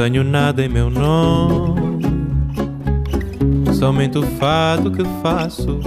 Tenho 0.00 0.24
nada 0.24 0.64
em 0.64 0.68
meu 0.70 0.88
nome, 0.88 2.00
somente 3.74 4.16
o 4.16 4.22
fado 4.22 4.90
que 4.90 5.04
faço. 5.22 5.78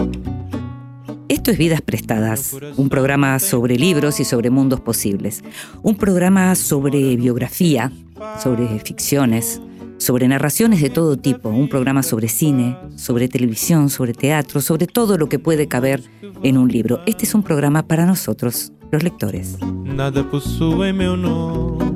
Esto 1.28 1.50
es 1.50 1.58
Vidas 1.58 1.82
Prestadas, 1.82 2.56
un 2.78 2.90
programa 2.90 3.40
sobre 3.40 3.76
libros 3.76 4.20
y 4.20 4.24
sobre 4.24 4.52
mundos 4.52 4.82
posibles. 4.82 5.44
Un 5.82 5.96
programa 5.96 6.54
sobre 6.54 7.16
biografía, 7.16 7.92
sobre 8.38 8.68
ficciones, 8.86 9.60
sobre 9.98 10.28
narraciones 10.28 10.84
de 10.84 10.92
todo 10.92 11.18
tipo. 11.18 11.50
Un 11.50 11.68
programa 11.68 12.04
sobre 12.04 12.28
cine, 12.28 12.78
sobre 12.96 13.28
televisión, 13.28 13.90
sobre 13.90 14.14
teatro, 14.14 14.62
sobre 14.62 14.86
todo 14.86 15.18
lo 15.18 15.28
que 15.28 15.40
puede 15.40 15.68
caber 15.68 16.04
en 16.44 16.60
un 16.60 16.68
libro. 16.68 17.02
Este 17.08 17.26
es 17.26 17.34
un 17.34 17.42
programa 17.42 17.88
para 17.88 18.06
nosotros, 18.06 18.74
los 18.92 19.02
lectores. 19.02 19.58
Nada 19.84 20.24
possui 20.24 20.94
meu 20.94 21.18
nome 21.18 21.93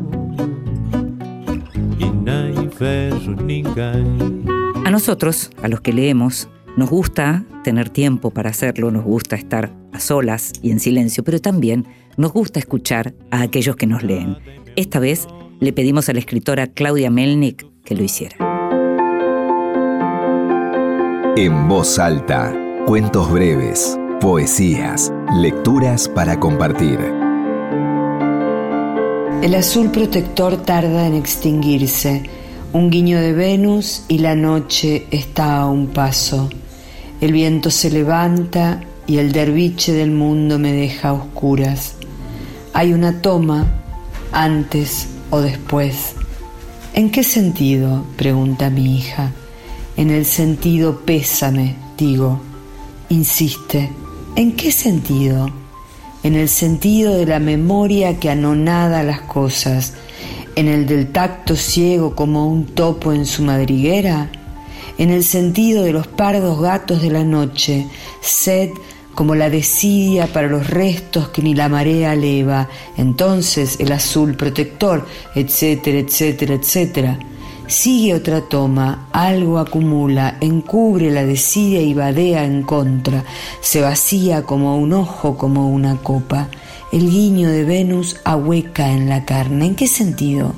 A 4.85 4.91
nosotros, 4.91 5.49
a 5.61 5.67
los 5.67 5.81
que 5.81 5.93
leemos, 5.93 6.47
nos 6.75 6.89
gusta 6.89 7.43
tener 7.63 7.89
tiempo 7.89 8.31
para 8.31 8.51
hacerlo, 8.51 8.91
nos 8.91 9.03
gusta 9.03 9.35
estar 9.35 9.71
a 9.93 9.99
solas 9.99 10.53
y 10.61 10.71
en 10.71 10.79
silencio, 10.79 11.23
pero 11.23 11.39
también 11.39 11.87
nos 12.17 12.33
gusta 12.33 12.59
escuchar 12.59 13.15
a 13.31 13.41
aquellos 13.41 13.75
que 13.75 13.87
nos 13.87 14.03
leen. 14.03 14.37
Esta 14.75 14.99
vez 14.99 15.27
le 15.59 15.73
pedimos 15.73 16.07
a 16.09 16.13
la 16.13 16.19
escritora 16.19 16.67
Claudia 16.67 17.09
Melnick 17.09 17.65
que 17.83 17.95
lo 17.95 18.03
hiciera. 18.03 18.37
En 21.35 21.67
voz 21.67 21.97
alta, 21.99 22.53
cuentos 22.85 23.31
breves, 23.31 23.97
poesías, 24.21 25.11
lecturas 25.35 26.07
para 26.09 26.39
compartir. 26.39 26.99
El 29.41 29.53
azul 29.55 29.91
protector 29.91 30.57
tarda 30.57 31.05
en 31.07 31.13
extinguirse, 31.13 32.23
un 32.73 32.89
guiño 32.89 33.19
de 33.19 33.33
Venus 33.33 34.03
y 34.07 34.19
la 34.19 34.35
noche 34.35 35.07
está 35.11 35.57
a 35.57 35.65
un 35.67 35.87
paso. 35.87 36.49
El 37.21 37.31
viento 37.31 37.71
se 37.71 37.89
levanta 37.89 38.81
y 39.07 39.17
el 39.17 39.31
derviche 39.31 39.93
del 39.93 40.11
mundo 40.11 40.59
me 40.59 40.71
deja 40.71 41.09
a 41.09 41.13
oscuras. 41.13 41.95
Hay 42.73 42.93
una 42.93 43.21
toma 43.21 43.65
antes 44.31 45.07
o 45.29 45.41
después. 45.41 46.13
¿En 46.93 47.09
qué 47.09 47.23
sentido? 47.23 48.03
pregunta 48.17 48.69
mi 48.69 48.97
hija. 48.97 49.31
En 49.95 50.11
el 50.11 50.25
sentido 50.25 51.01
pésame, 51.05 51.75
digo. 51.97 52.41
Insiste. 53.09 53.89
¿En 54.35 54.55
qué 54.55 54.71
sentido? 54.71 55.49
En 56.23 56.35
el 56.35 56.49
sentido 56.49 57.15
de 57.15 57.25
la 57.25 57.39
memoria 57.39 58.19
que 58.19 58.29
anonada 58.29 59.01
las 59.03 59.21
cosas, 59.21 59.93
en 60.57 60.67
el 60.67 60.87
del 60.87 61.11
tacto 61.11 61.55
ciego 61.55 62.15
como 62.15 62.47
un 62.47 62.65
topo 62.65 63.13
en 63.13 63.27
su 63.27 63.43
madriguera, 63.43 64.31
en 64.97 65.11
el 65.11 65.23
sentido 65.23 65.83
de 65.83 65.93
los 65.93 66.07
pardos 66.07 66.59
gatos 66.59 67.03
de 67.03 67.11
la 67.11 67.23
noche, 67.23 67.85
sed 68.21 68.71
como 69.13 69.35
la 69.35 69.51
desidia 69.51 70.25
para 70.25 70.47
los 70.47 70.67
restos 70.67 71.29
que 71.29 71.43
ni 71.43 71.53
la 71.53 71.69
marea 71.69 72.15
leva, 72.15 72.69
entonces 72.97 73.79
el 73.79 73.91
azul 73.91 74.35
protector, 74.35 75.05
etcétera, 75.35 75.99
etcétera, 75.99 76.55
etcétera. 76.55 77.19
Sigue 77.67 78.15
otra 78.15 78.41
toma, 78.41 79.09
algo 79.11 79.59
acumula, 79.59 80.37
encubre 80.41 81.11
la 81.11 81.23
desidia 81.23 81.81
y 81.81 81.93
vadea 81.93 82.45
en 82.45 82.63
contra, 82.63 83.23
se 83.61 83.81
vacía 83.81 84.41
como 84.41 84.77
un 84.77 84.93
ojo, 84.93 85.37
como 85.37 85.69
una 85.69 85.97
copa. 85.97 86.47
El 86.91 87.09
guiño 87.09 87.49
de 87.49 87.65
Venus 87.65 88.17
ahueca 88.23 88.91
en 88.91 89.09
la 89.09 89.25
carne. 89.25 89.65
¿En 89.65 89.75
qué 89.75 89.87
sentido? 89.87 90.53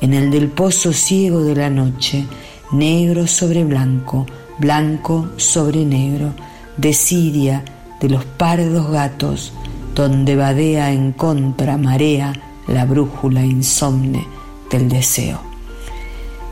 En 0.00 0.12
el 0.12 0.30
del 0.30 0.48
pozo 0.48 0.92
ciego 0.92 1.42
de 1.42 1.54
la 1.54 1.70
noche, 1.70 2.26
negro 2.72 3.26
sobre 3.26 3.64
blanco, 3.64 4.26
blanco 4.58 5.30
sobre 5.36 5.84
negro, 5.84 6.34
desidia 6.76 7.64
de 8.00 8.10
los 8.10 8.24
pardos 8.24 8.90
gatos, 8.90 9.52
donde 9.94 10.36
vadea 10.36 10.92
en 10.92 11.12
contra 11.12 11.76
marea 11.78 12.32
la 12.66 12.84
brújula 12.84 13.44
insomne 13.44 14.26
del 14.70 14.88
deseo. 14.88 15.40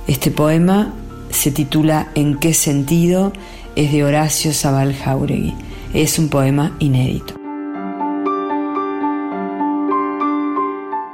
Este 0.07 0.31
poema 0.31 0.95
se 1.31 1.51
titula 1.51 2.09
¿En 2.15 2.39
qué 2.39 2.55
sentido? 2.55 3.33
es 3.77 3.93
de 3.93 4.05
Horacio 4.05 4.53
Zabal 4.53 4.95
Jauregui. 4.95 5.55
Es 5.95 6.19
un 6.19 6.29
poema 6.29 6.77
inédito. 6.81 7.40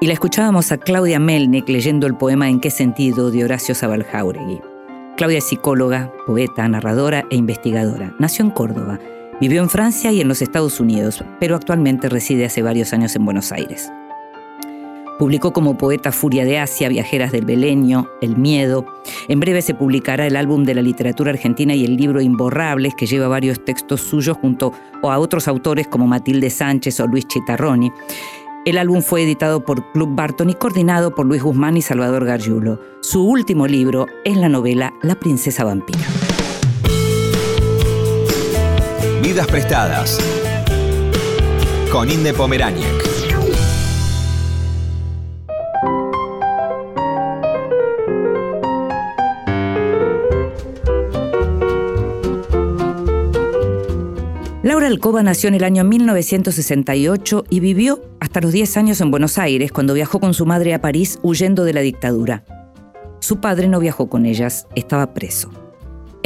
Y 0.06 0.08
la 0.08 0.14
escuchábamos 0.14 0.70
a 0.70 0.78
Claudia 0.78 1.18
Melnick 1.18 1.68
leyendo 1.68 2.06
el 2.06 2.14
poema 2.14 2.48
¿En 2.48 2.60
qué 2.60 2.70
sentido? 2.70 3.32
de 3.32 3.44
Horacio 3.44 3.74
Zabal 3.74 4.04
Jauregui. 4.04 4.60
Claudia 5.16 5.38
es 5.38 5.48
psicóloga, 5.48 6.12
poeta, 6.28 6.68
narradora 6.68 7.24
e 7.28 7.34
investigadora. 7.34 8.14
Nació 8.20 8.44
en 8.44 8.52
Córdoba, 8.52 9.00
vivió 9.40 9.60
en 9.60 9.68
Francia 9.68 10.12
y 10.12 10.20
en 10.20 10.28
los 10.28 10.42
Estados 10.42 10.78
Unidos, 10.78 11.24
pero 11.40 11.56
actualmente 11.56 12.08
reside 12.08 12.44
hace 12.44 12.62
varios 12.62 12.92
años 12.92 13.16
en 13.16 13.24
Buenos 13.24 13.50
Aires. 13.50 13.90
Publicó 15.18 15.52
como 15.52 15.76
poeta 15.76 16.12
Furia 16.12 16.44
de 16.44 16.60
Asia, 16.60 16.88
Viajeras 16.88 17.32
del 17.32 17.44
Belenio, 17.44 18.08
El 18.20 18.36
Miedo. 18.36 18.86
En 19.26 19.40
breve 19.40 19.60
se 19.60 19.74
publicará 19.74 20.24
el 20.28 20.36
álbum 20.36 20.62
de 20.62 20.76
la 20.76 20.82
literatura 20.82 21.32
argentina 21.32 21.74
y 21.74 21.84
el 21.84 21.96
libro 21.96 22.20
Imborrables, 22.20 22.94
que 22.94 23.06
lleva 23.06 23.26
varios 23.26 23.64
textos 23.64 24.02
suyos 24.02 24.36
junto 24.36 24.72
a 25.02 25.18
otros 25.18 25.48
autores 25.48 25.88
como 25.88 26.06
Matilde 26.06 26.50
Sánchez 26.50 27.00
o 27.00 27.08
Luis 27.08 27.26
Chitarroni. 27.26 27.90
El 28.66 28.78
álbum 28.78 29.00
fue 29.00 29.22
editado 29.22 29.64
por 29.64 29.92
Club 29.92 30.16
Barton 30.16 30.50
y 30.50 30.54
coordinado 30.54 31.14
por 31.14 31.24
Luis 31.24 31.40
Guzmán 31.40 31.76
y 31.76 31.82
Salvador 31.82 32.24
Gargiulo. 32.24 32.80
Su 33.00 33.22
último 33.22 33.68
libro 33.68 34.06
es 34.24 34.36
la 34.36 34.48
novela 34.48 34.92
La 35.02 35.14
princesa 35.14 35.62
vampira. 35.62 36.04
Vidas 39.22 39.46
prestadas. 39.46 40.18
Con 41.92 42.10
Inde 42.10 42.34
Pomeráñez. 42.34 43.05
Laura 54.86 54.94
Alcoba 54.94 55.22
nació 55.24 55.48
en 55.48 55.56
el 55.56 55.64
año 55.64 55.82
1968 55.82 57.44
y 57.50 57.58
vivió 57.58 58.02
hasta 58.20 58.40
los 58.40 58.52
10 58.52 58.76
años 58.76 59.00
en 59.00 59.10
Buenos 59.10 59.36
Aires 59.36 59.72
cuando 59.72 59.94
viajó 59.94 60.20
con 60.20 60.32
su 60.32 60.46
madre 60.46 60.74
a 60.74 60.80
París 60.80 61.18
huyendo 61.24 61.64
de 61.64 61.72
la 61.72 61.80
dictadura. 61.80 62.44
Su 63.18 63.40
padre 63.40 63.66
no 63.66 63.80
viajó 63.80 64.08
con 64.08 64.26
ellas, 64.26 64.68
estaba 64.76 65.12
preso. 65.12 65.65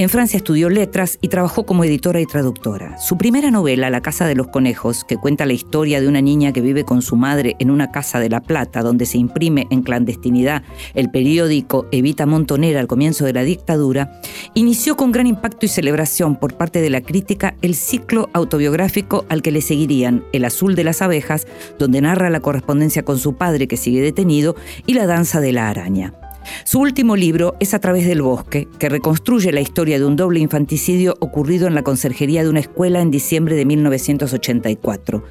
En 0.01 0.09
Francia 0.09 0.39
estudió 0.39 0.71
letras 0.71 1.19
y 1.21 1.29
trabajó 1.29 1.67
como 1.67 1.85
editora 1.85 2.23
y 2.23 2.25
traductora. 2.25 2.97
Su 2.97 3.19
primera 3.19 3.51
novela, 3.51 3.91
La 3.91 4.01
Casa 4.01 4.27
de 4.27 4.35
los 4.35 4.49
Conejos, 4.49 5.05
que 5.05 5.19
cuenta 5.19 5.45
la 5.45 5.53
historia 5.53 6.01
de 6.01 6.09
una 6.09 6.23
niña 6.23 6.55
que 6.55 6.63
vive 6.63 6.87
con 6.87 7.03
su 7.03 7.17
madre 7.17 7.55
en 7.59 7.71
una 7.71 7.91
casa 7.91 8.19
de 8.19 8.31
La 8.31 8.41
Plata, 8.41 8.81
donde 8.81 9.05
se 9.05 9.19
imprime 9.19 9.67
en 9.69 9.83
clandestinidad 9.83 10.63
el 10.95 11.11
periódico 11.11 11.87
Evita 11.93 12.25
Montonera 12.25 12.81
al 12.81 12.87
comienzo 12.87 13.27
de 13.27 13.35
la 13.35 13.43
dictadura, 13.43 14.23
inició 14.55 14.97
con 14.97 15.13
gran 15.13 15.27
impacto 15.27 15.67
y 15.67 15.69
celebración 15.69 16.37
por 16.37 16.55
parte 16.55 16.81
de 16.81 16.89
la 16.89 17.03
crítica 17.03 17.55
el 17.61 17.75
ciclo 17.75 18.31
autobiográfico 18.33 19.27
al 19.29 19.43
que 19.43 19.53
le 19.53 19.61
seguirían 19.61 20.25
El 20.33 20.47
Azul 20.47 20.77
de 20.77 20.85
las 20.85 21.03
Abejas, 21.03 21.47
donde 21.79 22.01
narra 22.01 22.31
la 22.31 22.41
correspondencia 22.41 23.03
con 23.03 23.19
su 23.19 23.35
padre 23.35 23.69
que 23.69 23.77
sigue 23.77 24.01
detenido, 24.01 24.57
y 24.87 24.95
La 24.95 25.05
Danza 25.05 25.41
de 25.41 25.53
la 25.53 25.69
Araña. 25.69 26.15
Su 26.65 26.81
último 26.81 27.17
libro 27.17 27.57
es 27.61 27.75
A 27.75 27.79
través 27.81 28.07
del 28.07 28.23
bosque, 28.23 28.69
que 28.79 28.89
reconstruye 28.89 29.53
la 29.53 29.61
historia 29.61 29.99
de 29.99 30.05
un 30.05 30.17
doble 30.17 30.41
infanticidio 30.41 31.17
ocurrido 31.21 31.67
en 31.67 31.75
la 31.75 31.83
conserjería 31.83 32.43
de 32.43 32.49
una 32.49 32.61
escuela 32.61 33.01
en 33.01 33.11
diciembre 33.11 33.57
de 33.57 33.65
1984. 33.65 35.25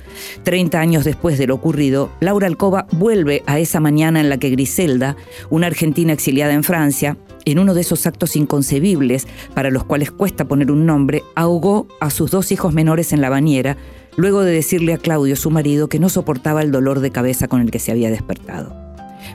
Treinta 0.44 0.80
años 0.80 1.04
después 1.04 1.38
de 1.38 1.48
lo 1.48 1.56
ocurrido, 1.56 2.12
Laura 2.20 2.48
Alcoba 2.48 2.88
vuelve 2.92 3.44
a 3.46 3.60
esa 3.60 3.80
mañana 3.80 4.20
en 4.20 4.30
la 4.30 4.38
que 4.38 4.50
Griselda, 4.50 5.16
una 5.50 5.68
argentina 5.68 6.14
exiliada 6.14 6.54
en 6.54 6.64
Francia, 6.64 7.18
en 7.46 7.60
uno 7.60 7.74
de 7.74 7.82
esos 7.82 8.06
actos 8.06 8.36
inconcebibles 8.36 9.28
para 9.54 9.72
los 9.72 9.84
cuales 9.84 10.12
cuesta 10.12 10.46
poner 10.46 10.72
un 10.72 10.86
nombre, 10.86 11.24
ahogó 11.36 11.88
a 12.00 12.10
sus 12.10 12.32
dos 12.32 12.52
hijos 12.52 12.74
menores 12.74 13.14
en 13.14 13.22
la 13.22 13.30
bañera, 13.30 13.78
luego 14.18 14.42
de 14.42 14.52
decirle 14.52 14.94
a 14.94 14.98
Claudio, 14.98 15.36
su 15.36 15.50
marido, 15.52 15.90
que 15.90 16.00
no 16.00 16.10
soportaba 16.10 16.62
el 16.62 16.72
dolor 16.72 17.00
de 17.00 17.12
cabeza 17.12 17.48
con 17.48 17.62
el 17.62 17.72
que 17.72 17.80
se 17.80 17.92
había 17.92 18.10
despertado. 18.12 18.89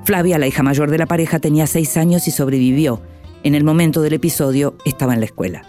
Flavia, 0.04 0.38
la 0.38 0.46
hija 0.46 0.62
mayor 0.62 0.90
de 0.90 0.98
la 0.98 1.06
pareja, 1.06 1.38
tenía 1.38 1.66
seis 1.66 1.96
años 1.96 2.28
y 2.28 2.30
sobrevivió. 2.30 3.00
En 3.42 3.54
el 3.54 3.64
momento 3.64 4.02
del 4.02 4.12
episodio 4.12 4.76
estaba 4.84 5.14
en 5.14 5.20
la 5.20 5.26
escuela. 5.26 5.62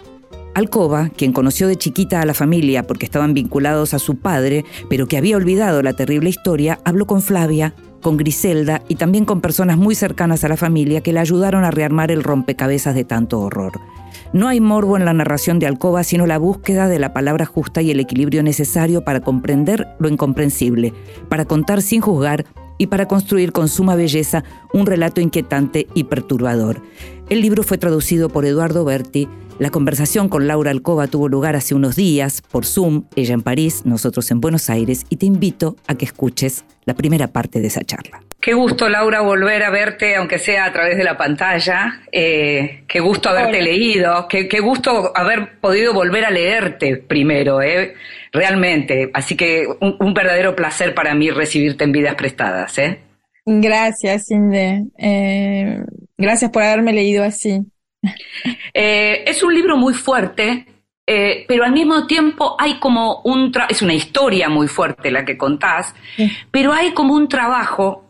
Alcoba, 0.54 1.10
quien 1.16 1.32
conoció 1.32 1.68
de 1.68 1.76
chiquita 1.76 2.20
a 2.20 2.26
la 2.26 2.34
familia 2.34 2.86
porque 2.86 3.06
estaban 3.06 3.32
vinculados 3.32 3.94
a 3.94 3.98
su 3.98 4.16
padre, 4.16 4.66
pero 4.90 5.06
que 5.06 5.16
había 5.16 5.38
olvidado 5.38 5.82
la 5.82 5.94
terrible 5.94 6.28
historia, 6.28 6.80
habló 6.84 7.06
con 7.06 7.22
Flavia, 7.22 7.74
con 8.02 8.18
Griselda 8.18 8.82
y 8.88 8.96
también 8.96 9.24
con 9.24 9.40
personas 9.40 9.78
muy 9.78 9.94
cercanas 9.94 10.44
a 10.44 10.48
la 10.48 10.56
familia 10.58 11.00
que 11.00 11.14
le 11.14 11.20
ayudaron 11.20 11.64
a 11.64 11.70
rearmar 11.70 12.10
el 12.10 12.22
rompecabezas 12.22 12.94
de 12.94 13.04
tanto 13.04 13.40
horror. 13.40 13.72
No 14.34 14.48
hay 14.48 14.60
morbo 14.60 14.98
en 14.98 15.06
la 15.06 15.14
narración 15.14 15.58
de 15.58 15.66
Alcoba, 15.66 16.04
sino 16.04 16.26
la 16.26 16.38
búsqueda 16.38 16.88
de 16.88 16.98
la 16.98 17.14
palabra 17.14 17.46
justa 17.46 17.80
y 17.80 17.90
el 17.90 18.00
equilibrio 18.00 18.42
necesario 18.42 19.02
para 19.02 19.20
comprender 19.20 19.88
lo 19.98 20.08
incomprensible, 20.08 20.92
para 21.28 21.46
contar 21.46 21.80
sin 21.80 22.00
juzgar 22.00 22.44
y 22.78 22.86
para 22.88 23.08
construir 23.08 23.52
con 23.52 23.68
suma 23.68 23.94
belleza 23.94 24.44
un 24.72 24.86
relato 24.86 25.20
inquietante 25.20 25.86
y 25.94 26.04
perturbador. 26.04 26.82
El 27.28 27.40
libro 27.40 27.62
fue 27.62 27.78
traducido 27.78 28.28
por 28.28 28.44
Eduardo 28.44 28.84
Berti. 28.84 29.28
La 29.58 29.70
conversación 29.70 30.28
con 30.28 30.46
Laura 30.46 30.70
Alcoba 30.70 31.06
tuvo 31.06 31.28
lugar 31.28 31.56
hace 31.56 31.74
unos 31.74 31.96
días 31.96 32.42
por 32.42 32.66
Zoom, 32.66 33.04
ella 33.16 33.32
en 33.32 33.40
París, 33.40 33.86
nosotros 33.86 34.30
en 34.30 34.42
Buenos 34.42 34.68
Aires, 34.68 35.06
y 35.08 35.16
te 35.16 35.24
invito 35.24 35.76
a 35.86 35.94
que 35.94 36.04
escuches 36.04 36.66
la 36.84 36.92
primera 36.92 37.28
parte 37.28 37.60
de 37.60 37.68
esa 37.68 37.82
charla. 37.82 38.20
Qué 38.38 38.52
gusto, 38.52 38.86
Laura, 38.90 39.22
volver 39.22 39.62
a 39.62 39.70
verte, 39.70 40.14
aunque 40.16 40.38
sea 40.38 40.66
a 40.66 40.72
través 40.74 40.98
de 40.98 41.04
la 41.04 41.16
pantalla. 41.16 42.02
Eh, 42.12 42.84
qué 42.86 43.00
gusto 43.00 43.30
haberte 43.30 43.62
leído. 43.62 44.28
Qué, 44.28 44.60
gusto 44.60 45.10
haber 45.16 45.58
podido 45.58 45.94
volver 45.94 46.26
a 46.26 46.30
leerte 46.30 46.98
primero, 46.98 47.62
eh, 47.62 47.94
realmente. 48.32 49.10
Así 49.14 49.36
que 49.36 49.66
un, 49.80 50.12
verdadero 50.12 50.54
placer 50.54 50.94
para 50.94 51.14
mí 51.14 51.30
recibirte 51.30 51.84
en 51.84 51.92
Vidas 51.92 52.14
Prestadas. 52.14 52.76
Eh. 52.78 53.00
Gracias, 53.46 54.30
Inde. 54.30 54.84
Eh, 54.98 55.82
gracias 56.18 56.50
por 56.50 56.62
haberme 56.62 56.92
leído 56.92 57.24
así. 57.24 57.62
es 58.74 59.42
un 59.42 59.54
libro 59.54 59.76
muy 59.76 59.94
fuerte, 59.94 60.66
pero 61.04 61.64
al 61.64 61.72
mismo 61.72 62.06
tiempo 62.06 62.56
hay 62.58 62.78
como 62.78 63.20
un... 63.22 63.52
es 63.68 63.82
una 63.82 63.94
historia 63.94 64.48
muy 64.48 64.68
fuerte 64.68 65.10
la 65.10 65.24
que 65.24 65.38
contás, 65.38 65.94
pero 66.50 66.72
hay 66.72 66.92
como 66.92 67.14
un 67.14 67.28
trabajo 67.28 68.06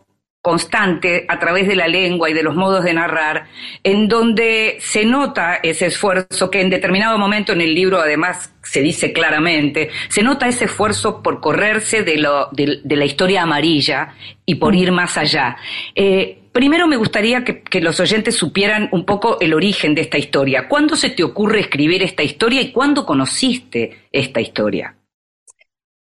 constante 0.47 1.25
a 1.27 1.39
través 1.39 1.67
de 1.67 1.75
la 1.75 1.89
lengua 1.89 2.29
y 2.29 2.33
de 2.33 2.41
los 2.41 2.55
modos 2.55 2.85
de 2.85 2.93
narrar, 2.93 3.47
en 3.83 4.07
donde 4.07 4.77
se 4.79 5.03
nota 5.03 5.55
ese 5.55 5.87
esfuerzo 5.87 6.49
que 6.49 6.61
en 6.61 6.69
determinado 6.69 7.17
momento 7.17 7.51
en 7.51 7.59
el 7.59 7.75
libro 7.75 7.99
además 7.99 8.53
se 8.63 8.81
dice 8.81 9.11
claramente, 9.11 9.89
se 10.07 10.23
nota 10.23 10.47
ese 10.47 10.63
esfuerzo 10.63 11.21
por 11.21 11.41
correrse 11.41 12.03
de, 12.03 12.17
lo, 12.17 12.47
de, 12.53 12.95
la 12.95 13.03
historia 13.03 13.41
amarilla 13.41 14.13
y 14.45 14.55
por 14.55 14.73
ir 14.73 14.93
más 14.93 15.17
allá. 15.17 15.57
Eh, 15.93 16.43
primero 16.57 16.87
me 16.87 16.97
gustaría 16.97 17.43
que, 17.43 17.81
los 17.81 17.99
oyentes 17.99 18.33
supieran 18.33 18.89
un 18.91 19.05
poco 19.05 19.39
el 19.39 19.53
origen 19.53 19.93
de 19.93 20.01
esta 20.01 20.17
historia. 20.17 20.67
¿Cuándo 20.67 20.95
se 20.95 21.11
te 21.11 21.23
ocurre 21.23 21.59
escribir 21.59 22.01
esta 22.01 22.23
historia 22.23 22.61
y 22.61 22.71
cuándo 22.71 23.05
conociste 23.05 24.07
esta 24.11 24.41
historia? 24.41 24.97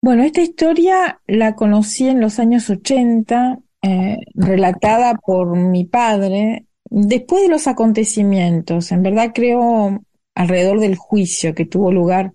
Bueno, 0.00 0.22
esta 0.22 0.40
historia 0.40 1.20
la 1.26 1.54
conocí 1.54 2.08
en 2.08 2.22
los 2.22 2.38
años 2.38 2.70
80 2.70 3.58
eh, 3.82 4.16
relatada 4.32 5.14
por 5.16 5.58
mi 5.58 5.84
padre 5.84 6.64
después 6.88 7.42
de 7.42 7.50
los 7.50 7.66
acontecimientos, 7.66 8.92
en 8.92 9.02
verdad 9.02 9.32
creo 9.34 10.02
alrededor 10.34 10.81
del 10.81 10.96
juicio 10.96 11.54
que 11.54 11.66
tuvo 11.66 11.92
lugar 11.92 12.32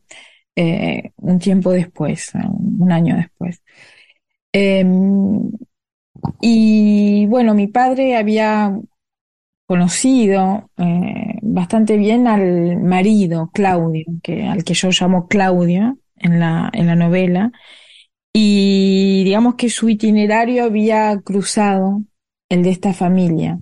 eh, 0.56 1.10
un 1.18 1.40
tiempo 1.40 1.72
después, 1.72 2.34
un 2.36 2.92
año 2.92 3.16
después. 3.16 3.64
Em, 4.52 5.50
y 6.42 7.26
bueno, 7.28 7.54
mi 7.54 7.68
padre 7.68 8.16
había 8.16 8.78
conocido 9.66 10.70
eh, 10.78 11.40
bastante 11.42 11.98
bien 11.98 12.28
al 12.28 12.78
marido, 12.78 13.50
Claudio, 13.54 14.06
que, 14.22 14.44
al 14.46 14.64
que 14.64 14.74
yo 14.74 14.90
llamo 14.92 15.28
Claudio 15.28 15.98
en 16.18 16.40
la, 16.40 16.70
en 16.74 16.88
la 16.88 16.96
novela, 16.96 17.52
y 18.34 19.24
digamos 19.24 19.56
que 19.56 19.70
su 19.70 19.90
itinerario 19.90 20.66
había 20.66 21.20
cruzado 21.22 22.04
el 22.50 22.64
de 22.64 22.70
esta 22.70 22.94
familia. 22.94 23.60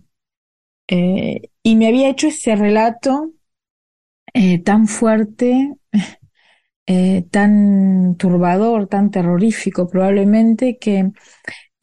Eh, 0.88 1.50
y 1.64 1.76
me 1.76 1.88
había 1.88 2.10
hecho 2.10 2.28
ese 2.28 2.56
relato 2.56 3.32
eh, 4.34 4.60
tan 4.60 4.88
fuerte, 4.88 5.74
tan 7.32 8.16
turbador, 8.18 8.88
tan 8.88 9.10
terrorífico 9.10 9.88
probablemente, 9.88 10.78
que 10.78 11.12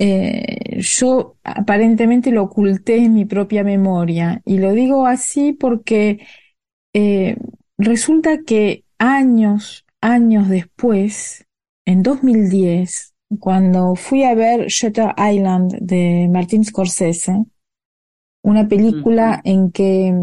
yo 0.00 1.36
aparentemente 1.44 2.30
lo 2.30 2.44
oculté 2.44 2.96
en 3.04 3.12
mi 3.12 3.26
propia 3.26 3.62
memoria. 3.62 4.40
Y 4.46 4.58
lo 4.58 4.72
digo 4.72 5.06
así 5.06 5.52
porque 5.52 6.26
resulta 7.76 8.38
que 8.46 8.84
años, 8.98 9.84
años 10.00 10.48
después, 10.48 11.46
en 11.84 12.02
2010, 12.02 13.14
cuando 13.38 13.94
fui 13.94 14.24
a 14.24 14.34
ver 14.34 14.66
Shutter 14.68 15.14
Island 15.18 15.78
de 15.80 16.28
Martin 16.32 16.64
Scorsese, 16.64 17.44
una 18.42 18.66
película 18.66 19.40
en 19.44 19.70
que 19.70 20.14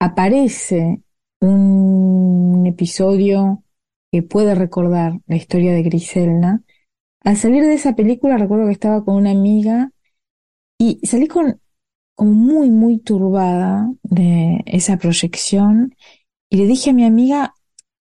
aparece 0.00 1.02
un 1.40 2.64
episodio 2.66 3.62
que 4.10 4.22
puede 4.22 4.54
recordar 4.54 5.20
la 5.26 5.36
historia 5.36 5.72
de 5.72 5.82
Griselda. 5.82 6.62
Al 7.24 7.36
salir 7.36 7.64
de 7.64 7.74
esa 7.74 7.94
película 7.94 8.38
recuerdo 8.38 8.66
que 8.66 8.72
estaba 8.72 9.04
con 9.04 9.16
una 9.16 9.30
amiga 9.30 9.90
y 10.78 11.00
salí 11.06 11.26
con 11.26 11.60
como 12.14 12.32
muy, 12.32 12.70
muy 12.70 12.98
turbada 12.98 13.88
de 14.02 14.64
esa 14.66 14.96
proyección 14.96 15.94
y 16.50 16.56
le 16.56 16.66
dije 16.66 16.90
a 16.90 16.92
mi 16.92 17.04
amiga, 17.04 17.54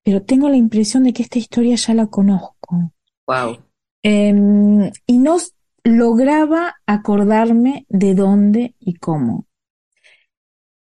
pero 0.04 0.24
tengo 0.24 0.50
la 0.50 0.58
impresión 0.58 1.04
de 1.04 1.14
que 1.14 1.22
esta 1.22 1.38
historia 1.38 1.76
ya 1.76 1.94
la 1.94 2.08
conozco. 2.08 2.94
Wow. 3.28 3.60
Em, 4.02 4.92
y 5.06 5.18
no 5.20 5.38
lograba 5.84 6.78
acordarme 6.88 7.86
de 7.90 8.16
dónde 8.16 8.74
y 8.80 8.96
cómo. 8.96 9.46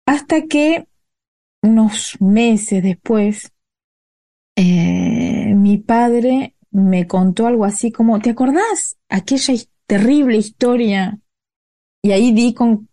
Hasta 0.06 0.44
que 0.44 0.88
unos 1.62 2.16
meses 2.21 2.81
después, 2.81 3.51
eh, 4.56 5.54
mi 5.56 5.77
padre 5.77 6.56
me 6.71 7.07
contó 7.07 7.48
algo 7.48 7.66
así 7.66 7.92
como, 7.92 8.19
¿te 8.19 8.31
acordás 8.31 8.98
aquella 9.10 9.54
terrible 9.88 10.38
historia? 10.38 11.19
Y 12.01 12.12
ahí 12.12 12.31
di 12.31 12.54
con 12.54 12.88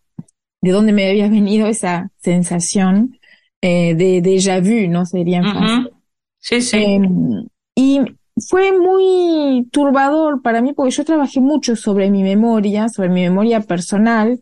de 0.62 0.70
dónde 0.70 0.92
me 0.92 1.08
había 1.08 1.28
venido 1.28 1.66
esa 1.68 2.10
sensación 2.18 3.18
eh, 3.60 3.94
de 3.94 4.22
déjà 4.22 4.60
vu, 4.60 4.90
¿no? 4.90 5.06
Sería 5.06 5.38
en 5.38 5.90
Sí, 6.38 6.60
sí. 6.60 6.76
Em, 6.76 7.48
y 7.74 8.00
fue 8.48 8.76
muy 8.78 9.68
turbador 9.72 10.42
para 10.42 10.60
mí 10.60 10.72
porque 10.72 10.92
yo 10.92 11.04
trabajé 11.04 11.40
mucho 11.40 11.74
sobre 11.74 12.10
mi 12.10 12.22
memoria, 12.22 12.88
sobre 12.88 13.08
mi 13.08 13.22
memoria 13.22 13.60
personal 13.60 14.40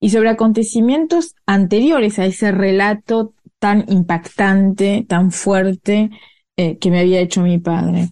y 0.00 0.10
sobre 0.10 0.30
acontecimientos 0.30 1.34
anteriores 1.46 2.18
a 2.18 2.26
ese 2.26 2.52
relato 2.52 3.34
tan 3.58 3.84
impactante, 3.88 5.04
tan 5.08 5.30
fuerte 5.30 6.10
eh, 6.56 6.78
que 6.78 6.90
me 6.90 7.00
había 7.00 7.20
hecho 7.20 7.42
mi 7.42 7.58
padre. 7.58 8.10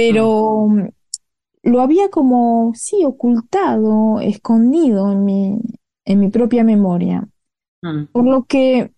Pero 0.00 0.66
mm. 0.66 0.88
lo 1.64 1.80
había 1.82 2.08
como, 2.08 2.72
sí, 2.74 3.04
ocultado, 3.04 4.18
escondido 4.20 5.12
en 5.12 5.24
mi, 5.24 5.58
en 6.06 6.20
mi 6.20 6.30
propia 6.30 6.64
memoria. 6.64 7.28
Mm. 7.82 8.06
Por 8.12 8.24
lo 8.24 8.44
que 8.44 8.92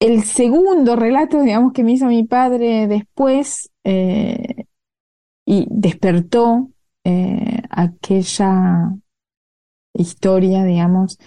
el 0.00 0.24
segundo 0.24 0.96
relato, 0.96 1.40
digamos, 1.40 1.72
que 1.72 1.84
me 1.84 1.92
hizo 1.92 2.06
mi 2.06 2.24
padre 2.24 2.88
después 2.88 3.70
eh, 3.84 4.66
y 5.46 5.66
despertó 5.70 6.70
eh, 7.04 7.62
aquella 7.70 8.92
historia, 9.94 10.64
digamos, 10.64 11.18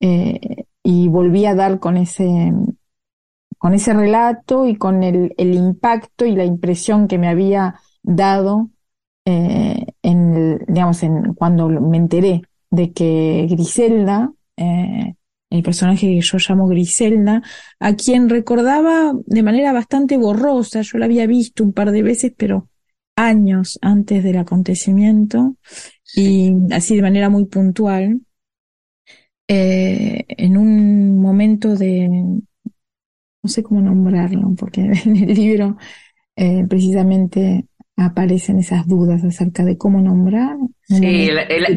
eh, 0.00 0.64
y 0.82 1.08
volví 1.08 1.44
a 1.44 1.54
dar 1.54 1.80
con 1.80 1.98
ese, 1.98 2.50
con 3.58 3.74
ese 3.74 3.92
relato 3.92 4.66
y 4.66 4.76
con 4.76 5.02
el, 5.02 5.34
el 5.36 5.52
impacto 5.52 6.24
y 6.24 6.34
la 6.34 6.44
impresión 6.44 7.08
que 7.08 7.18
me 7.18 7.28
había 7.28 7.74
dado 8.04 8.70
en, 9.24 10.58
digamos, 10.68 11.02
en, 11.02 11.34
cuando 11.34 11.68
me 11.68 11.96
enteré 11.96 12.42
de 12.70 12.92
que 12.92 13.46
Griselda 13.50 14.32
el 15.56 15.62
personaje 15.62 16.08
que 16.08 16.20
yo 16.20 16.38
llamo 16.38 16.66
Griselda, 16.66 17.42
a 17.78 17.94
quien 17.94 18.28
recordaba 18.28 19.12
de 19.26 19.42
manera 19.42 19.72
bastante 19.72 20.16
borrosa, 20.16 20.82
yo 20.82 20.98
la 20.98 21.04
había 21.06 21.26
visto 21.26 21.62
un 21.62 21.72
par 21.72 21.92
de 21.92 22.02
veces, 22.02 22.32
pero 22.36 22.68
años 23.16 23.78
antes 23.80 24.24
del 24.24 24.38
acontecimiento, 24.38 25.56
y 26.14 26.52
así 26.72 26.96
de 26.96 27.02
manera 27.02 27.30
muy 27.30 27.46
puntual, 27.46 28.22
eh, 29.46 30.24
en 30.28 30.56
un 30.56 31.20
momento 31.20 31.76
de, 31.76 32.08
no 32.08 33.48
sé 33.48 33.62
cómo 33.62 33.80
nombrarlo, 33.80 34.54
porque 34.56 34.80
en 35.04 35.16
el 35.16 35.34
libro 35.34 35.76
eh, 36.34 36.64
precisamente 36.68 37.68
aparecen 37.96 38.58
esas 38.58 38.86
dudas 38.86 39.22
acerca 39.24 39.64
de 39.64 39.78
cómo 39.78 40.00
nombrar. 40.00 40.56
Sí, 40.82 41.28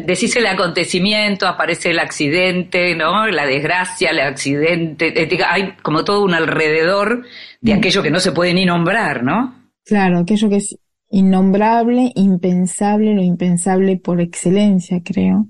decís 0.04 0.34
el 0.36 0.46
acontecimiento, 0.46 1.46
aparece 1.46 1.90
el 1.90 1.98
accidente, 1.98 2.94
¿no? 2.94 3.26
La 3.28 3.46
desgracia, 3.46 4.10
el 4.10 4.20
accidente, 4.20 5.22
eh, 5.22 5.38
hay 5.48 5.74
como 5.82 6.04
todo 6.04 6.24
un 6.24 6.34
alrededor 6.34 7.24
de 7.60 7.74
mm. 7.74 7.78
aquello 7.78 8.02
que 8.02 8.10
no 8.10 8.20
se 8.20 8.32
puede 8.32 8.52
ni 8.54 8.66
nombrar, 8.66 9.22
¿no? 9.22 9.54
Claro, 9.84 10.18
aquello 10.18 10.48
que 10.48 10.56
es 10.56 10.76
innombrable, 11.10 12.12
impensable, 12.14 13.14
lo 13.14 13.22
impensable 13.22 13.96
por 13.96 14.20
excelencia, 14.20 15.00
creo. 15.02 15.48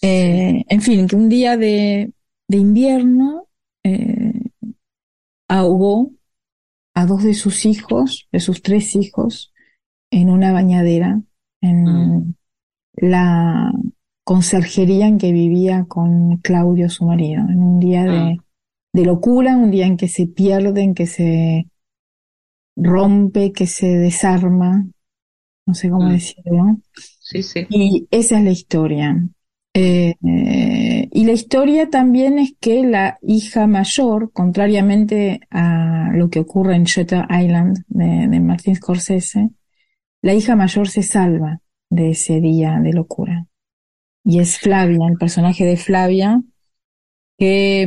Eh, 0.00 0.64
en 0.68 0.80
fin, 0.80 1.06
que 1.06 1.16
un 1.16 1.28
día 1.28 1.56
de, 1.56 2.12
de 2.48 2.56
invierno 2.56 3.48
eh, 3.82 4.32
ahogó 5.48 6.12
a 6.94 7.04
dos 7.06 7.24
de 7.24 7.34
sus 7.34 7.66
hijos, 7.66 8.28
de 8.30 8.40
sus 8.40 8.62
tres 8.62 8.94
hijos, 8.94 9.53
en 10.20 10.30
una 10.30 10.52
bañadera 10.52 11.20
en 11.60 11.82
mm. 11.84 12.34
la 12.96 13.72
conserjería 14.24 15.06
en 15.06 15.18
que 15.18 15.32
vivía 15.32 15.84
con 15.86 16.38
Claudio, 16.38 16.88
su 16.88 17.04
marido, 17.04 17.42
en 17.48 17.62
un 17.62 17.80
día 17.80 18.04
de, 18.04 18.34
Mm. 18.34 18.38
de 18.94 19.04
locura, 19.04 19.56
un 19.56 19.70
día 19.70 19.86
en 19.86 19.96
que 19.96 20.08
se 20.08 20.26
pierde, 20.26 20.82
en 20.82 20.94
que 20.94 21.06
se 21.06 21.66
rompe, 22.76 23.52
que 23.52 23.66
se 23.66 23.86
desarma, 23.86 24.86
no 25.66 25.74
sé 25.74 25.90
cómo 25.90 26.08
Mm. 26.08 26.12
decirlo. 26.12 26.78
Sí, 27.20 27.42
sí. 27.42 27.66
Y 27.68 28.06
esa 28.10 28.38
es 28.38 28.44
la 28.44 28.50
historia. 28.50 29.28
Eh, 29.76 30.14
eh, 30.24 31.08
y 31.10 31.24
la 31.24 31.32
historia 31.32 31.90
también 31.90 32.38
es 32.38 32.54
que 32.60 32.84
la 32.84 33.18
hija 33.22 33.66
mayor, 33.66 34.30
contrariamente 34.32 35.40
a 35.50 36.10
lo 36.14 36.30
que 36.30 36.40
ocurre 36.40 36.76
en 36.76 36.84
Shutter 36.84 37.26
Island 37.28 37.82
de, 37.88 38.28
de 38.28 38.40
Martin 38.40 38.76
Scorsese, 38.76 39.50
la 40.24 40.34
hija 40.34 40.56
mayor 40.56 40.88
se 40.88 41.04
salva 41.04 41.60
de 41.90 42.10
ese 42.12 42.40
día 42.42 42.80
de 42.82 42.94
locura. 42.94 43.46
Y 44.24 44.40
es 44.40 44.58
Flavia, 44.58 45.08
el 45.08 45.18
personaje 45.18 45.64
de 45.64 45.76
Flavia, 45.78 46.42
que 47.38 47.86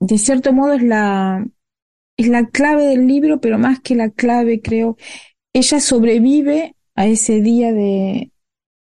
mm, 0.00 0.06
de 0.06 0.18
cierto 0.18 0.52
modo 0.52 0.74
es 0.74 0.82
la, 0.82 1.46
es 2.16 2.28
la 2.28 2.46
clave 2.48 2.86
del 2.86 3.06
libro, 3.08 3.40
pero 3.40 3.58
más 3.58 3.80
que 3.80 3.94
la 3.96 4.10
clave, 4.10 4.60
creo, 4.62 4.96
ella 5.54 5.80
sobrevive 5.80 6.76
a 6.96 7.06
ese 7.06 7.40
día 7.42 7.72
de, 7.72 8.32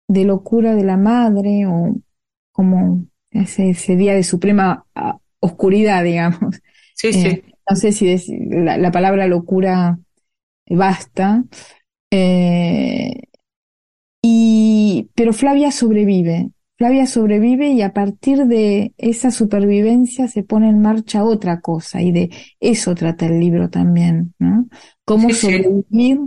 de 0.07 0.25
locura 0.25 0.75
de 0.75 0.83
la 0.83 0.97
madre 0.97 1.65
o 1.67 1.95
como 2.51 3.07
ese, 3.31 3.71
ese 3.71 3.95
día 3.95 4.13
de 4.15 4.23
suprema 4.23 4.85
ah, 4.95 5.19
oscuridad, 5.39 6.03
digamos. 6.03 6.61
Sí, 6.93 7.13
Eh, 7.13 7.39
sí. 7.39 7.43
no 7.69 7.75
sé 7.75 7.91
si 7.93 8.17
la, 8.49 8.77
la 8.77 8.91
palabra 8.91 9.27
locura 9.27 9.99
basta. 10.69 11.43
Eh, 12.15 13.21
y, 14.21 15.09
pero 15.15 15.33
Flavia 15.33 15.71
sobrevive. 15.71 16.51
Flavia 16.77 17.05
sobrevive 17.05 17.69
y 17.69 17.81
a 17.81 17.93
partir 17.93 18.45
de 18.47 18.93
esa 18.97 19.31
supervivencia 19.31 20.27
se 20.27 20.43
pone 20.43 20.69
en 20.69 20.81
marcha 20.81 21.23
otra 21.23 21.61
cosa 21.61 22.01
y 22.01 22.11
de 22.11 22.29
eso 22.59 22.95
trata 22.95 23.27
el 23.27 23.39
libro 23.39 23.69
también, 23.69 24.33
¿no? 24.39 24.67
Cómo 25.05 25.29
Sí, 25.29 25.33
sí. 25.33 25.47
sobrevivir, 25.51 26.19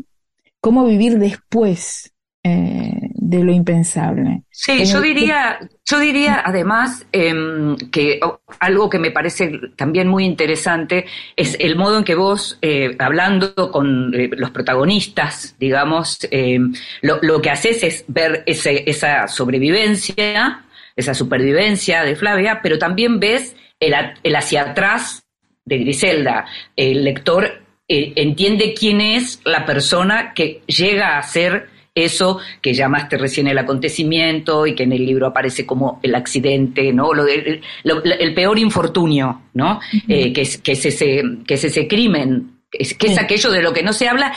cómo 0.60 0.86
vivir 0.86 1.18
después 1.18 2.12
eh, 2.44 2.87
de 3.28 3.44
lo 3.44 3.52
impensable. 3.52 4.42
Sí, 4.50 4.86
yo 4.86 5.02
diría, 5.02 5.58
yo 5.84 5.98
diría 5.98 6.42
además 6.44 7.04
em, 7.12 7.76
que 7.92 8.20
algo 8.58 8.88
que 8.88 8.98
me 8.98 9.10
parece 9.10 9.52
también 9.76 10.08
muy 10.08 10.24
interesante 10.24 11.04
es 11.36 11.54
el 11.60 11.76
modo 11.76 11.98
en 11.98 12.04
que 12.04 12.14
vos, 12.14 12.58
eh, 12.62 12.96
hablando 12.98 13.70
con 13.70 14.14
eh, 14.14 14.30
los 14.32 14.50
protagonistas, 14.50 15.54
digamos, 15.60 16.18
em, 16.30 16.72
lo, 17.02 17.18
lo 17.20 17.42
que 17.42 17.50
haces 17.50 17.82
es 17.82 18.04
ver 18.08 18.44
ese- 18.46 18.84
esa 18.88 19.28
sobrevivencia, 19.28 20.64
esa 20.96 21.12
supervivencia 21.12 22.04
de 22.04 22.16
Flavia, 22.16 22.60
pero 22.62 22.78
también 22.78 23.20
ves 23.20 23.54
el, 23.78 23.92
el 24.22 24.36
hacia 24.36 24.62
atrás 24.70 25.22
de 25.66 25.78
Griselda. 25.78 26.46
El 26.76 27.04
lector 27.04 27.62
eh, 27.88 28.12
entiende 28.16 28.74
quién 28.74 29.02
es 29.02 29.40
la 29.44 29.66
persona 29.66 30.32
que 30.34 30.62
llega 30.66 31.18
a 31.18 31.22
ser 31.22 31.68
eso 32.04 32.38
que 32.60 32.74
llamaste 32.74 33.16
recién 33.18 33.46
el 33.48 33.58
acontecimiento 33.58 34.66
y 34.66 34.74
que 34.74 34.82
en 34.84 34.92
el 34.92 35.04
libro 35.06 35.26
aparece 35.26 35.64
como 35.66 36.00
el 36.02 36.14
accidente, 36.14 36.92
¿no? 36.92 37.12
Lo 37.14 37.24
de- 37.24 37.60
lo- 37.84 38.02
el 38.02 38.34
peor 38.34 38.58
infortunio, 38.58 39.42
¿no? 39.54 39.80
Eh, 40.08 40.32
que, 40.32 40.42
es, 40.42 40.58
que, 40.58 40.72
es 40.72 40.84
ese, 40.86 41.22
que 41.46 41.54
es 41.54 41.64
ese 41.64 41.86
crimen, 41.88 42.60
que 42.70 42.78
es, 42.82 42.94
que 42.94 43.06
es 43.08 43.14
Sí. 43.14 43.20
aquello 43.20 43.50
de 43.50 43.62
lo 43.62 43.72
que 43.72 43.82
no 43.82 43.92
se 43.92 44.08
habla. 44.08 44.32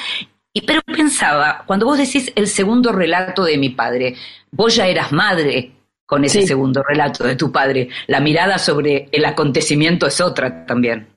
Y, 0.54 0.62
pero 0.62 0.82
pensaba, 0.86 1.64
cuando 1.66 1.86
vos 1.86 1.98
decís 1.98 2.32
el 2.36 2.48
segundo 2.48 2.92
relato 2.92 3.44
de 3.44 3.58
mi 3.58 3.70
padre, 3.70 4.16
vos 4.52 4.76
ya 4.76 4.88
eras 4.88 5.12
madre 5.12 5.72
con 6.06 6.26
ese 6.26 6.42
Sí. 6.42 6.48
segundo 6.48 6.84
relato 6.84 7.24
de 7.24 7.38
tu 7.38 7.52
padre. 7.54 7.88
La 8.08 8.20
mirada 8.20 8.58
sobre 8.58 9.08
el 9.14 9.24
acontecimiento 9.24 10.08
es 10.08 10.20
otra 10.20 10.66
también. 10.66 11.08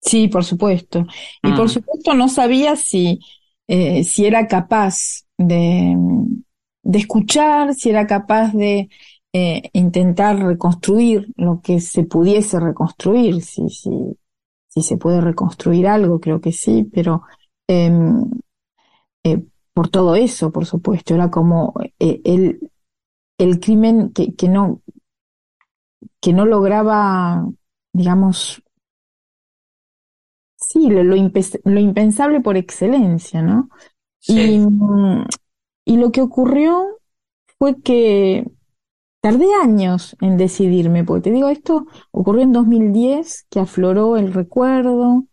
Sí, 0.00 0.28
por 0.28 0.44
supuesto. 0.44 1.06
Y 1.42 1.52
por 1.52 1.66
Mm. 1.66 1.68
supuesto 1.68 2.14
no 2.14 2.28
sabía 2.28 2.74
si, 2.76 3.20
eh, 3.68 4.04
si 4.04 4.26
era 4.26 4.46
capaz 4.48 5.23
de, 5.38 5.96
de 6.82 6.98
escuchar, 6.98 7.74
si 7.74 7.90
era 7.90 8.06
capaz 8.06 8.52
de 8.52 8.88
eh, 9.32 9.62
intentar 9.72 10.38
reconstruir 10.38 11.28
lo 11.36 11.60
que 11.62 11.80
se 11.80 12.04
pudiese 12.04 12.60
reconstruir, 12.60 13.42
si, 13.42 13.68
si, 13.70 13.90
si 14.68 14.82
se 14.82 14.96
puede 14.98 15.20
reconstruir 15.20 15.86
algo, 15.88 16.20
creo 16.20 16.40
que 16.40 16.52
sí, 16.52 16.88
pero 16.92 17.22
em, 17.68 18.24
eh, 19.24 19.44
por 19.72 19.88
todo 19.88 20.14
eso, 20.16 20.52
por 20.52 20.66
supuesto, 20.66 21.14
era 21.14 21.30
como 21.30 21.74
eh, 21.98 22.20
el, 22.24 22.70
el 23.38 23.60
crimen 23.60 24.12
que, 24.12 24.34
que 24.34 24.48
no, 24.48 24.82
que 26.20 26.32
no 26.32 26.44
lograba, 26.46 27.44
digamos, 27.92 28.62
sí, 30.56 30.88
lo, 30.90 31.02
lo, 31.04 31.16
impe- 31.16 31.60
lo 31.64 31.80
impensable 31.80 32.40
por 32.40 32.56
excelencia, 32.56 33.42
¿no? 33.42 33.68
Y, 34.26 34.60
y 35.84 35.96
lo 35.96 36.12
que 36.12 36.22
ocurrió 36.22 36.98
fue 37.58 37.80
que 37.82 38.44
tardé 39.20 39.46
años 39.62 40.16
en 40.20 40.36
decidirme, 40.36 41.04
porque 41.04 41.30
te 41.30 41.30
digo, 41.30 41.48
esto 41.48 41.86
ocurrió 42.10 42.42
en 42.42 42.52
2010, 42.52 43.46
que 43.50 43.60
afloró 43.60 44.16
el 44.16 44.32
recuerdo, 44.32 45.26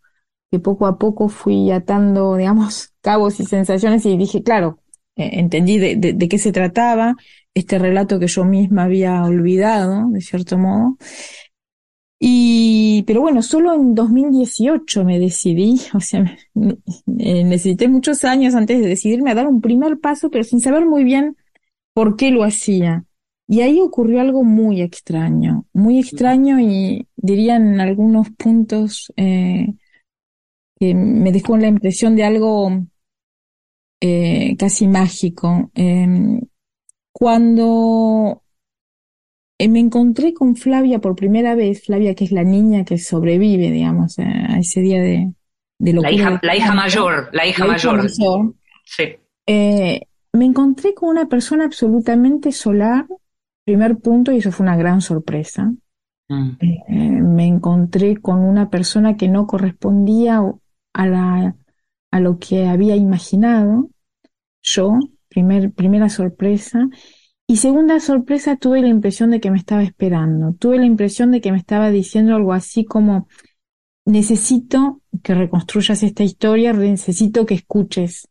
que 0.50 0.58
poco 0.58 0.86
a 0.86 0.98
poco 0.98 1.28
fui 1.28 1.70
atando, 1.70 2.36
digamos, 2.38 2.92
cabos 3.00 3.40
y 3.40 3.44
sensaciones 3.44 4.04
y 4.06 4.16
dije, 4.16 4.42
claro, 4.42 4.78
eh, 5.16 5.30
entendí 5.34 5.78
de 5.78 6.28
qué 6.28 6.38
se 6.38 6.52
trataba, 6.52 7.16
este 7.54 7.78
relato 7.78 8.18
que 8.18 8.28
yo 8.28 8.44
misma 8.44 8.84
había 8.84 9.22
olvidado, 9.24 10.08
de 10.10 10.20
cierto 10.20 10.58
modo. 10.58 10.96
Y, 12.24 13.02
pero 13.06 13.20
bueno, 13.20 13.42
solo 13.42 13.74
en 13.74 13.94
2018 13.96 15.04
me 15.04 15.18
decidí, 15.18 15.80
o 15.94 16.00
sea, 16.00 16.20
me- 16.54 16.78
eh, 17.18 17.44
necesité 17.44 17.88
muchos 17.88 18.24
años 18.24 18.54
antes 18.54 18.80
de 18.80 18.88
decidirme 18.88 19.30
a 19.32 19.34
dar 19.34 19.48
un 19.48 19.60
primer 19.60 19.98
paso, 20.00 20.30
pero 20.30 20.44
sin 20.44 20.60
saber 20.60 20.86
muy 20.86 21.02
bien 21.04 21.36
por 21.94 22.16
qué 22.16 22.30
lo 22.30 22.44
hacía. 22.44 23.04
Y 23.48 23.62
ahí 23.62 23.80
ocurrió 23.80 24.20
algo 24.22 24.44
muy 24.44 24.82
extraño, 24.82 25.66
muy 25.74 25.98
extraño 26.00 26.60
y 26.60 27.08
diría 27.16 27.56
en 27.56 27.80
algunos 27.80 28.30
puntos 28.32 29.12
eh, 29.16 29.68
que 30.78 30.94
me 30.94 31.32
dejó 31.32 31.56
la 31.56 31.68
impresión 31.68 32.14
de 32.16 32.24
algo 32.24 32.70
eh, 34.00 34.56
casi 34.58 34.88
mágico. 34.88 35.70
Em, 35.74 36.40
cuando 37.12 38.41
me 39.68 39.80
encontré 39.80 40.34
con 40.34 40.56
Flavia 40.56 41.00
por 41.00 41.16
primera 41.16 41.54
vez, 41.54 41.84
Flavia 41.84 42.14
que 42.14 42.24
es 42.24 42.32
la 42.32 42.44
niña 42.44 42.84
que 42.84 42.98
sobrevive, 42.98 43.70
digamos, 43.70 44.18
a, 44.18 44.24
a 44.54 44.58
ese 44.58 44.80
día 44.80 45.00
de, 45.00 45.32
de 45.78 45.92
La 46.00 46.10
locura. 46.10 46.12
hija, 46.12 46.30
de 46.42 46.46
la 46.46 46.56
hija 46.56 46.74
mayor, 46.74 47.28
la 47.32 47.46
hija 47.46 47.64
la 47.64 47.68
hija 47.68 47.92
mayor. 47.92 47.96
mayor, 47.96 48.54
Sí. 48.84 49.04
eh, 49.46 50.00
me 50.32 50.44
encontré 50.44 50.94
con 50.94 51.08
una 51.10 51.28
persona 51.28 51.64
absolutamente 51.64 52.52
solar, 52.52 53.06
primer 53.64 53.98
punto, 53.98 54.32
y 54.32 54.38
eso 54.38 54.52
fue 54.52 54.64
una 54.64 54.76
gran 54.76 55.00
sorpresa. 55.00 55.72
Mm. 56.28 56.50
Eh, 56.60 57.10
me 57.22 57.46
encontré 57.46 58.16
con 58.20 58.40
una 58.40 58.70
persona 58.70 59.16
que 59.16 59.28
no 59.28 59.46
correspondía 59.46 60.42
a 60.94 61.06
la, 61.06 61.56
a 62.10 62.20
lo 62.20 62.38
que 62.38 62.66
había 62.66 62.96
imaginado 62.96 63.90
yo, 64.62 64.98
primer, 65.28 65.72
primera 65.72 66.08
sorpresa. 66.08 66.88
Y 67.52 67.58
segunda 67.58 68.00
sorpresa, 68.00 68.56
tuve 68.56 68.80
la 68.80 68.88
impresión 68.88 69.30
de 69.30 69.38
que 69.38 69.50
me 69.50 69.58
estaba 69.58 69.82
esperando. 69.82 70.54
Tuve 70.54 70.78
la 70.78 70.86
impresión 70.86 71.32
de 71.32 71.42
que 71.42 71.52
me 71.52 71.58
estaba 71.58 71.90
diciendo 71.90 72.34
algo 72.34 72.54
así 72.54 72.86
como, 72.86 73.28
necesito 74.06 75.02
que 75.22 75.34
reconstruyas 75.34 76.02
esta 76.02 76.22
historia, 76.22 76.72
necesito 76.72 77.44
que 77.44 77.52
escuches 77.52 78.26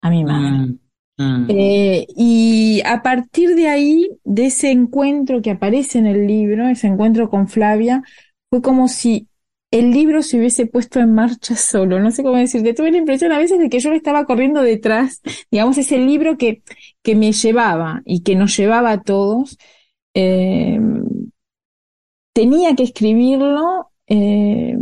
a 0.00 0.10
mi 0.10 0.22
madre. 0.22 0.50
Mm. 0.52 0.78
Mm. 1.18 1.46
Eh, 1.48 2.06
y 2.16 2.80
a 2.86 3.02
partir 3.02 3.56
de 3.56 3.66
ahí, 3.66 4.08
de 4.22 4.46
ese 4.46 4.70
encuentro 4.70 5.42
que 5.42 5.50
aparece 5.50 5.98
en 5.98 6.06
el 6.06 6.28
libro, 6.28 6.68
ese 6.68 6.86
encuentro 6.86 7.28
con 7.28 7.48
Flavia, 7.48 8.04
fue 8.48 8.62
como 8.62 8.86
si 8.86 9.26
el 9.72 9.90
libro 9.92 10.22
se 10.22 10.38
hubiese 10.38 10.66
puesto 10.66 11.00
en 11.00 11.14
marcha 11.14 11.56
solo. 11.56 12.00
No 12.00 12.12
sé 12.12 12.22
cómo 12.22 12.36
decirte. 12.38 12.74
Tuve 12.74 12.92
la 12.92 12.98
impresión 12.98 13.32
a 13.32 13.38
veces 13.38 13.58
de 13.58 13.70
que 13.70 13.80
yo 13.80 13.90
le 13.90 13.96
estaba 13.96 14.26
corriendo 14.26 14.62
detrás. 14.62 15.22
Digamos, 15.50 15.78
ese 15.78 15.98
libro 15.98 16.38
que, 16.38 16.62
que 17.02 17.16
me 17.16 17.32
llevaba 17.32 18.02
y 18.06 18.22
que 18.22 18.36
nos 18.36 18.56
llevaba 18.56 18.92
a 18.92 19.02
todos. 19.02 19.58
eh, 20.14 20.78
tenía 22.32 22.74
que 22.74 22.84
escribirlo. 22.84 23.88
eh, 24.06 24.76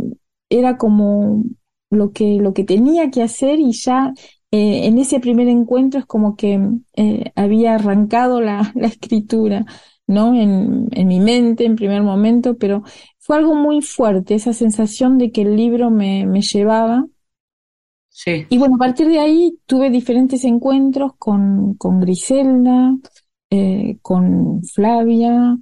era 0.49 0.77
como 0.77 1.43
lo 1.89 2.11
que, 2.11 2.37
lo 2.41 2.53
que 2.53 2.63
tenía 2.65 3.09
que 3.11 3.23
hacer 3.23 3.59
y 3.59 3.71
ya 3.73 4.13
eh, 4.51 4.85
en 4.87 4.97
ese 4.97 5.19
primer 5.21 5.47
encuentro 5.47 5.99
es 6.01 6.05
como 6.05 6.35
que 6.35 6.59
eh, 6.97 7.31
había 7.35 7.75
arrancado 7.75 8.41
la, 8.41 8.71
la 8.75 8.87
escritura, 8.87 9.65
¿no? 10.07 10.35
En, 10.35 10.87
en 10.91 11.07
mi 11.07 11.19
mente 11.21 11.65
en 11.65 11.75
primer 11.77 12.01
momento, 12.03 12.57
pero 12.57 12.83
fue 13.21 13.37
algo 13.37 13.55
muy 13.55 13.81
fuerte, 13.81 14.35
esa 14.35 14.53
sensación 14.53 15.17
de 15.17 15.31
que 15.31 15.43
el 15.43 15.55
libro 15.57 15.91
me, 15.91 16.25
me 16.27 16.41
llevaba. 16.41 17.05
Sí. 18.09 18.47
Y 18.49 18.57
bueno, 18.57 18.75
a 18.75 18.79
partir 18.79 19.07
de 19.07 19.19
ahí 19.19 19.57
tuve 19.65 19.89
diferentes 19.89 20.43
encuentros 20.43 21.13
con, 21.17 21.75
con 21.75 22.01
Griselda, 22.01 22.95
eh, 23.49 23.97
con 24.01 24.61
Flavia, 24.63 25.57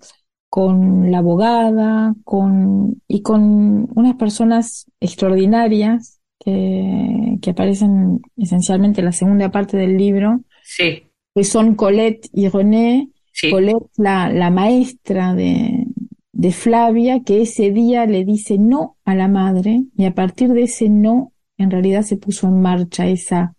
con 0.50 1.12
la 1.12 1.20
abogada, 1.20 2.16
con, 2.24 3.02
y 3.08 3.22
con 3.22 3.88
unas 3.96 4.16
personas 4.16 4.88
extraordinarias 5.00 6.20
que, 6.40 7.38
que 7.42 7.52
aparecen 7.52 8.22
esencialmente 8.38 9.02
en 9.02 9.06
la 9.06 9.12
segunda 9.12 9.52
parte 9.52 9.78
del 9.78 9.96
libro, 9.98 10.42
Sí, 10.62 11.12
que 11.36 11.44
son 11.44 11.76
Colette 11.76 12.30
y 12.34 12.50
René. 12.50 13.12
sí. 13.32 13.50
Colette, 13.52 13.88
la, 13.98 14.30
la 14.32 14.50
maestra 14.52 15.34
de, 15.36 15.86
de 16.40 16.54
Flavia, 16.54 17.22
que 17.26 17.42
ese 17.42 17.70
día 17.72 18.06
le 18.06 18.24
dice 18.24 18.58
no 18.58 18.96
a 19.04 19.14
la 19.14 19.28
madre, 19.28 19.84
y 19.98 20.06
a 20.06 20.16
partir 20.16 20.54
de 20.54 20.64
ese 20.64 20.88
no, 20.88 21.34
en 21.58 21.70
realidad 21.70 22.04
se 22.04 22.16
puso 22.16 22.48
en 22.48 22.62
marcha 22.62 23.10
esa, 23.10 23.56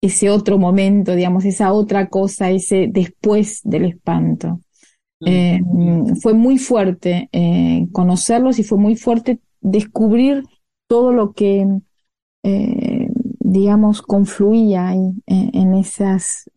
ese 0.00 0.30
otro 0.30 0.56
momento, 0.56 1.16
digamos, 1.16 1.44
esa 1.44 1.72
otra 1.72 2.08
cosa, 2.08 2.48
ese 2.52 2.86
después 2.88 3.62
del 3.64 3.86
espanto. 3.86 4.60
Eh, 5.26 5.60
fue 6.22 6.32
muy 6.32 6.58
fuerte 6.58 7.28
eh, 7.32 7.88
conocerlos 7.90 8.60
y 8.60 8.62
fue 8.62 8.78
muy 8.78 8.94
fuerte 8.94 9.40
descubrir 9.60 10.44
todo 10.86 11.12
lo 11.12 11.32
que, 11.32 11.66
eh, 12.44 13.08
digamos, 13.40 14.00
confluía 14.00 14.90
ahí 14.90 15.12
en 15.26 15.74
esas, 15.74 16.48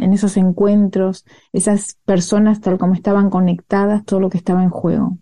en 0.00 0.12
esos 0.12 0.36
encuentros, 0.36 1.24
esas 1.52 1.98
personas 2.04 2.60
tal 2.60 2.78
como 2.78 2.94
estaban 2.94 3.30
conectadas, 3.30 4.04
todo 4.04 4.20
lo 4.20 4.30
que 4.30 4.38
estaba 4.38 4.62
en 4.62 4.70
juego. 4.70 5.18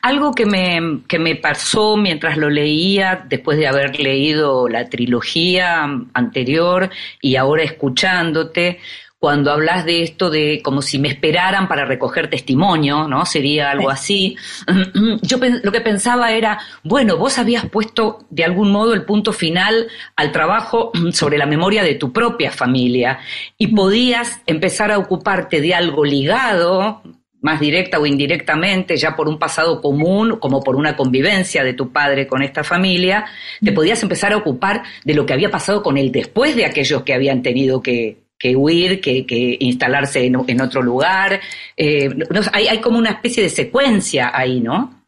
Algo 0.00 0.32
que 0.32 0.46
me, 0.46 1.02
que 1.06 1.18
me 1.18 1.36
pasó 1.36 1.96
mientras 1.96 2.38
lo 2.38 2.48
leía, 2.48 3.26
después 3.28 3.58
de 3.58 3.66
haber 3.66 4.00
leído 4.00 4.68
la 4.68 4.88
trilogía 4.88 5.84
anterior 6.14 6.90
y 7.20 7.36
ahora 7.36 7.62
escuchándote, 7.62 8.78
cuando 9.26 9.50
hablas 9.50 9.84
de 9.84 10.04
esto 10.04 10.30
de 10.30 10.60
como 10.62 10.80
si 10.80 11.00
me 11.00 11.08
esperaran 11.08 11.66
para 11.66 11.84
recoger 11.84 12.30
testimonio, 12.30 13.08
¿no? 13.08 13.26
Sería 13.26 13.72
algo 13.72 13.90
así. 13.90 14.36
Yo 15.22 15.38
lo 15.64 15.72
que 15.72 15.80
pensaba 15.80 16.30
era, 16.30 16.60
bueno, 16.84 17.16
vos 17.16 17.36
habías 17.36 17.66
puesto 17.66 18.20
de 18.30 18.44
algún 18.44 18.70
modo 18.70 18.94
el 18.94 19.02
punto 19.02 19.32
final 19.32 19.88
al 20.14 20.30
trabajo 20.30 20.92
sobre 21.12 21.38
la 21.38 21.46
memoria 21.46 21.82
de 21.82 21.96
tu 21.96 22.12
propia 22.12 22.52
familia 22.52 23.18
y 23.58 23.66
podías 23.66 24.42
empezar 24.46 24.92
a 24.92 24.98
ocuparte 24.98 25.60
de 25.60 25.74
algo 25.74 26.04
ligado, 26.04 27.02
más 27.40 27.58
directa 27.58 27.98
o 27.98 28.06
indirectamente, 28.06 28.96
ya 28.96 29.16
por 29.16 29.26
un 29.26 29.40
pasado 29.40 29.82
común, 29.82 30.36
como 30.38 30.62
por 30.62 30.76
una 30.76 30.94
convivencia 30.94 31.64
de 31.64 31.74
tu 31.74 31.90
padre 31.90 32.28
con 32.28 32.42
esta 32.42 32.62
familia, 32.62 33.24
te 33.60 33.72
podías 33.72 34.00
empezar 34.04 34.32
a 34.32 34.36
ocupar 34.36 34.84
de 35.04 35.14
lo 35.14 35.26
que 35.26 35.32
había 35.32 35.50
pasado 35.50 35.82
con 35.82 35.96
él 35.96 36.12
después 36.12 36.54
de 36.54 36.64
aquellos 36.64 37.02
que 37.02 37.12
habían 37.12 37.42
tenido 37.42 37.82
que, 37.82 38.25
que 38.38 38.56
huir, 38.56 39.00
que, 39.00 39.26
que 39.26 39.56
instalarse 39.60 40.26
en, 40.26 40.36
en 40.46 40.60
otro 40.60 40.82
lugar. 40.82 41.40
Eh, 41.76 42.10
hay, 42.52 42.68
hay 42.68 42.80
como 42.80 42.98
una 42.98 43.10
especie 43.10 43.42
de 43.42 43.50
secuencia 43.50 44.30
ahí, 44.34 44.60
¿no? 44.60 45.04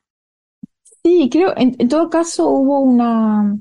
Sí, 1.03 1.29
creo, 1.31 1.55
en, 1.57 1.77
en 1.79 1.89
todo 1.89 2.11
caso 2.11 2.49
hubo 2.49 2.81
una, 2.81 3.57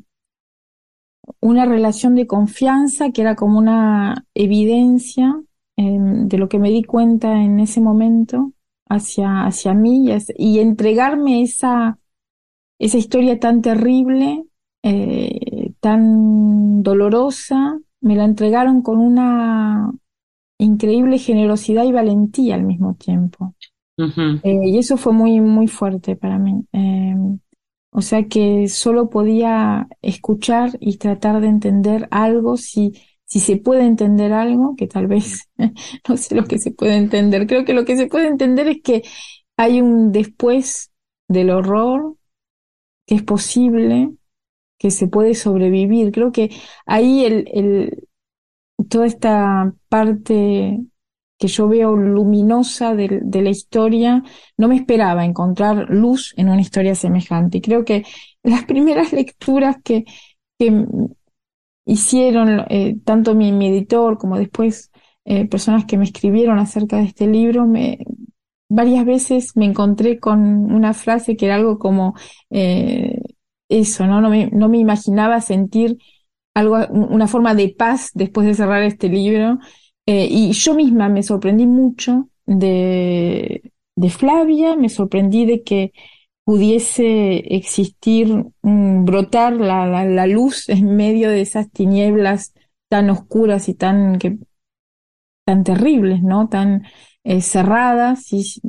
una 1.41 1.65
relación 1.65 2.15
de 2.15 2.27
confianza 2.27 3.11
que 3.11 3.21
era 3.21 3.35
como 3.35 3.57
una 3.57 4.25
evidencia 4.33 5.39
eh, 5.77 5.97
de 5.99 6.37
lo 6.37 6.49
que 6.49 6.59
me 6.59 6.71
di 6.71 6.83
cuenta 6.83 7.41
en 7.41 7.59
ese 7.59 7.81
momento 7.81 8.53
hacia, 8.89 9.45
hacia 9.45 9.73
mí 9.73 10.09
y, 10.09 10.17
y 10.37 10.59
entregarme 10.59 11.41
esa, 11.41 11.99
esa 12.79 12.97
historia 12.97 13.39
tan 13.39 13.61
terrible, 13.61 14.45
eh, 14.83 15.73
tan 15.79 16.83
dolorosa, 16.83 17.79
me 18.07 18.15
la 18.15 18.25
entregaron 18.25 18.81
con 18.81 18.99
una 18.99 19.91
increíble 20.57 21.19
generosidad 21.19 21.83
y 21.83 21.91
valentía 21.91 22.55
al 22.55 22.63
mismo 22.63 22.95
tiempo. 22.95 23.53
Eh, 23.97 24.59
y 24.65 24.77
eso 24.77 24.95
fue 24.95 25.13
muy, 25.13 25.39
muy 25.41 25.67
fuerte 25.67 26.15
para 26.15 26.39
mí. 26.39 26.65
Eh, 26.71 27.15
o 27.91 28.01
sea 28.01 28.27
que 28.27 28.67
solo 28.67 29.09
podía 29.09 29.87
escuchar 30.01 30.77
y 30.79 30.97
tratar 30.97 31.41
de 31.41 31.47
entender 31.47 32.07
algo, 32.11 32.57
si, 32.57 32.93
si 33.25 33.39
se 33.39 33.57
puede 33.57 33.85
entender 33.85 34.33
algo, 34.33 34.75
que 34.75 34.87
tal 34.87 35.07
vez 35.07 35.49
no 36.07 36.17
sé 36.17 36.35
lo 36.35 36.45
que 36.45 36.59
se 36.59 36.71
puede 36.71 36.95
entender. 36.95 37.47
Creo 37.47 37.65
que 37.65 37.73
lo 37.73 37.85
que 37.85 37.97
se 37.97 38.07
puede 38.07 38.27
entender 38.27 38.67
es 38.67 38.81
que 38.81 39.03
hay 39.57 39.81
un 39.81 40.11
después 40.11 40.91
del 41.27 41.49
horror, 41.49 42.15
que 43.05 43.15
es 43.15 43.23
posible, 43.23 44.11
que 44.77 44.91
se 44.91 45.07
puede 45.07 45.35
sobrevivir. 45.35 46.11
Creo 46.11 46.31
que 46.31 46.51
ahí 46.85 47.25
el, 47.25 47.49
el, 47.53 48.07
toda 48.89 49.05
esta 49.05 49.73
parte 49.89 50.79
que 51.37 51.47
yo 51.47 51.67
veo 51.67 51.95
luminosa 51.95 52.95
de, 52.95 53.19
de 53.21 53.41
la 53.41 53.49
historia, 53.49 54.23
no 54.57 54.67
me 54.67 54.75
esperaba 54.75 55.23
encontrar 55.25 55.89
luz 55.89 56.33
en 56.37 56.49
una 56.49 56.61
historia 56.61 56.95
semejante. 56.95 57.59
Y 57.59 57.61
creo 57.61 57.85
que 57.85 58.05
las 58.43 58.65
primeras 58.65 59.13
lecturas 59.13 59.77
que, 59.83 60.05
que 60.57 60.85
hicieron 61.85 62.65
eh, 62.69 62.97
tanto 63.05 63.33
mi, 63.35 63.49
editor 63.67 64.17
como 64.17 64.37
después 64.37 64.91
eh, 65.25 65.47
personas 65.47 65.85
que 65.85 65.97
me 65.97 66.05
escribieron 66.05 66.59
acerca 66.59 66.97
de 66.97 67.05
este 67.05 67.27
libro, 67.27 67.65
me, 67.65 67.99
varias 68.69 69.05
veces 69.05 69.55
me 69.55 69.65
encontré 69.65 70.19
con 70.19 70.71
una 70.71 70.93
frase 70.93 71.37
que 71.37 71.45
era 71.45 71.55
algo 71.55 71.79
como 71.79 72.15
eh, 72.49 73.21
eso, 73.69 74.05
¿no? 74.07 74.21
No 74.21 74.29
me, 74.29 74.47
no 74.51 74.69
me 74.69 74.77
imaginaba 74.79 75.41
sentir 75.41 75.97
algo, 76.53 76.77
una 76.89 77.27
forma 77.27 77.55
de 77.55 77.69
paz 77.69 78.11
después 78.13 78.47
de 78.47 78.53
cerrar 78.55 78.83
este 78.83 79.09
libro. 79.09 79.59
Eh, 80.05 80.27
y 80.29 80.51
yo 80.53 80.73
misma 80.75 81.09
me 81.09 81.23
sorprendí 81.23 81.67
mucho 81.67 82.29
de, 82.45 83.71
de 83.95 84.09
Flavia, 84.09 84.75
me 84.75 84.89
sorprendí 84.89 85.45
de 85.45 85.63
que 85.63 85.91
pudiese 86.45 87.55
existir, 87.55 88.45
brotar 88.61 89.53
la, 89.53 89.85
la, 89.85 90.05
la 90.05 90.27
luz 90.27 90.69
en 90.69 90.95
medio 90.95 91.29
de 91.29 91.41
esas 91.41 91.69
tinieblas 91.71 92.53
tan 92.89 93.09
oscuras 93.09 93.67
y 93.67 93.73
tan, 93.73 94.17
que, 94.17 94.37
tan 95.45 95.63
terribles, 95.63 96.21
¿no? 96.21 96.49
Tan 96.49 96.85
eh, 97.23 97.41
cerradas 97.41 98.31
y 98.33 98.61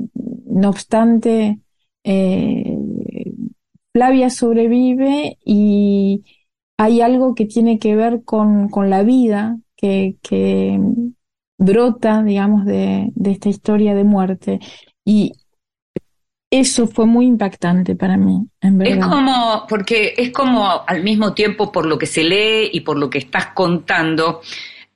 no 0.46 0.70
obstante, 0.70 1.60
eh, 2.04 2.77
Flavia 3.98 4.30
sobrevive 4.30 5.38
y 5.44 6.22
hay 6.78 7.00
algo 7.00 7.34
que 7.34 7.46
tiene 7.46 7.80
que 7.80 7.96
ver 7.96 8.22
con, 8.24 8.68
con 8.68 8.90
la 8.90 9.02
vida 9.02 9.58
que, 9.76 10.14
que 10.22 10.78
brota, 11.58 12.22
digamos, 12.22 12.64
de, 12.64 13.08
de 13.16 13.32
esta 13.32 13.48
historia 13.48 13.96
de 13.96 14.04
muerte. 14.04 14.60
Y 15.04 15.32
eso 16.48 16.86
fue 16.86 17.06
muy 17.06 17.26
impactante 17.26 17.96
para 17.96 18.16
mí, 18.16 18.46
en 18.60 18.78
verdad. 18.78 18.98
Es 18.98 19.04
como, 19.04 19.66
porque 19.68 20.14
es 20.16 20.30
como 20.30 20.84
al 20.86 21.02
mismo 21.02 21.34
tiempo 21.34 21.72
por 21.72 21.84
lo 21.84 21.98
que 21.98 22.06
se 22.06 22.22
lee 22.22 22.70
y 22.72 22.82
por 22.82 22.98
lo 22.98 23.10
que 23.10 23.18
estás 23.18 23.46
contando, 23.46 24.42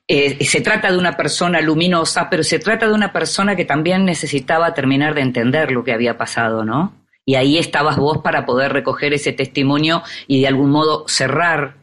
eh, 0.07 0.45
se 0.45 0.61
trata 0.61 0.89
de 0.89 0.97
una 0.97 1.17
persona 1.17 1.59
luminosa, 1.59 2.29
pero 2.29 2.41
se 2.41 2.59
trata 2.59 2.87
de 2.87 2.93
una 2.93 3.11
persona 3.11 3.53
que 3.57 3.65
también 3.65 4.05
necesitaba 4.05 4.73
terminar 4.73 5.13
de 5.13 5.21
entender 5.23 5.71
lo 5.71 5.83
que 5.83 5.91
había 5.91 6.17
pasado, 6.17 6.63
¿no? 6.63 7.02
Y 7.25 7.35
ahí 7.35 7.57
estabas 7.57 7.97
vos 7.97 8.17
para 8.19 8.45
poder 8.45 8.73
recoger 8.73 9.13
ese 9.13 9.31
testimonio 9.31 10.01
y 10.27 10.41
de 10.41 10.47
algún 10.47 10.71
modo 10.71 11.05
cerrar 11.07 11.77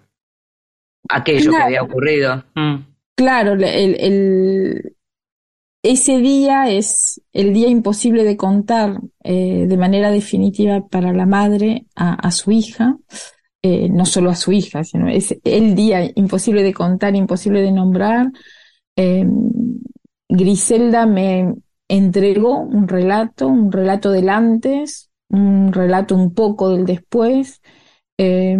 aquello 1.09 1.51
Claro. 1.51 1.57
que 1.59 1.63
había 1.67 1.83
ocurrido. 1.83 2.45
Mm. 2.55 2.77
Claro, 3.17 3.53
el, 3.55 3.65
el- 3.99 4.97
ese 5.83 6.19
día 6.19 6.71
es 6.71 7.23
el 7.33 7.55
día 7.55 7.69
imposible 7.69 8.23
de 8.25 8.37
contar 8.37 9.01
eh, 9.25 9.65
de 9.67 9.77
manera 9.79 10.11
definitiva 10.11 10.87
para 10.87 11.13
la 11.15 11.25
madre 11.25 11.87
a, 11.97 12.15
a 12.15 12.31
su 12.33 12.51
hija, 12.51 12.99
eh, 13.63 13.89
no 13.89 14.05
solo 14.05 14.29
a 14.31 14.35
su 14.37 14.53
hija, 14.53 14.85
sino 14.85 15.09
es 15.09 15.35
el 15.43 15.75
día 15.75 16.11
imposible 16.17 16.63
de 16.63 16.75
contar, 16.75 17.17
imposible 17.17 17.63
de 17.63 17.73
nombrar. 17.73 18.27
Eh, 18.97 19.25
Griselda 20.29 21.07
me 21.07 21.55
entregó 21.89 22.59
un 22.59 22.87
relato, 22.87 23.49
un 23.49 23.73
relato 23.73 24.11
del 24.13 24.29
antes, 24.29 25.10
un 25.31 25.73
relato 25.73 26.15
un 26.17 26.35
poco 26.35 26.71
del 26.71 26.85
después. 26.87 27.63
eh, 28.19 28.59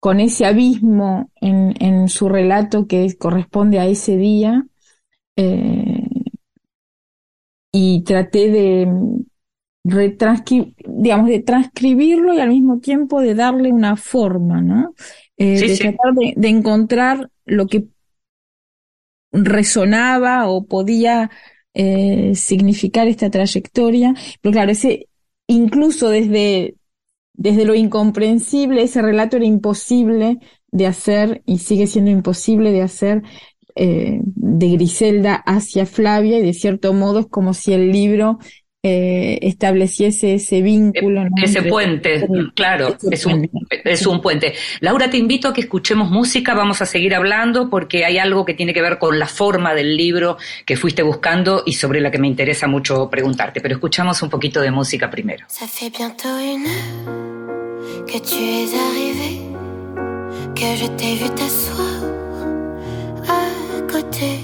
con 0.00 0.20
ese 0.20 0.44
abismo 0.46 1.30
en, 1.40 1.74
en 1.80 2.08
su 2.08 2.28
relato 2.28 2.86
que 2.86 3.16
corresponde 3.16 3.78
a 3.78 3.86
ese 3.86 4.16
día, 4.16 4.66
eh, 5.36 6.08
y 7.72 8.02
traté 8.04 8.50
de 8.50 8.86
digamos, 10.86 11.28
de 11.28 11.40
transcribirlo 11.40 12.34
y 12.34 12.40
al 12.40 12.48
mismo 12.50 12.78
tiempo 12.80 13.20
de 13.20 13.34
darle 13.34 13.72
una 13.72 13.96
forma, 13.96 14.60
¿no? 14.60 14.94
Eh, 15.36 15.60
Sí, 15.60 15.68
de 15.68 15.76
sí. 15.76 15.84
tratar 15.90 16.14
de, 16.14 16.34
de 16.36 16.48
encontrar 16.48 17.30
lo 17.44 17.66
que 17.66 17.86
resonaba 19.32 20.48
o 20.48 20.66
podía 20.66 21.30
eh, 21.74 22.34
significar 22.36 23.08
esta 23.08 23.30
trayectoria, 23.30 24.14
pero 24.40 24.52
claro, 24.52 24.70
ese, 24.72 25.08
incluso 25.46 26.08
desde 26.08 26.76
desde 27.34 27.64
lo 27.64 27.74
incomprensible, 27.74 28.82
ese 28.82 29.02
relato 29.02 29.36
era 29.36 29.44
imposible 29.44 30.38
de 30.70 30.86
hacer 30.86 31.42
y 31.46 31.58
sigue 31.58 31.86
siendo 31.86 32.10
imposible 32.10 32.70
de 32.70 32.82
hacer 32.82 33.22
eh, 33.74 34.20
de 34.22 34.68
Griselda 34.68 35.34
hacia 35.34 35.84
Flavia 35.84 36.38
y 36.38 36.42
de 36.42 36.54
cierto 36.54 36.92
modo 36.92 37.20
es 37.20 37.26
como 37.26 37.52
si 37.52 37.72
el 37.72 37.90
libro 37.90 38.38
eh, 38.86 39.38
estableciese 39.40 40.34
ese 40.34 40.60
vínculo. 40.60 41.24
Ese 41.42 41.62
puente, 41.62 42.28
claro, 42.54 42.94
es, 43.10 43.24
un, 43.24 43.48
es 43.70 44.06
un 44.06 44.20
puente. 44.20 44.52
Laura, 44.80 45.08
te 45.08 45.16
invito 45.16 45.48
a 45.48 45.54
que 45.54 45.62
escuchemos 45.62 46.10
música, 46.10 46.52
vamos 46.52 46.82
a 46.82 46.86
seguir 46.86 47.14
hablando 47.14 47.70
porque 47.70 48.04
hay 48.04 48.18
algo 48.18 48.44
que 48.44 48.52
tiene 48.52 48.74
que 48.74 48.82
ver 48.82 48.98
con 48.98 49.18
la 49.18 49.26
forma 49.26 49.72
del 49.74 49.96
libro 49.96 50.36
que 50.66 50.76
fuiste 50.76 51.02
buscando 51.02 51.62
y 51.64 51.72
sobre 51.72 52.02
la 52.02 52.10
que 52.10 52.18
me 52.18 52.28
interesa 52.28 52.68
mucho 52.68 53.08
preguntarte, 53.08 53.62
pero 53.62 53.74
escuchamos 53.74 54.20
un 54.22 54.28
poquito 54.28 54.60
de 54.60 54.70
música 54.70 55.08
primero. 55.08 55.46
Ça 55.48 55.66
fait 55.66 55.90
bientôt 55.90 56.38
une 56.38 56.66
heure 56.66 58.04
que 58.06 58.20
tu 58.20 58.36
es 58.36 58.74
arrivé, 58.86 59.40
que 60.54 60.76
je 60.76 60.86
t'ai 60.98 61.14
vu 61.16 61.30
t'asseoir 61.30 62.02
à 63.28 63.80
côté. 63.90 64.40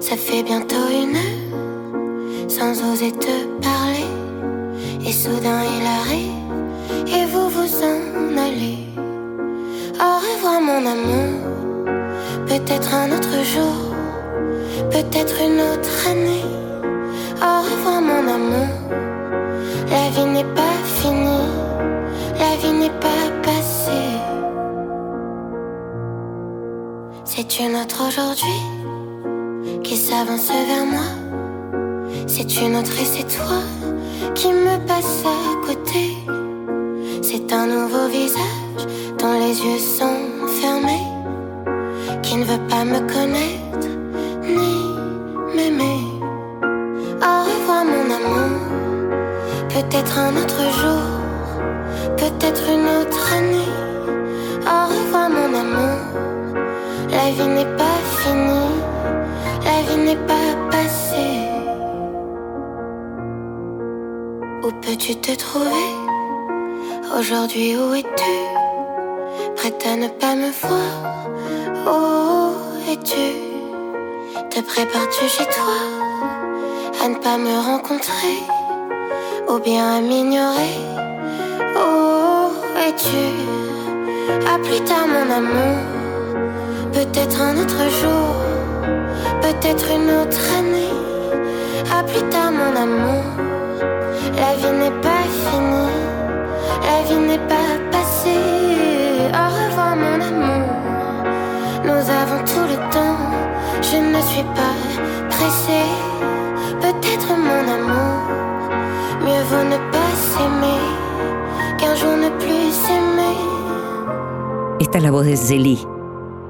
Ça 0.00 0.16
fait 0.16 0.42
bientôt 0.42 0.88
une 0.90 1.16
heure 1.16 1.45
sans 2.48 2.72
oser 2.92 3.12
te 3.12 3.36
parler. 3.60 4.06
Et 5.06 5.12
soudain 5.12 5.60
il 5.76 5.86
arrive 6.00 6.46
et 7.06 7.26
vous 7.26 7.48
vous 7.48 7.74
en 7.82 8.36
allez. 8.36 8.78
Au 9.98 10.14
revoir 10.26 10.60
mon 10.60 10.84
amour, 10.94 11.30
peut-être 12.46 12.94
un 12.94 13.12
autre 13.16 13.36
jour, 13.54 13.76
peut-être 14.90 15.36
une 15.40 15.60
autre 15.60 16.08
année. 16.10 16.44
Au 17.40 17.58
revoir 17.68 18.00
mon 18.00 18.24
amour, 18.38 18.74
la 19.90 20.10
vie 20.10 20.30
n'est 20.32 20.54
pas 20.54 20.76
finie, 21.00 21.48
la 22.38 22.56
vie 22.60 22.78
n'est 22.78 23.00
pas 23.00 23.24
passée. 23.42 24.16
C'est 27.24 27.60
une 27.60 27.76
autre 27.76 28.02
aujourd'hui 28.08 28.60
qui 29.82 29.96
s'avance 29.96 30.48
vers 30.48 30.86
moi 30.86 31.25
c'est 32.26 32.60
une 32.60 32.76
autre 32.76 32.92
et 33.00 33.04
c'est 33.04 33.36
toi 33.38 33.60
qui 34.34 34.48
me 34.48 34.76
passe 34.86 35.24
à 35.24 35.66
côté. 35.66 36.16
C'est 37.22 37.52
un 37.52 37.66
nouveau 37.66 38.08
visage 38.08 38.86
dont 39.18 39.32
les 39.32 39.58
yeux 39.58 39.78
sont 39.78 40.18
fermés, 40.60 41.06
qui 42.22 42.36
ne 42.36 42.44
veut 42.44 42.66
pas 42.68 42.84
me 42.84 42.98
connaître 43.00 43.88
ni 44.42 44.74
m'aimer. 45.54 46.00
Au 47.22 47.36
revoir 47.48 47.84
mon 47.84 48.06
amour, 48.18 48.58
peut-être 49.68 50.18
un 50.18 50.36
autre 50.36 50.62
jour, 50.80 51.04
peut-être 52.16 52.62
une 52.68 52.88
autre 53.00 53.32
année. 53.32 53.72
Au 54.62 54.82
revoir 54.94 55.30
mon 55.30 55.58
amour, 55.64 55.98
la 57.10 57.30
vie 57.30 57.48
n'est 57.48 57.76
pas 57.76 57.98
finie, 58.18 58.74
la 59.64 59.82
vie 59.86 60.04
n'est 60.04 60.26
pas 60.26 60.50
passée. 60.70 61.45
Où 64.66 64.72
peux-tu 64.82 65.14
te 65.14 65.30
trouver 65.30 65.94
Aujourd'hui, 67.16 67.76
où 67.76 67.94
es-tu 67.94 68.36
Prête 69.54 69.86
à 69.86 69.94
ne 69.94 70.08
pas 70.08 70.34
me 70.34 70.50
voir 70.60 70.90
Où 71.86 72.90
es-tu 72.90 73.26
Te 74.50 74.60
prépares-tu 74.60 75.28
chez 75.28 75.44
toi 75.44 75.78
À 77.00 77.08
ne 77.08 77.14
pas 77.14 77.38
me 77.38 77.56
rencontrer 77.64 78.38
Ou 79.48 79.60
bien 79.60 79.98
à 79.98 80.00
m'ignorer 80.00 80.80
Où 81.76 82.50
es-tu 82.88 83.24
À 84.52 84.58
plus 84.58 84.80
tard, 84.80 85.06
mon 85.06 85.30
amour 85.32 85.78
Peut-être 86.92 87.40
un 87.40 87.56
autre 87.56 87.88
jour 88.00 88.34
Peut-être 89.42 89.86
une 89.92 90.10
autre 90.10 90.44
année 90.58 90.90
À 91.96 92.02
plus 92.02 92.28
tard, 92.30 92.50
mon 92.50 92.74
amour 92.74 93.55
la 94.34 94.54
vie 94.56 94.78
n'est 94.78 95.00
pas 95.00 95.24
finie, 95.44 95.96
la 96.88 96.98
vie 97.08 97.26
n'est 97.28 97.46
pas 97.48 97.70
passée. 97.90 99.30
Au 99.32 99.46
revoir 99.58 99.96
mon 99.96 100.20
amour, 100.30 100.68
nous 101.84 102.04
avons 102.22 102.40
tout 102.44 102.66
le 102.72 102.76
temps, 102.90 103.18
je 103.82 103.96
ne 103.96 104.20
suis 104.22 104.46
pas 104.60 104.78
pressée. 105.30 105.90
Peut-être 106.80 107.28
mon 107.48 107.64
amour, 107.78 108.18
mieux 109.24 109.44
vaut 109.50 109.64
ne 109.64 109.78
pas 109.92 110.12
s'aimer 110.30 110.82
qu'un 111.78 111.94
jour 111.94 112.16
ne 112.16 112.30
plus 112.38 112.70
s'aimer. 112.72 113.36
Esta 114.80 114.98
es 114.98 115.00
la 115.00 115.10
voz 115.10 115.26
de 115.26 115.34
Zélie. 115.34 115.86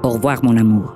Au 0.03 0.09
revoir 0.09 0.43
mon 0.43 0.57
amour. 0.57 0.93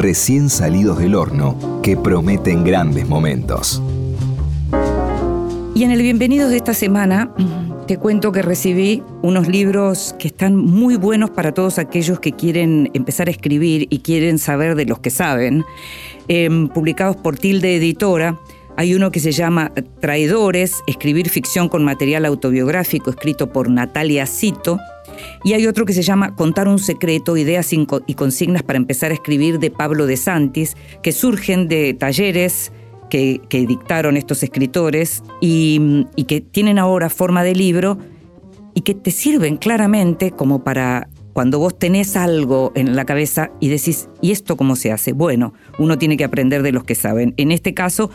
Recién 0.00 0.48
salidos 0.48 0.98
del 0.98 1.14
horno 1.14 1.80
que 1.82 1.96
prometen 1.96 2.64
grandes 2.64 3.06
momentos. 3.06 3.82
Y 5.74 5.84
en 5.84 5.90
el 5.90 6.02
Bienvenidos 6.02 6.50
de 6.50 6.56
esta 6.56 6.74
semana 6.74 7.32
te 7.86 7.98
cuento 7.98 8.32
que 8.32 8.42
recibí 8.42 9.02
unos 9.22 9.48
libros 9.48 10.14
que 10.18 10.28
están 10.28 10.56
muy 10.56 10.96
buenos 10.96 11.30
para 11.30 11.52
todos 11.52 11.78
aquellos 11.78 12.18
que 12.18 12.32
quieren 12.32 12.90
empezar 12.94 13.28
a 13.28 13.30
escribir 13.30 13.86
y 13.90 13.98
quieren 13.98 14.38
saber 14.38 14.74
de 14.74 14.86
los 14.86 15.00
que 15.00 15.10
saben, 15.10 15.64
em, 16.28 16.68
publicados 16.68 17.16
por 17.16 17.36
Tilde 17.36 17.76
Editora. 17.76 18.38
Hay 18.76 18.94
uno 18.94 19.10
que 19.10 19.20
se 19.20 19.32
llama 19.32 19.72
Traidores, 20.00 20.82
escribir 20.86 21.28
ficción 21.28 21.68
con 21.68 21.84
material 21.84 22.24
autobiográfico, 22.24 23.10
escrito 23.10 23.52
por 23.52 23.68
Natalia 23.68 24.24
Cito. 24.24 24.78
Y 25.42 25.54
hay 25.54 25.66
otro 25.66 25.86
que 25.86 25.92
se 25.92 26.02
llama 26.02 26.34
Contar 26.34 26.68
un 26.68 26.78
secreto, 26.78 27.36
ideas 27.36 27.72
y 27.72 28.14
consignas 28.14 28.62
para 28.62 28.76
empezar 28.76 29.10
a 29.10 29.14
escribir 29.14 29.58
de 29.58 29.70
Pablo 29.70 30.06
de 30.06 30.16
Santis, 30.16 30.76
que 31.02 31.12
surgen 31.12 31.68
de 31.68 31.94
talleres 31.94 32.72
que, 33.08 33.40
dictaron 33.50 34.16
estos 34.16 34.42
escritores 34.42 35.22
y, 35.40 36.06
y 36.16 36.24
que 36.24 36.40
tienen 36.40 36.78
ahora 36.78 37.10
forma 37.10 37.42
de 37.42 37.54
libro 37.54 37.98
y 38.74 38.82
que 38.82 38.94
te 38.94 39.10
sirven 39.10 39.56
claramente 39.56 40.30
como 40.30 40.62
para 40.64 41.08
cuando 41.32 41.58
vos 41.58 41.78
tenés 41.78 42.16
algo 42.16 42.72
en 42.74 42.96
la 42.96 43.04
cabeza 43.04 43.50
y 43.60 43.68
decís, 43.68 44.08
¿y 44.20 44.32
esto 44.32 44.56
cómo 44.56 44.76
se 44.76 44.92
hace? 44.92 45.12
Bueno, 45.12 45.54
uno 45.78 45.96
tiene 45.96 46.16
que 46.16 46.24
aprender 46.24 46.62
de 46.62 46.72
los 46.72 46.84
que 46.84 46.94
saben. 46.94 47.34
En 47.36 47.52
este 47.52 47.72
caso, 47.72 48.10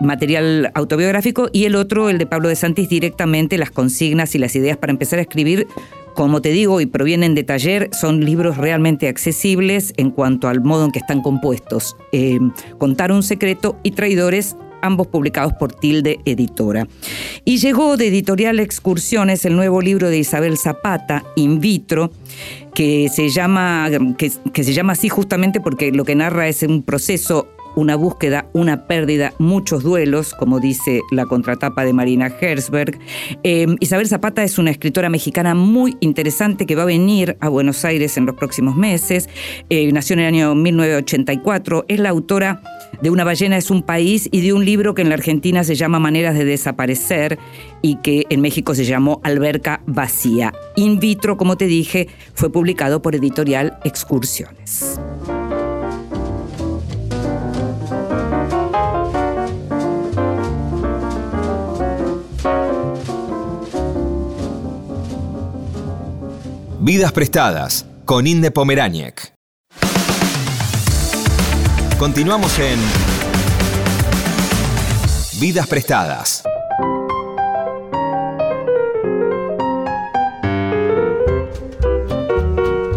material 0.00 0.72
autobiográfico 0.74 1.48
y 1.52 1.64
el 1.64 1.76
otro, 1.76 2.10
el 2.10 2.18
de 2.18 2.26
Pablo 2.26 2.48
de 2.48 2.56
Santis, 2.56 2.88
directamente 2.88 3.56
las 3.56 3.70
consignas 3.70 4.34
y 4.34 4.38
las 4.38 4.54
ideas 4.56 4.76
para 4.76 4.90
empezar 4.90 5.18
a 5.18 5.22
escribir 5.22 5.68
como 6.16 6.40
te 6.40 6.48
digo, 6.48 6.80
y 6.80 6.86
provienen 6.86 7.34
de 7.34 7.44
taller, 7.44 7.90
son 7.92 8.24
libros 8.24 8.56
realmente 8.56 9.06
accesibles 9.06 9.92
en 9.98 10.10
cuanto 10.10 10.48
al 10.48 10.62
modo 10.62 10.86
en 10.86 10.90
que 10.90 10.98
están 10.98 11.20
compuestos. 11.20 11.94
Eh, 12.10 12.40
Contar 12.78 13.12
un 13.12 13.22
secreto 13.22 13.78
y 13.82 13.90
Traidores 13.90 14.56
ambos 14.82 15.08
publicados 15.08 15.52
por 15.54 15.72
Tilde 15.72 16.20
Editora. 16.24 16.86
Y 17.44 17.58
llegó 17.58 17.96
de 17.96 18.08
Editorial 18.08 18.60
Excursiones 18.60 19.44
el 19.44 19.56
nuevo 19.56 19.80
libro 19.80 20.08
de 20.08 20.18
Isabel 20.18 20.56
Zapata, 20.56 21.24
In 21.34 21.60
vitro, 21.60 22.10
que 22.74 23.08
se 23.08 23.28
llama, 23.28 23.90
que, 24.16 24.30
que 24.52 24.64
se 24.64 24.72
llama 24.72 24.92
así 24.92 25.08
justamente 25.08 25.60
porque 25.60 25.92
lo 25.92 26.04
que 26.04 26.14
narra 26.14 26.48
es 26.48 26.62
un 26.62 26.82
proceso 26.82 27.48
una 27.76 27.94
búsqueda, 27.94 28.48
una 28.52 28.86
pérdida, 28.86 29.32
muchos 29.38 29.84
duelos, 29.84 30.34
como 30.34 30.58
dice 30.58 31.02
la 31.12 31.26
contratapa 31.26 31.84
de 31.84 31.92
Marina 31.92 32.32
Herzberg. 32.40 32.98
Em, 33.44 33.76
Isabel 33.80 34.08
Zapata 34.08 34.42
es 34.42 34.58
una 34.58 34.70
escritora 34.70 35.08
mexicana 35.08 35.54
muy 35.54 35.96
interesante 36.00 36.66
que 36.66 36.74
va 36.74 36.82
a 36.82 36.86
venir 36.86 37.36
a 37.40 37.48
Buenos 37.48 37.84
Aires 37.84 38.16
en 38.16 38.26
los 38.26 38.34
próximos 38.34 38.74
meses. 38.74 39.28
Eh, 39.70 39.92
nació 39.92 40.14
en 40.14 40.20
el 40.20 40.26
año 40.26 40.54
1984. 40.54 41.84
Es 41.88 42.00
la 42.00 42.08
autora 42.08 42.62
de 43.00 43.10
Una 43.10 43.24
ballena 43.24 43.56
es 43.56 43.70
un 43.70 43.82
país 43.82 44.28
y 44.32 44.40
de 44.40 44.52
un 44.52 44.64
libro 44.64 44.94
que 44.94 45.02
en 45.02 45.10
la 45.10 45.14
Argentina 45.14 45.64
se 45.64 45.74
llama 45.74 45.98
Maneras 45.98 46.36
de 46.36 46.44
desaparecer 46.44 47.38
y 47.82 47.96
que 47.96 48.24
en 48.30 48.40
México 48.40 48.74
se 48.74 48.84
llamó 48.84 49.20
Alberca 49.22 49.82
Vacía. 49.86 50.52
In 50.76 50.98
vitro, 50.98 51.36
como 51.36 51.56
te 51.56 51.66
dije, 51.66 52.08
fue 52.34 52.50
publicado 52.50 53.02
por 53.02 53.14
editorial 53.14 53.78
Excursiones. 53.84 54.98
Vidas 66.88 67.10
Prestadas 67.10 67.84
con 68.04 68.28
Inde 68.28 68.52
Continuamos 71.98 72.56
en 72.60 72.78
Vidas 75.40 75.66
Prestadas. 75.66 76.44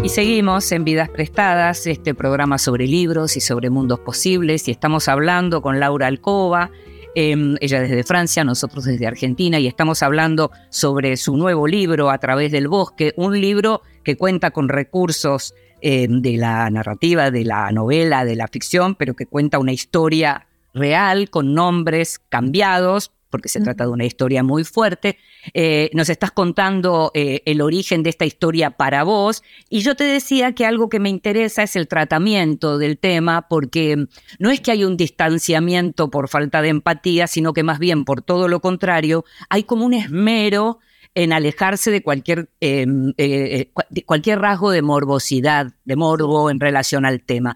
Y 0.04 0.08
seguimos 0.08 0.70
en 0.70 0.84
Vidas 0.84 1.08
Prestadas, 1.08 1.88
este 1.88 2.14
programa 2.14 2.58
sobre 2.58 2.86
libros 2.86 3.36
y 3.36 3.40
sobre 3.40 3.70
mundos 3.70 3.98
posibles, 3.98 4.68
y 4.68 4.70
estamos 4.70 5.08
hablando 5.08 5.62
con 5.62 5.80
Laura 5.80 6.06
Alcoba, 6.06 6.70
em, 7.14 7.56
ella 7.60 7.80
desde 7.80 8.04
Francia, 8.04 8.44
nosotros 8.44 8.84
desde 8.84 9.06
Argentina, 9.06 9.58
y 9.58 9.66
estamos 9.66 10.02
hablando 10.02 10.50
sobre 10.68 11.16
su 11.16 11.36
nuevo 11.36 11.66
libro, 11.66 12.10
A 12.10 12.18
través 12.18 12.52
del 12.52 12.68
bosque, 12.68 13.12
un 13.16 13.40
libro 13.40 13.82
que 14.04 14.16
cuenta 14.16 14.50
con 14.50 14.68
recursos 14.68 15.54
em, 15.80 16.22
de 16.22 16.36
la 16.36 16.68
narrativa, 16.70 17.30
de 17.30 17.44
la 17.44 17.70
novela, 17.72 18.24
de 18.24 18.36
la 18.36 18.48
ficción, 18.48 18.94
pero 18.94 19.14
que 19.14 19.26
cuenta 19.26 19.58
una 19.58 19.72
historia 19.72 20.46
real, 20.74 21.30
con 21.30 21.54
nombres 21.54 22.18
cambiados, 22.28 23.12
porque 23.30 23.48
se 23.48 23.60
trata 23.60 23.84
de 23.84 23.90
una 23.90 24.04
historia 24.04 24.42
muy 24.42 24.64
fuerte. 24.64 25.16
Eh, 25.54 25.90
nos 25.94 26.08
estás 26.08 26.32
contando 26.32 27.12
eh, 27.14 27.42
el 27.46 27.62
origen 27.62 28.02
de 28.02 28.10
esta 28.10 28.26
historia 28.26 28.72
para 28.72 29.04
vos 29.04 29.42
y 29.70 29.80
yo 29.80 29.94
te 29.94 30.04
decía 30.04 30.52
que 30.52 30.66
algo 30.66 30.88
que 30.88 31.00
me 31.00 31.08
interesa 31.08 31.62
es 31.62 31.76
el 31.76 31.88
tratamiento 31.88 32.76
del 32.76 32.98
tema, 32.98 33.48
porque 33.48 34.06
no 34.38 34.50
es 34.50 34.60
que 34.60 34.72
hay 34.72 34.84
un 34.84 34.96
distanciamiento 34.96 36.10
por 36.10 36.28
falta 36.28 36.60
de 36.60 36.68
empatía, 36.68 37.26
sino 37.26 37.52
que 37.52 37.62
más 37.62 37.78
bien 37.78 38.04
por 38.04 38.20
todo 38.22 38.48
lo 38.48 38.60
contrario, 38.60 39.24
hay 39.48 39.62
como 39.62 39.86
un 39.86 39.94
esmero 39.94 40.80
en 41.14 41.32
alejarse 41.32 41.90
de 41.90 42.02
cualquier, 42.02 42.50
em, 42.60 43.14
eh, 43.16 43.72
cualquier 44.06 44.40
rasgo 44.40 44.70
de 44.70 44.82
morbosidad, 44.82 45.72
de 45.84 45.96
morbo 45.96 46.50
en 46.50 46.60
relación 46.60 47.04
al 47.04 47.22
tema. 47.22 47.54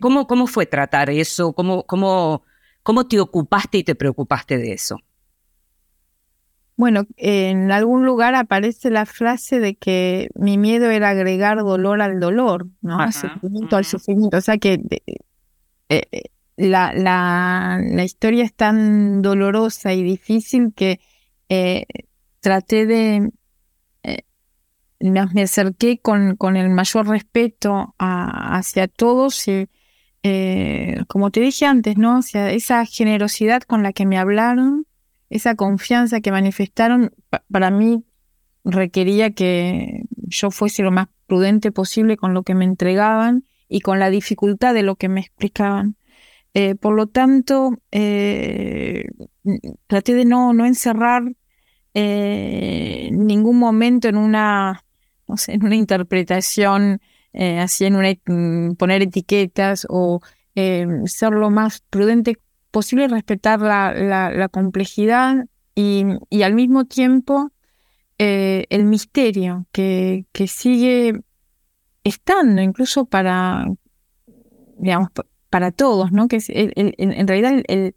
¿cómo, 0.00 0.26
¿Cómo 0.26 0.46
fue 0.46 0.66
tratar 0.66 1.10
eso? 1.10 1.52
¿Cómo, 1.52 1.84
cómo, 1.84 2.44
¿Cómo 2.82 3.06
te 3.06 3.20
ocupaste 3.20 3.78
y 3.78 3.84
te 3.84 3.94
preocupaste 3.94 4.58
de 4.58 4.72
eso? 4.72 5.00
Bueno, 6.76 7.06
en 7.16 7.70
algún 7.70 8.04
lugar 8.06 8.34
aparece 8.34 8.90
la 8.90 9.04
frase 9.04 9.60
de 9.60 9.76
que 9.76 10.30
mi 10.34 10.56
miedo 10.56 10.90
era 10.90 11.10
agregar 11.10 11.58
dolor 11.58 12.00
al 12.00 12.18
dolor, 12.18 12.66
¿no? 12.80 13.12
sufrimiento 13.12 13.76
al 13.76 13.84
sufrimiento. 13.84 14.38
O 14.38 14.40
sea 14.40 14.56
que 14.56 14.80
eh, 15.88 16.02
eh, 16.10 16.22
la, 16.56 16.94
la, 16.94 17.78
la, 17.82 18.04
historia 18.04 18.44
es 18.44 18.54
tan 18.54 19.20
dolorosa 19.20 19.92
y 19.92 20.02
difícil 20.02 20.72
que 20.74 21.00
eh, 21.48 21.84
traté 22.40 22.86
de... 22.86 23.30
me 25.00 25.42
acerqué 25.42 25.98
con, 25.98 26.36
con 26.36 26.56
el 26.56 26.70
mayor 26.70 27.06
respeto 27.06 27.94
hacia 27.98 28.88
todos 28.88 29.46
y, 29.46 29.68
como 31.06 31.30
te 31.30 31.40
dije 31.40 31.66
antes, 31.66 31.98
¿no? 31.98 32.18
O 32.18 32.22
sea, 32.22 32.50
esa 32.50 32.86
generosidad 32.86 33.62
con 33.62 33.82
la 33.82 33.92
que 33.92 34.06
me 34.06 34.18
hablaron, 34.18 34.86
esa 35.32 35.54
confianza 35.54 36.20
que 36.20 36.30
manifestaron 36.30 37.10
para 37.50 37.70
mí 37.70 38.04
requería 38.64 39.30
que 39.30 40.02
yo 40.10 40.50
fuese 40.50 40.82
lo 40.82 40.90
más 40.90 41.08
prudente 41.26 41.72
posible 41.72 42.18
con 42.18 42.34
lo 42.34 42.42
que 42.42 42.54
me 42.54 42.66
entregaban 42.66 43.44
y 43.66 43.80
con 43.80 43.98
la 43.98 44.10
dificultad 44.10 44.74
de 44.74 44.82
lo 44.82 44.96
que 44.96 45.08
me 45.08 45.20
explicaban. 45.20 45.96
Eh, 46.52 46.74
por 46.74 46.94
lo 46.94 47.06
tanto, 47.06 47.78
eh, 47.90 49.06
traté 49.86 50.14
de 50.14 50.26
no, 50.26 50.52
no 50.52 50.66
encerrar 50.66 51.22
eh, 51.94 53.08
ningún 53.10 53.58
momento 53.58 54.08
en 54.08 54.18
una, 54.18 54.84
no 55.26 55.38
sé, 55.38 55.54
en 55.54 55.64
una 55.64 55.76
interpretación, 55.76 57.00
así 57.58 57.86
en 57.86 57.96
una, 57.96 58.12
mm, 58.26 58.74
poner 58.74 59.00
etiquetas 59.00 59.86
o 59.88 60.20
ser 60.54 61.32
lo 61.32 61.48
más 61.48 61.80
prudente 61.88 62.36
posible 62.72 63.06
respetar 63.06 63.60
la, 63.60 64.48
complejidad 64.50 65.44
y, 65.76 66.04
al 66.42 66.54
mismo 66.54 66.86
tiempo 66.86 67.52
eh, 68.18 68.64
el 68.70 68.84
misterio 68.84 69.66
que, 69.70 70.26
sigue 70.48 71.20
estando 72.02 72.62
incluso 72.62 73.04
para, 73.04 73.66
digamos, 74.78 75.10
para 75.50 75.70
todos, 75.70 76.10
¿no? 76.10 76.26
Que 76.26 76.38
en 76.48 77.28
realidad 77.28 77.62
el, 77.68 77.94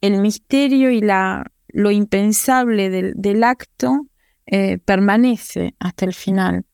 el, 0.00 0.20
misterio 0.20 0.90
y 0.90 1.00
la, 1.00 1.50
lo 1.68 1.90
impensable 1.90 2.90
del, 2.90 3.14
del 3.16 3.42
acto 3.42 4.06
eh, 4.46 4.78
permanece 4.78 5.74
hasta 5.78 6.04
el 6.04 6.12
final. 6.12 6.66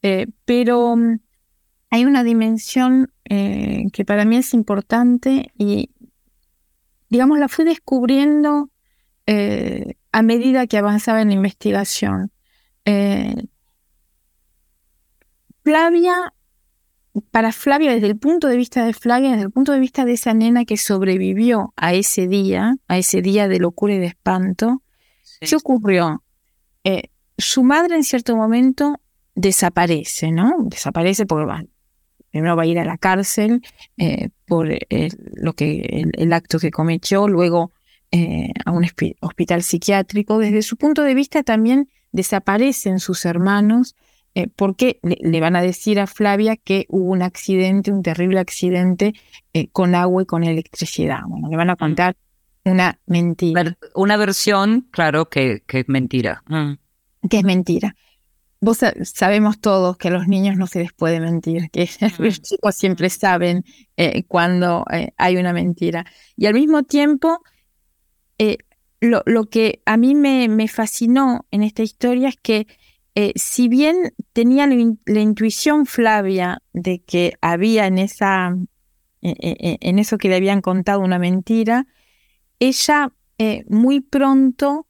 Eh, 0.00 0.26
pero 0.46 0.96
mm, 0.96 1.20
hay 1.90 2.04
una 2.06 2.24
dimensión 2.24 3.12
que 3.30 4.04
para 4.06 4.24
mí 4.24 4.38
es 4.38 4.54
importante 4.54 5.52
y, 5.58 5.90
digamos, 7.08 7.38
la 7.38 7.48
fui 7.48 7.64
descubriendo 7.64 8.70
eh, 9.26 9.94
a 10.12 10.22
medida 10.22 10.66
que 10.66 10.78
avanzaba 10.78 11.20
en 11.20 11.28
la 11.28 11.34
investigación. 11.34 12.32
Eh, 12.84 13.34
Flavia, 15.62 16.32
para 17.30 17.52
Flavia, 17.52 17.92
desde 17.92 18.06
el 18.06 18.18
punto 18.18 18.48
de 18.48 18.56
vista 18.56 18.84
de 18.86 18.94
Flavia, 18.94 19.32
desde 19.32 19.44
el 19.44 19.50
punto 19.50 19.72
de 19.72 19.80
vista 19.80 20.04
de 20.04 20.12
esa 20.12 20.32
nena 20.32 20.64
que 20.64 20.76
sobrevivió 20.76 21.72
a 21.76 21.92
ese 21.92 22.26
día, 22.26 22.76
a 22.88 22.98
ese 22.98 23.20
día 23.22 23.48
de 23.48 23.58
locura 23.58 23.94
y 23.94 23.98
de 23.98 24.06
espanto, 24.06 24.82
¿qué 25.40 25.56
ocurrió? 25.56 26.22
Eh, 26.84 27.10
su 27.36 27.64
madre 27.64 27.96
en 27.96 28.04
cierto 28.04 28.36
momento 28.36 29.00
desaparece, 29.34 30.32
¿no? 30.32 30.54
Desaparece 30.60 31.26
porque 31.26 31.68
primero 32.30 32.56
va 32.56 32.62
a 32.62 32.66
ir 32.66 32.78
a 32.78 32.84
la 32.84 32.98
cárcel 32.98 33.62
eh, 33.96 34.30
por 34.46 34.68
lo 35.34 35.52
que, 35.54 36.10
el, 36.12 36.32
acto 36.32 36.58
que 36.58 36.70
cometió, 36.70 37.28
luego 37.28 37.72
eh, 38.10 38.52
a 38.64 38.72
un 38.72 38.86
hospital 39.20 39.62
psiquiátrico. 39.62 40.38
Desde 40.38 40.62
su 40.62 40.76
punto 40.76 41.02
de 41.02 41.14
vista 41.14 41.42
también 41.42 41.88
desaparecen 42.12 43.00
sus 43.00 43.24
hermanos 43.24 43.94
eh, 44.34 44.46
porque 44.54 45.00
le, 45.02 45.40
van 45.40 45.56
a 45.56 45.62
decir 45.62 46.00
a 46.00 46.06
Flavia 46.06 46.56
que 46.56 46.86
hubo 46.88 47.10
un 47.10 47.22
accidente, 47.22 47.90
un 47.90 48.02
terrible 48.02 48.40
accidente 48.40 49.14
con 49.72 49.94
agua 49.94 50.22
y 50.22 50.26
con 50.26 50.44
electricidad. 50.44 51.20
Bueno, 51.26 51.48
le 51.48 51.56
van 51.56 51.70
a 51.70 51.76
contar 51.76 52.16
una 52.64 53.00
mentira. 53.06 53.76
Una 53.94 54.16
versión, 54.16 54.86
claro, 54.90 55.28
que, 55.28 55.62
que 55.66 55.80
es 55.80 55.88
mentira. 55.88 56.42
Mm. 56.46 56.74
Que 57.28 57.38
es 57.38 57.44
mentira 57.44 57.96
vos 58.60 58.78
sabemos 59.04 59.60
todos 59.60 59.96
que 59.96 60.08
a 60.08 60.10
los 60.10 60.26
niños 60.26 60.56
no 60.56 60.66
se 60.66 60.80
les 60.80 60.92
puede 60.92 61.20
mentir, 61.20 61.70
que 61.70 61.88
los 62.18 62.40
chicos 62.40 62.74
siempre 62.74 63.10
saben 63.10 63.64
eh, 63.96 64.24
cuando 64.24 64.84
eh, 64.92 65.12
hay 65.16 65.36
una 65.36 65.52
mentira. 65.52 66.04
Y 66.36 66.46
al 66.46 66.54
mismo 66.54 66.82
tiempo, 66.82 67.42
eh, 68.38 68.58
lo, 69.00 69.22
lo, 69.26 69.44
que 69.44 69.82
a 69.86 69.96
mí 69.96 70.14
me, 70.14 70.48
me, 70.48 70.66
fascinó 70.68 71.46
en 71.50 71.62
esta 71.62 71.82
historia 71.82 72.28
es 72.28 72.36
que 72.36 72.66
si 73.34 73.66
bien 73.66 74.14
tenía 74.32 74.68
la, 74.68 75.20
intuición 75.20 75.86
Flavia 75.86 76.62
de 76.72 77.00
que 77.00 77.32
había 77.40 77.88
en, 77.88 77.98
esa, 77.98 78.56
en 79.20 79.98
eso 79.98 80.18
que 80.18 80.28
le 80.28 80.36
habían 80.36 80.60
contado 80.60 81.00
una 81.00 81.18
mentira, 81.18 81.88
ella 82.60 83.12
muy 83.66 83.98
pronto 83.98 84.86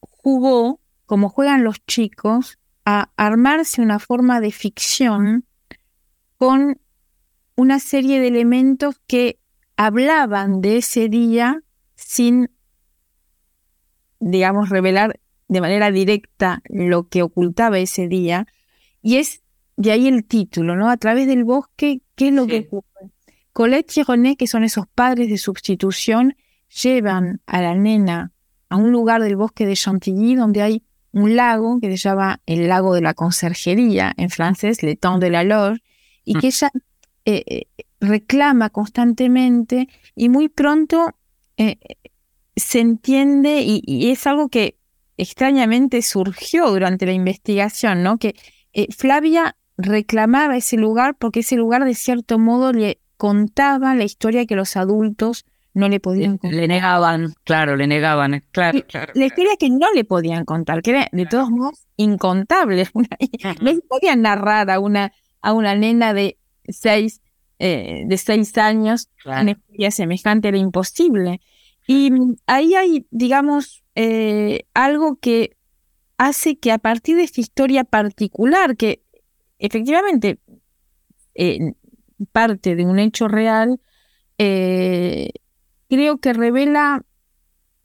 jugó 0.00 0.80
como 1.14 1.28
juegan 1.28 1.62
los 1.62 1.76
chicos, 1.86 2.58
a 2.84 3.12
armarse 3.16 3.80
una 3.80 4.00
forma 4.00 4.40
de 4.40 4.50
ficción 4.50 5.46
con 6.38 6.80
una 7.54 7.78
serie 7.78 8.18
de 8.18 8.26
elementos 8.26 8.96
que 9.06 9.38
hablaban 9.76 10.60
de 10.60 10.78
ese 10.78 11.08
día 11.08 11.62
sin, 11.94 12.50
digamos, 14.18 14.70
revelar 14.70 15.20
de 15.46 15.60
manera 15.60 15.92
directa 15.92 16.62
lo 16.68 17.06
que 17.06 17.22
ocultaba 17.22 17.78
ese 17.78 18.08
día. 18.08 18.48
Y 19.00 19.18
es 19.18 19.44
de 19.76 19.92
ahí 19.92 20.08
el 20.08 20.24
título, 20.24 20.74
¿no? 20.74 20.90
A 20.90 20.96
través 20.96 21.28
del 21.28 21.44
bosque, 21.44 22.02
¿qué 22.16 22.26
es 22.30 22.34
lo 22.34 22.48
que 22.48 22.66
ocurre? 22.66 23.12
Colette 23.52 23.98
y 23.98 24.02
René, 24.02 24.36
que 24.36 24.48
son 24.48 24.64
esos 24.64 24.88
padres 24.88 25.28
de 25.28 25.38
sustitución, 25.38 26.34
llevan 26.82 27.40
a 27.46 27.62
la 27.62 27.76
nena 27.76 28.32
a 28.68 28.74
un 28.74 28.90
lugar 28.90 29.22
del 29.22 29.36
bosque 29.36 29.64
de 29.64 29.76
Chantilly 29.76 30.34
donde 30.34 30.60
hay 30.60 30.82
un 31.14 31.36
lago 31.36 31.78
que 31.80 31.90
se 31.90 31.96
llama 31.96 32.40
el 32.44 32.68
lago 32.68 32.92
de 32.94 33.00
la 33.00 33.14
conserjería, 33.14 34.12
en 34.16 34.30
francés, 34.30 34.82
le 34.82 34.96
temps 34.96 35.20
de 35.20 35.30
la 35.30 35.44
Loge, 35.44 35.80
y 36.24 36.36
mm. 36.36 36.40
que 36.40 36.46
ella 36.48 36.70
eh, 37.24 37.44
eh, 37.46 37.84
reclama 38.00 38.70
constantemente 38.70 39.88
y 40.16 40.28
muy 40.28 40.48
pronto 40.48 41.12
eh, 41.56 41.78
se 42.56 42.80
entiende 42.80 43.62
y, 43.64 44.10
es 44.10 44.26
algo 44.26 44.48
que 44.48 44.76
extrañamente 45.16 46.02
surgió 46.02 46.70
durante 46.70 47.06
la 47.06 47.12
investigación, 47.12 48.02
¿no? 48.02 48.18
Que 48.18 48.34
Flavia 48.96 49.56
reclamaba 49.76 50.56
ese 50.56 50.76
lugar 50.76 51.16
porque 51.16 51.40
ese 51.40 51.56
lugar 51.56 51.84
de 51.84 51.94
cierto 51.94 52.38
modo 52.38 52.72
le 52.72 53.00
contaba 53.16 53.94
la 53.94 54.04
historia 54.04 54.46
que 54.46 54.56
los 54.56 54.76
adultos 54.76 55.44
no 55.74 55.88
le 55.88 56.00
podían 56.00 56.38
contar. 56.38 56.58
Le 56.58 56.68
negaban, 56.68 57.34
claro, 57.44 57.76
le 57.76 57.86
negaban, 57.86 58.42
claro, 58.52 58.80
claro. 58.86 59.12
La 59.14 59.26
historia 59.26 59.56
que 59.58 59.68
no 59.70 59.92
le 59.92 60.04
podían 60.04 60.44
contar, 60.44 60.82
que 60.82 60.90
era 60.92 61.08
de 61.12 61.26
todos 61.26 61.50
modos 61.50 61.86
incontable. 61.96 62.88
no 62.94 63.72
le 63.72 63.80
podían 63.82 64.22
narrar 64.22 64.70
a 64.70 64.78
una, 64.78 65.12
a 65.42 65.52
una 65.52 65.74
nena 65.74 66.14
de 66.14 66.38
seis, 66.68 67.20
eh, 67.58 68.04
de 68.06 68.16
seis 68.16 68.56
años 68.56 69.08
una 69.24 69.50
historia 69.50 69.90
semejante, 69.90 70.48
era 70.48 70.58
imposible. 70.58 71.40
Y 71.86 72.10
ahí 72.46 72.74
hay, 72.74 73.06
digamos, 73.10 73.84
eh, 73.94 74.66
algo 74.72 75.16
que 75.16 75.56
hace 76.16 76.56
que 76.56 76.72
a 76.72 76.78
partir 76.78 77.16
de 77.16 77.24
esta 77.24 77.40
historia 77.40 77.84
particular, 77.84 78.76
que 78.76 79.02
efectivamente 79.58 80.38
eh, 81.34 81.72
parte 82.32 82.76
de 82.76 82.86
un 82.86 82.98
hecho 82.98 83.28
real, 83.28 83.80
eh, 84.38 85.30
creo 85.94 86.18
que 86.18 86.32
revela 86.32 87.04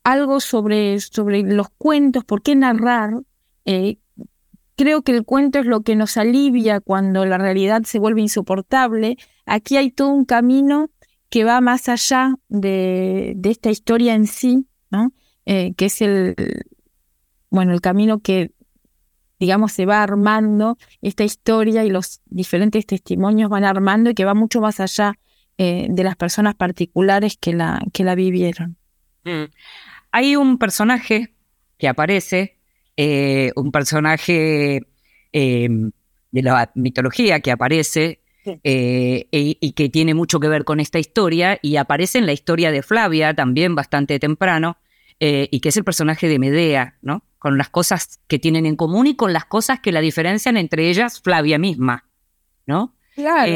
algo 0.03 0.39
sobre, 0.39 0.99
sobre 0.99 1.43
los 1.43 1.69
cuentos, 1.77 2.25
por 2.25 2.41
qué 2.41 2.55
narrar. 2.55 3.21
Eh, 3.65 3.99
creo 4.75 5.03
que 5.03 5.11
el 5.11 5.25
cuento 5.25 5.59
es 5.59 5.67
lo 5.67 5.81
que 5.81 5.95
nos 5.95 6.17
alivia 6.17 6.79
cuando 6.79 7.23
la 7.25 7.37
realidad 7.37 7.83
se 7.83 7.99
vuelve 7.99 8.21
insoportable. 8.21 9.17
Aquí 9.45 9.77
hay 9.77 9.91
todo 9.91 10.09
un 10.09 10.25
camino 10.25 10.89
que 11.29 11.43
va 11.43 11.61
más 11.61 11.87
allá 11.87 12.33
de, 12.47 13.33
de 13.35 13.51
esta 13.51 13.69
historia 13.69 14.15
en 14.15 14.25
sí, 14.25 14.65
¿no? 14.89 15.11
Eh, 15.45 15.75
que 15.75 15.85
es 15.85 16.01
el, 16.01 16.35
bueno, 17.51 17.73
el 17.73 17.81
camino 17.81 18.21
que, 18.21 18.53
digamos, 19.39 19.73
se 19.73 19.85
va 19.85 20.01
armando 20.01 20.79
esta 21.03 21.23
historia 21.23 21.85
y 21.85 21.91
los 21.91 22.21
diferentes 22.25 22.87
testimonios 22.87 23.51
van 23.51 23.65
armando 23.65 24.09
y 24.09 24.15
que 24.15 24.25
va 24.25 24.33
mucho 24.33 24.61
más 24.61 24.79
allá 24.79 25.13
eh, 25.61 25.87
de 25.89 26.05
las 26.05 26.15
personas 26.15 26.55
particulares 26.55 27.35
que 27.37 27.51
la, 27.51 27.81
que 27.91 28.05
la 28.05 28.15
vivieron. 28.15 28.77
Mm. 29.25 29.51
Hay 30.09 30.37
un 30.37 30.57
personaje 30.57 31.35
que 31.77 31.89
aparece, 31.89 32.57
eh, 32.95 33.51
un 33.57 33.69
personaje 33.69 34.87
em, 35.33 35.91
de 36.31 36.41
la 36.43 36.71
mitología 36.75 37.41
que 37.41 37.51
aparece 37.51 38.21
eh, 38.63 39.27
y, 39.31 39.71
que 39.73 39.89
tiene 39.89 40.13
mucho 40.13 40.39
que 40.39 40.47
ver 40.47 40.63
con 40.63 40.79
esta 40.79 40.97
historia 40.97 41.59
y 41.61 41.75
aparece 41.75 42.19
en 42.19 42.25
la 42.25 42.31
historia 42.31 42.71
de 42.71 42.81
Flavia 42.81 43.33
también 43.33 43.75
bastante 43.75 44.17
temprano 44.17 44.77
y 45.19 45.59
que 45.59 45.67
es 45.67 45.75
el 45.75 45.83
personaje 45.83 46.29
de 46.29 46.39
Medea, 46.39 46.97
¿no? 47.01 47.25
Con 47.37 47.57
las 47.57 47.67
cosas 47.67 48.21
que 48.27 48.39
tienen 48.39 48.65
en 48.65 48.77
común 48.77 49.07
y 49.07 49.17
con 49.17 49.33
las 49.33 49.43
cosas 49.43 49.81
que 49.81 49.91
la 49.91 49.99
diferencian 49.99 50.55
entre 50.55 50.89
ellas 50.89 51.19
Flavia 51.19 51.59
misma, 51.59 52.07
¿no? 52.65 52.95
Claro. 53.15 53.51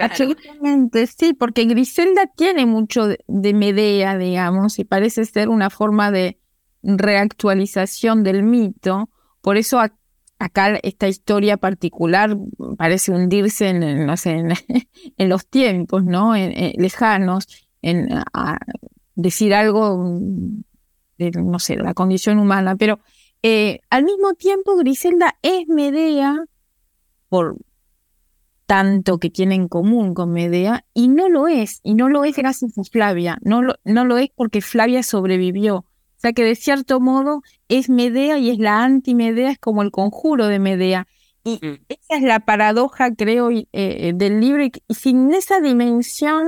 Absolutamente, 0.00 1.06
sí, 1.06 1.34
porque 1.34 1.66
Griselda 1.66 2.26
tiene 2.26 2.64
mucho 2.64 3.06
de, 3.06 3.54
Medea, 3.54 4.16
digamos, 4.16 4.78
y 4.78 4.84
parece 4.84 5.24
ser 5.26 5.48
una 5.48 5.68
forma 5.68 6.10
de 6.10 6.38
reactualización 6.82 8.22
del 8.22 8.42
mito. 8.42 9.10
Por 9.42 9.58
eso 9.58 9.78
acá 10.38 10.78
esta 10.82 11.08
historia 11.08 11.58
particular 11.58 12.36
parece 12.78 13.12
hundirse 13.12 13.68
en, 13.68 14.06
no 14.06 14.16
sé, 14.16 14.42
en, 15.18 15.28
los 15.28 15.46
tiempos, 15.46 16.04
¿no? 16.04 16.34
lejanos, 16.34 17.46
en 17.82 18.08
decir 19.14 19.52
algo 19.52 20.18
de, 21.18 21.30
no 21.32 21.58
sé, 21.58 21.76
la 21.76 21.92
condición 21.92 22.38
humana. 22.38 22.76
Pero 22.76 23.00
eh, 23.42 23.80
al 23.90 24.04
mismo 24.04 24.32
tiempo, 24.34 24.76
Griselda 24.76 25.36
es 25.42 25.68
Medea 25.68 26.44
por 27.28 27.58
tanto 28.68 29.16
que 29.16 29.30
tiene 29.30 29.54
en 29.54 29.66
común 29.66 30.12
con 30.12 30.30
Medea 30.30 30.84
y 30.92 31.08
no 31.08 31.30
lo 31.30 31.48
es, 31.48 31.80
y 31.82 31.94
no 31.94 32.10
lo 32.10 32.24
es 32.24 32.36
gracias 32.36 32.76
a 32.76 32.84
Flavia, 32.84 33.38
no 33.40 33.62
lo, 33.62 33.76
no 33.84 34.04
lo 34.04 34.18
es 34.18 34.28
porque 34.36 34.60
Flavia 34.60 35.02
sobrevivió. 35.02 35.76
O 35.76 36.20
sea 36.20 36.34
que 36.34 36.44
de 36.44 36.54
cierto 36.54 37.00
modo 37.00 37.40
es 37.68 37.88
Medea 37.88 38.36
y 38.36 38.50
es 38.50 38.58
la 38.58 38.84
anti-Medea, 38.84 39.52
es 39.52 39.58
como 39.58 39.80
el 39.80 39.90
conjuro 39.90 40.48
de 40.48 40.58
Medea. 40.58 41.06
Y 41.44 41.58
mm. 41.62 41.78
esa 41.88 42.16
es 42.18 42.22
la 42.22 42.40
paradoja, 42.40 43.14
creo, 43.14 43.48
eh, 43.50 44.12
del 44.14 44.38
libro. 44.38 44.62
Y, 44.62 44.72
sin 44.92 45.32
esa 45.32 45.60
dimensión, 45.60 46.44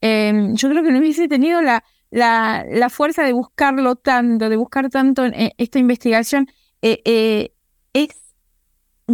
em, 0.00 0.54
yo 0.54 0.68
creo 0.68 0.84
que 0.84 0.92
no 0.92 1.00
hubiese 1.00 1.26
tenido 1.26 1.60
la, 1.60 1.82
la, 2.10 2.64
la, 2.70 2.88
fuerza 2.88 3.24
de 3.24 3.32
buscarlo 3.32 3.96
tanto, 3.96 4.48
de 4.48 4.56
buscar 4.56 4.90
tanto 4.90 5.24
en, 5.24 5.34
esta 5.58 5.80
investigación. 5.80 6.46
Eh, 6.82 7.52
es 7.94 8.21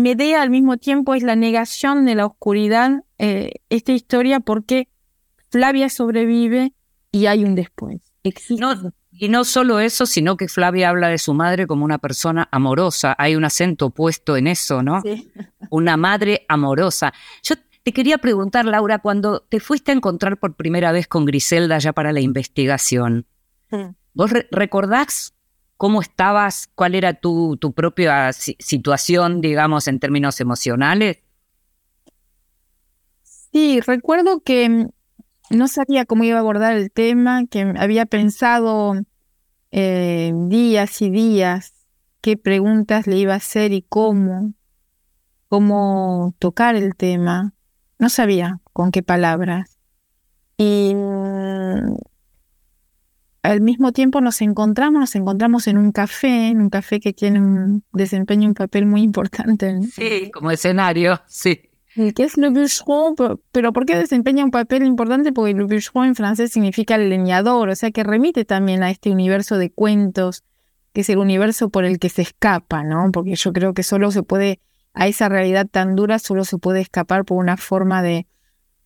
Medea 0.02 0.42
al 0.42 0.50
mismo 0.50 0.76
tiempo 0.76 1.14
es 1.14 1.22
la 1.22 1.36
negación 1.36 2.04
de 2.04 2.14
la 2.14 2.26
oscuridad, 2.26 3.04
eh, 3.18 3.52
esta 3.68 3.92
historia, 3.92 4.40
porque 4.40 4.88
Flavia 5.50 5.88
sobrevive 5.88 6.72
y 7.10 7.26
hay 7.26 7.44
un 7.44 7.54
después. 7.54 8.12
y 9.10 9.28
no 9.28 9.44
solo 9.44 9.80
eso, 9.80 10.06
sino 10.06 10.36
que 10.36 10.48
Flavia 10.48 10.90
habla 10.90 11.08
de 11.08 11.18
su 11.18 11.34
madre 11.34 11.66
como 11.66 11.84
una 11.84 11.98
persona 11.98 12.48
amorosa. 12.52 13.16
Hay 13.18 13.34
un 13.34 13.44
acento 13.44 13.90
puesto 13.90 14.36
en 14.36 14.46
eso, 14.46 14.82
¿no? 14.82 15.02
Una 15.70 15.96
madre 15.96 16.44
amorosa. 16.48 17.12
Yo 17.42 17.56
te 17.82 17.92
quería 17.92 18.18
preguntar, 18.18 18.64
Laura, 18.64 19.00
cuando 19.00 19.40
te 19.40 19.58
fuiste 19.58 19.90
a 19.90 19.94
encontrar 19.94 20.38
por 20.38 20.54
primera 20.54 20.92
vez 20.92 21.08
con 21.08 21.24
Griselda 21.24 21.78
ya 21.78 21.92
para 21.92 22.12
la 22.12 22.20
investigación. 22.20 23.26
¿vos 24.14 24.32
recordás 24.50 25.34
cómo 25.78 26.02
estabas, 26.02 26.68
cuál 26.74 26.94
era 26.94 27.14
tu, 27.14 27.56
tu 27.56 27.72
propia 27.72 28.32
situación, 28.32 29.40
digamos, 29.40 29.86
en 29.86 30.00
términos 30.00 30.40
emocionales. 30.40 31.18
Sí, 33.22 33.80
recuerdo 33.80 34.40
que 34.40 34.68
mm, 34.68 34.88
no 35.50 35.68
sabía 35.68 36.04
cómo 36.04 36.24
iba 36.24 36.36
a 36.36 36.40
abordar 36.40 36.76
el 36.76 36.90
tema, 36.90 37.46
que 37.46 37.74
había 37.78 38.06
pensado 38.06 38.94
eh, 39.70 40.32
días 40.34 41.00
y 41.00 41.10
días 41.10 41.72
qué 42.20 42.36
preguntas 42.36 43.06
le 43.06 43.16
iba 43.16 43.34
a 43.34 43.36
hacer 43.36 43.72
y 43.72 43.82
cómo, 43.82 44.54
cómo 45.48 46.34
tocar 46.40 46.74
el 46.74 46.96
tema. 46.96 47.54
No 48.00 48.08
sabía 48.08 48.60
con 48.72 48.90
qué 48.90 49.04
palabras. 49.04 49.78
Y 50.56 50.92
mm, 50.94 51.94
al 53.48 53.62
mismo 53.62 53.92
tiempo 53.92 54.20
nos 54.20 54.42
encontramos, 54.42 55.00
nos 55.00 55.14
encontramos 55.14 55.68
en 55.68 55.78
un 55.78 55.90
café, 55.90 56.48
en 56.48 56.60
un 56.60 56.68
café 56.68 57.00
que 57.00 57.14
tiene 57.14 57.40
un 57.40 57.82
desempeño 57.92 58.46
un 58.46 58.52
papel 58.54 58.84
muy 58.84 59.02
importante. 59.02 59.80
Sí, 59.90 60.30
como 60.32 60.50
escenario, 60.50 61.22
sí. 61.26 61.62
¿Qué 62.14 62.24
es 62.24 62.36
le 62.36 62.50
bûcheron? 62.50 63.40
Pero 63.50 63.72
¿por 63.72 63.86
qué 63.86 63.96
desempeña 63.96 64.44
un 64.44 64.50
papel 64.50 64.84
importante? 64.84 65.32
Porque 65.32 65.54
le 65.54 65.64
bûcheron 65.64 66.08
en 66.08 66.14
francés 66.14 66.52
significa 66.52 66.96
el 66.96 67.08
leñador, 67.08 67.70
o 67.70 67.74
sea 67.74 67.90
que 67.90 68.04
remite 68.04 68.44
también 68.44 68.82
a 68.82 68.90
este 68.90 69.10
universo 69.10 69.56
de 69.56 69.70
cuentos, 69.70 70.44
que 70.92 71.00
es 71.00 71.08
el 71.08 71.16
universo 71.16 71.70
por 71.70 71.86
el 71.86 71.98
que 71.98 72.10
se 72.10 72.22
escapa, 72.22 72.84
¿no? 72.84 73.10
Porque 73.12 73.34
yo 73.34 73.54
creo 73.54 73.72
que 73.72 73.82
solo 73.82 74.10
se 74.10 74.22
puede, 74.22 74.60
a 74.92 75.06
esa 75.06 75.30
realidad 75.30 75.66
tan 75.66 75.96
dura, 75.96 76.18
solo 76.18 76.44
se 76.44 76.58
puede 76.58 76.82
escapar 76.82 77.24
por 77.24 77.38
una 77.38 77.56
forma 77.56 78.02
de, 78.02 78.26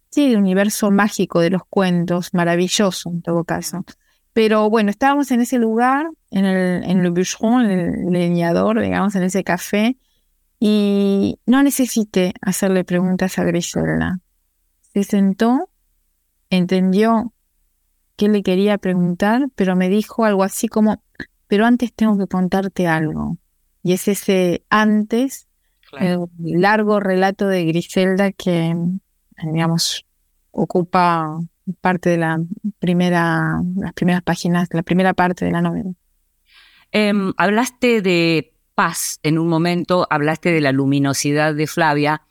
sí, 0.08 0.30
de 0.30 0.36
universo 0.36 0.92
mágico 0.92 1.40
de 1.40 1.50
los 1.50 1.62
cuentos, 1.68 2.32
maravilloso 2.32 3.10
en 3.10 3.22
todo 3.22 3.42
caso. 3.42 3.84
Pero 4.32 4.70
bueno, 4.70 4.90
estábamos 4.90 5.30
en 5.30 5.40
ese 5.42 5.58
lugar, 5.58 6.08
en 6.30 6.44
el, 6.44 6.84
en 6.84 7.02
Le 7.02 7.10
Bûcheron, 7.10 7.66
el 7.66 8.10
leñador, 8.10 8.80
digamos, 8.80 9.14
en 9.14 9.24
ese 9.24 9.44
café, 9.44 9.96
y 10.58 11.38
no 11.44 11.62
necesité 11.62 12.34
hacerle 12.40 12.84
preguntas 12.84 13.38
a 13.38 13.44
Griselda. 13.44 14.20
Se 14.94 15.04
sentó, 15.04 15.68
entendió 16.50 17.32
qué 18.16 18.28
le 18.28 18.42
quería 18.42 18.78
preguntar, 18.78 19.48
pero 19.54 19.76
me 19.76 19.88
dijo 19.88 20.24
algo 20.24 20.44
así 20.44 20.68
como, 20.68 21.02
pero 21.46 21.66
antes 21.66 21.92
tengo 21.92 22.16
que 22.16 22.26
contarte 22.26 22.86
algo. 22.86 23.36
Y 23.82 23.92
es 23.92 24.08
ese 24.08 24.64
antes, 24.70 25.48
el 25.98 26.28
largo 26.40 27.00
relato 27.00 27.48
de 27.48 27.64
Griselda 27.64 28.32
que, 28.32 28.74
digamos, 29.42 30.06
ocupa 30.52 31.40
parte 31.80 32.10
de 32.10 32.18
la 32.18 32.40
primera, 32.78 33.60
las 33.76 33.92
primeras 33.92 34.22
páginas, 34.22 34.68
la 34.72 34.82
primera 34.82 35.14
parte 35.14 35.44
de 35.44 35.52
la 35.52 35.62
novela. 35.62 35.90
Em, 36.90 37.32
hablaste 37.36 38.02
de 38.02 38.54
paz 38.74 39.18
en 39.22 39.38
un 39.38 39.48
momento, 39.48 40.06
hablaste 40.10 40.52
de 40.52 40.60
la 40.60 40.72
luminosidad 40.72 41.54
de 41.54 41.66
Flavia. 41.66 42.22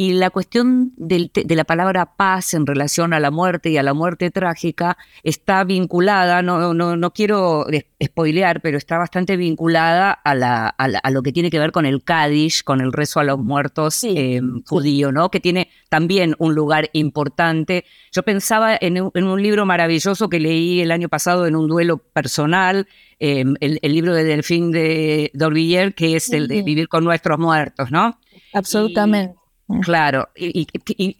Y 0.00 0.14
la 0.14 0.30
cuestión 0.30 0.94
de 0.96 1.30
la 1.54 1.64
palabra 1.64 2.16
paz 2.16 2.54
en 2.54 2.64
relación 2.64 3.12
a 3.12 3.20
la 3.20 3.30
muerte 3.30 3.68
y 3.68 3.76
a 3.76 3.82
la 3.82 3.92
muerte 3.92 4.30
trágica 4.30 4.96
está 5.24 5.62
vinculada, 5.62 6.40
no, 6.40 6.72
no, 6.72 6.96
no 6.96 7.12
quiero 7.12 7.66
spoilear, 8.02 8.62
pero 8.62 8.78
está 8.78 8.96
bastante 8.96 9.36
vinculada 9.36 10.10
a, 10.10 10.34
la, 10.34 10.68
a, 10.68 11.10
lo 11.10 11.22
que 11.22 11.32
tiene 11.32 11.50
que 11.50 11.58
ver 11.58 11.70
con 11.70 11.84
el 11.84 12.02
Kaddish, 12.02 12.64
con 12.64 12.80
el 12.80 12.94
rezo 12.94 13.20
a 13.20 13.24
los 13.24 13.40
muertos 13.40 14.02
em, 14.04 14.62
judío, 14.64 15.12
¿no? 15.12 15.30
Que 15.30 15.38
tiene 15.38 15.68
también 15.90 16.34
un 16.38 16.54
lugar 16.54 16.88
importante. 16.94 17.84
Yo 18.10 18.22
pensaba 18.22 18.78
en 18.80 19.02
un, 19.02 19.42
libro 19.42 19.66
maravilloso 19.66 20.30
que 20.30 20.40
leí 20.40 20.80
el 20.80 20.92
año 20.92 21.10
pasado 21.10 21.46
en 21.46 21.54
un 21.54 21.68
duelo 21.68 21.98
personal, 21.98 22.88
em, 23.18 23.54
el, 23.60 23.78
libro 23.82 24.14
de 24.14 24.24
Delfín 24.24 24.70
de 24.70 25.30
Dorvillier, 25.34 25.94
que 25.94 26.16
es 26.16 26.32
el 26.32 26.48
de 26.48 26.62
Vivir 26.62 26.88
con 26.88 27.04
nuestros 27.04 27.38
muertos, 27.38 27.90
¿no? 27.90 28.18
Absolutamente. 28.54 29.39
Claro, 29.82 30.28
y, 30.34 30.66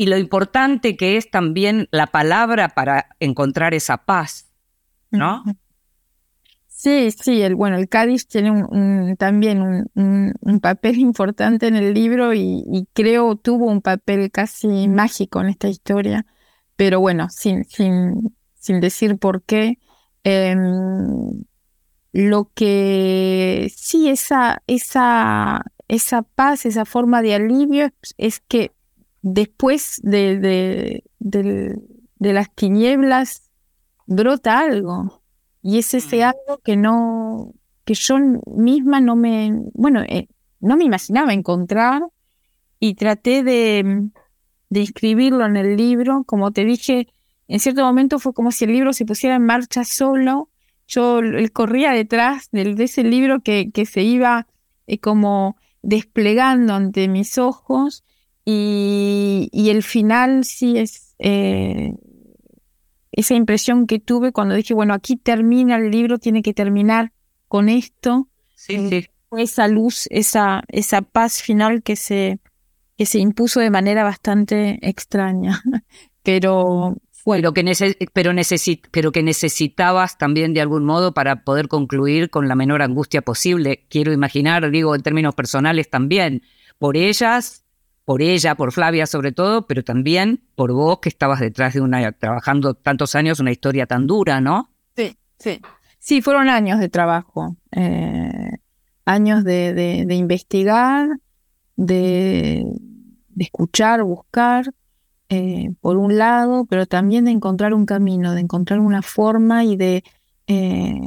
lo 0.07 0.17
importante 0.17 0.97
que 0.97 1.17
es 1.17 1.31
también 1.31 1.89
la 1.93 2.09
palabra 2.09 2.71
para 2.71 3.09
encontrar 3.21 3.75
esa 3.75 3.99
paz, 3.99 4.51
¿no? 5.11 5.45
Sí, 6.67 7.11
sí, 7.11 7.43
el, 7.43 7.55
bueno, 7.55 7.77
el 7.77 7.89
Cádiz 7.89 8.27
tiene 8.27 8.51
un, 8.51 9.15
también 9.19 9.87
un, 9.95 10.61
papel 10.61 10.99
importante 10.99 11.69
en 11.69 11.77
el 11.77 11.95
libro 11.95 12.35
y, 12.35 12.89
creo 12.93 13.37
tuvo 13.37 13.67
un 13.67 13.83
papel 13.83 14.31
casi 14.31 14.89
mágico 14.89 15.41
en 15.41 15.49
esta 15.49 15.69
historia, 15.69 16.27
pero 16.77 16.99
bueno, 17.01 17.29
sin, 17.31 17.65
sin, 17.65 18.35
sin 18.55 18.81
decir 18.81 19.19
por 19.19 19.43
qué. 19.43 19.79
Em, 20.25 21.45
lo 22.13 22.51
que 22.55 23.71
sí, 23.75 24.09
esa, 24.09 24.63
esa 24.67 25.63
esa 25.91 26.23
paz, 26.23 26.67
esa 26.67 26.85
forma 26.85 27.21
de 27.21 27.35
alivio 27.35 27.91
es 28.17 28.41
que 28.41 28.71
después 29.23 30.01
de, 30.05 30.39
de, 30.39 31.03
de 32.21 32.33
las 32.33 32.55
tinieblas 32.55 33.51
brota 34.07 34.61
algo. 34.61 35.23
Y 35.63 35.79
es 35.79 35.93
ese 35.95 36.23
algo 36.23 36.59
que 36.63 36.77
no, 36.77 37.53
que 37.85 37.95
yo 37.95 38.19
misma 38.47 39.01
no 39.01 39.17
me, 39.17 39.53
bueno, 39.75 40.03
eh, 40.03 40.29
no 40.61 40.77
me 40.77 40.85
imaginaba 40.85 41.33
encontrar 41.33 42.03
y 42.79 42.95
traté 42.95 43.43
de, 43.43 44.11
de 44.69 44.83
escribirlo 44.83 45.45
en 45.45 45.57
el 45.57 45.77
libro. 45.77 46.23
Como 46.25 46.53
te 46.53 46.65
dije, 46.65 47.09
en 47.49 47.59
cierto 47.59 47.83
momento 47.83 48.21
fue 48.21 48.33
como 48.33 48.53
si 48.53 48.65
el 48.65 48.73
libro 48.73 48.93
se 48.93 49.07
pusiera 49.07 49.35
en 49.35 49.45
marcha 49.45 49.85
solo. 49.85 50.51
Yo 50.87 51.21
corría 51.53 51.91
detrás 51.91 52.49
de, 52.53 52.75
ese 52.79 53.03
libro 53.03 53.41
que, 53.41 53.73
que 53.73 53.87
se 53.87 54.03
iba 54.03 54.47
eh, 54.87 54.99
como 54.99 55.57
desplegando 55.83 56.75
ante 56.75 57.09
mis 57.09 57.39
ojos 57.39 58.05
y, 58.45 59.49
y 59.53 59.71
el 59.71 59.83
final 59.83 60.45
sí 60.45 60.79
es 60.79 61.15
eh, 61.19 61.95
esa 63.13 63.35
impresión 63.35 63.87
que 63.87 63.99
tuve 63.99 64.33
cuando 64.33 64.55
dije, 64.55 64.75
bueno, 64.75 64.95
aquí 64.95 65.17
termina 65.17 65.77
el 65.77 65.91
libro, 65.91 66.19
tiene 66.19 66.43
que 66.43 66.55
terminar 66.55 67.13
con 67.49 67.69
esto. 67.69 68.29
Sí, 68.55 68.89
sí. 68.89 69.07
Esa 69.33 69.69
luz, 69.69 70.07
esa, 70.11 70.63
esa 70.69 71.03
paz 71.03 71.43
final 71.43 71.83
que 71.83 71.97
se, 71.97 72.41
que 72.97 73.07
se 73.07 73.19
impuso 73.19 73.61
de 73.61 73.71
manera 73.71 74.05
bastante 74.05 74.79
extraña. 74.83 75.63
Pero 76.23 76.97
fue. 77.23 77.39
Pero 77.39 77.53
que, 77.53 78.09
pero, 78.13 78.33
pero 78.91 79.13
que 79.13 79.23
necesitabas 79.23 80.19
también 80.19 80.55
de 80.55 80.61
algún 80.61 80.85
modo 80.85 81.15
para 81.15 81.45
poder 81.45 81.69
concluir 81.69 82.31
con 82.31 82.49
la 82.49 82.55
menor 82.55 82.83
angustia 82.83 83.23
posible. 83.23 83.87
Quiero 83.89 84.13
imaginar, 84.13 84.71
digo, 84.71 84.95
en 84.95 85.03
términos 85.03 85.35
personales 85.35 85.91
también, 85.91 86.43
por 86.79 86.97
ellas 86.97 87.65
por 88.11 88.23
ella, 88.23 88.57
por 88.57 88.73
Flavia 88.73 89.07
sobre 89.07 89.31
todo, 89.31 89.69
pero 89.69 89.85
también 89.85 90.43
por 90.57 90.73
vos 90.73 90.99
que 90.99 91.09
estabas 91.09 91.39
detrás 91.39 91.75
de 91.75 91.81
una, 91.81 92.11
trabajando 92.11 92.75
tantos 92.75 93.15
años, 93.15 93.39
una 93.39 93.53
historia 93.53 93.87
tan 93.87 94.09
dura, 94.09 94.41
¿no? 94.41 94.73
Sí, 94.97 95.17
sí. 95.39 95.61
Sí, 96.01 96.21
fueron 96.21 96.49
años 96.49 96.81
de 96.81 96.89
trabajo, 96.89 97.57
eh, 97.71 98.51
años 99.05 99.45
de, 99.45 99.75
de, 99.75 100.15
investigar, 100.17 101.09
de, 101.77 102.65
de, 103.29 103.45
escuchar, 103.45 104.03
buscar, 104.03 104.73
eh, 105.33 105.71
por 105.81 105.97
un 105.97 106.19
lado, 106.19 106.67
pero 106.69 106.87
también 106.87 107.25
de 107.25 107.31
encontrar 107.31 107.73
un 107.73 107.87
camino, 107.87 108.35
de 108.35 108.41
encontrar 108.41 108.81
una 108.81 109.01
forma 109.01 109.65
y 109.65 109.77
de 109.77 110.03
eh, 110.49 111.01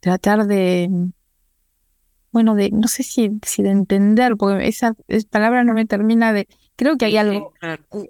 tratar 0.00 0.48
de, 0.48 0.90
bueno, 2.32 2.56
de, 2.56 2.72
no 2.72 2.88
sé 2.88 3.04
si, 3.04 3.38
si 3.42 3.62
de 3.62 3.70
entender, 3.70 4.36
porque 4.36 4.66
esa, 4.66 4.96
palabra 5.30 5.62
no 5.62 5.74
me 5.74 5.86
termina 5.86 6.32
de, 6.32 6.48
creo 6.74 6.96
que 6.96 7.04
hay 7.04 7.18
algo, 7.18 7.52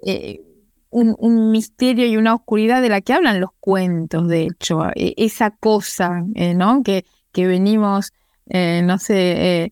eh, 0.07 0.41
un, 0.89 1.51
misterio 1.51 2.07
y 2.07 2.17
una 2.17 2.33
oscuridad 2.33 2.81
de 2.81 2.89
la 2.89 3.01
que 3.01 3.13
hablan 3.13 3.39
los 3.39 3.51
cuentos, 3.59 4.27
de 4.27 4.45
hecho, 4.45 4.87
e, 4.95 5.13
esa 5.17 5.51
cosa, 5.51 6.23
¿no? 6.55 6.81
Que, 6.81 7.05
que 7.31 7.45
venimos, 7.45 8.11
no 8.47 8.97
sé, 8.97 9.71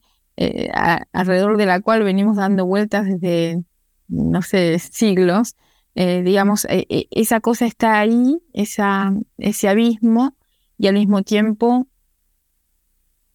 alrededor 1.11 1.57
de 1.57 1.65
la 1.65 1.81
cual 1.81 2.03
venimos 2.03 2.37
dando 2.37 2.67
vueltas 2.67 3.07
desde, 3.07 3.63
no 4.07 4.41
sé, 4.41 4.77
siglos, 4.79 5.55
digamos, 5.95 6.67
esa 6.69 7.39
cosa 7.39 7.65
está 7.65 7.99
ahí, 7.99 8.37
esa, 8.51 9.13
ese 9.37 9.69
abismo, 9.69 10.35
y 10.77 10.87
al 10.87 10.95
mismo 10.95 11.23
tiempo 11.23 11.87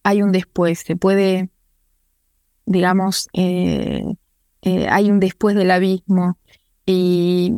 hay 0.03 0.21
un 0.21 0.31
después, 0.31 0.79
se 0.79 0.95
puede, 0.95 1.49
digamos, 2.65 3.27
eh, 3.33 4.03
eh, 4.61 4.87
hay 4.89 5.11
un 5.11 5.19
después 5.19 5.55
del 5.55 5.71
abismo. 5.71 6.37
Y 6.85 7.53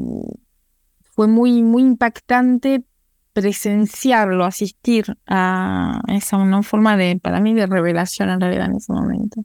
fue 1.01 1.27
muy, 1.27 1.63
muy 1.63 1.83
impactante 1.83 2.83
presenciarlo, 3.31 4.45
asistir 4.45 5.17
a 5.25 6.01
esa 6.07 6.37
una 6.37 6.61
forma 6.63 6.97
de, 6.97 7.19
para 7.21 7.39
mí, 7.39 7.53
de 7.53 7.65
revelación 7.65 8.29
en 8.29 8.41
realidad 8.41 8.67
en 8.67 8.75
ese 8.75 8.93
momento. 8.93 9.43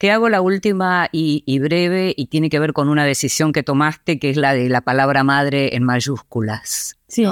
Te 0.00 0.10
hago 0.10 0.30
la 0.30 0.40
última 0.40 1.10
y, 1.12 1.58
breve 1.58 2.14
y 2.16 2.28
tiene 2.28 2.48
que 2.48 2.58
ver 2.58 2.72
con 2.72 2.88
una 2.88 3.04
decisión 3.04 3.52
que 3.52 3.62
tomaste, 3.62 4.18
que 4.18 4.30
es 4.30 4.38
la 4.38 4.54
de 4.54 4.70
la 4.70 4.80
palabra 4.80 5.24
madre 5.24 5.76
en 5.76 5.84
mayúsculas. 5.84 6.96
Sí, 7.06 7.26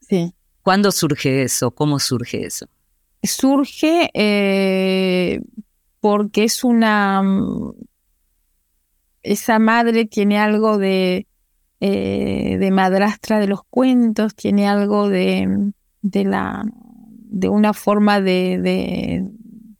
sí. 0.00 0.32
¿Cuándo 0.62 0.92
surge 0.92 1.42
eso? 1.42 1.72
¿Cómo 1.72 1.98
surge 1.98 2.46
eso? 2.46 2.66
surge 3.24 4.10
eh, 4.14 5.40
porque 5.98 6.44
es 6.44 6.62
una... 6.62 7.20
Mm, 7.20 7.72
esa 9.24 9.58
madre 9.58 10.04
tiene 10.04 10.38
algo 10.38 10.78
de, 10.78 11.26
eh, 11.80 12.58
de 12.60 12.70
madrastra 12.70 13.40
de 13.40 13.48
los 13.48 13.64
cuentos, 13.64 14.36
tiene 14.36 14.68
algo 14.68 15.08
de, 15.08 15.72
de, 16.00 16.24
la, 16.24 16.64
de 16.76 17.48
una 17.48 17.72
forma 17.72 18.20
de, 18.20 18.60
de 18.62 19.28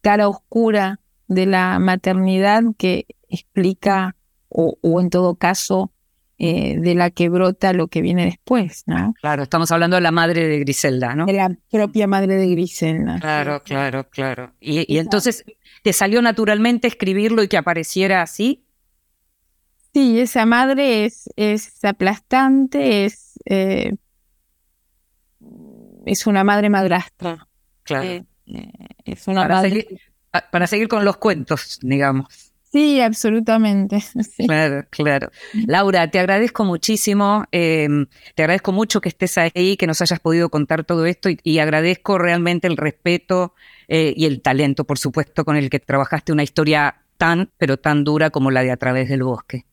cara 0.00 0.28
oscura 0.28 0.98
de 1.34 1.46
la 1.46 1.78
maternidad 1.78 2.62
que 2.78 3.06
explica, 3.28 4.16
o, 4.48 4.78
o 4.80 5.00
en 5.00 5.10
todo 5.10 5.34
caso, 5.36 5.92
eh, 6.36 6.78
de 6.80 6.96
la 6.96 7.10
que 7.10 7.28
brota 7.28 7.72
lo 7.72 7.86
que 7.86 8.02
viene 8.02 8.24
después, 8.24 8.82
¿no? 8.86 9.14
Claro, 9.20 9.44
estamos 9.44 9.70
hablando 9.70 9.94
de 9.94 10.02
la 10.02 10.10
madre 10.10 10.48
de 10.48 10.58
Griselda, 10.58 11.14
¿no? 11.14 11.26
De 11.26 11.32
la 11.32 11.56
propia 11.70 12.08
madre 12.08 12.34
de 12.34 12.48
Griselda. 12.48 13.20
Claro, 13.20 13.62
claro, 13.62 14.08
claro. 14.10 14.52
Y, 14.60 14.98
entonces, 14.98 15.44
¿te 15.84 15.92
salió 15.92 16.20
naturalmente 16.22 16.88
escribirlo 16.88 17.44
y 17.44 17.48
que 17.48 17.56
apareciera 17.56 18.20
así? 18.20 18.66
Sí, 19.92 20.18
esa 20.18 20.44
madre 20.44 21.04
es, 21.04 21.30
es 21.36 21.84
aplastante, 21.84 23.04
es, 23.04 23.38
eh, 23.44 23.94
es 26.04 26.26
una 26.26 26.42
madre 26.42 26.68
madrastra. 26.68 27.46
Claro. 27.84 28.08
Eh, 28.08 28.24
es 29.04 29.28
una 29.28 29.42
para, 29.42 29.60
seguir, 29.60 29.86
para 30.50 30.66
seguir 30.66 30.88
con 30.88 31.04
los 31.04 31.16
cuentos, 31.16 31.78
digamos. 31.82 32.52
Sí, 32.74 33.00
absolutamente. 33.00 34.02
Claro, 34.46 34.84
claro. 34.90 35.30
Laura, 35.66 36.10
te 36.10 36.18
agradezco 36.18 36.64
muchísimo, 36.64 37.44
em, 37.52 38.06
te 38.34 38.42
agradezco 38.42 38.72
mucho 38.72 39.00
que 39.00 39.08
estés 39.08 39.38
ahí, 39.38 39.76
que 39.76 39.86
nos 39.86 40.02
hayas 40.02 40.18
podido 40.18 40.48
contar 40.48 40.82
todo 40.82 41.06
esto 41.06 41.28
y, 41.30 41.58
agradezco 41.60 42.18
realmente 42.18 42.66
el 42.66 42.76
respeto 42.76 43.54
eh, 43.86 44.12
y 44.16 44.26
el 44.26 44.42
talento, 44.42 44.84
por 44.84 44.98
supuesto, 44.98 45.44
con 45.44 45.54
el 45.56 45.70
que 45.70 45.78
trabajaste 45.78 46.32
una 46.32 46.42
historia 46.42 46.96
tan, 47.16 47.52
pero 47.58 47.76
tan 47.76 48.02
dura 48.02 48.30
como 48.30 48.50
la 48.50 48.62
de 48.62 48.72
A 48.72 48.76
través 48.76 49.08
del 49.08 49.22
bosque. 49.22 49.66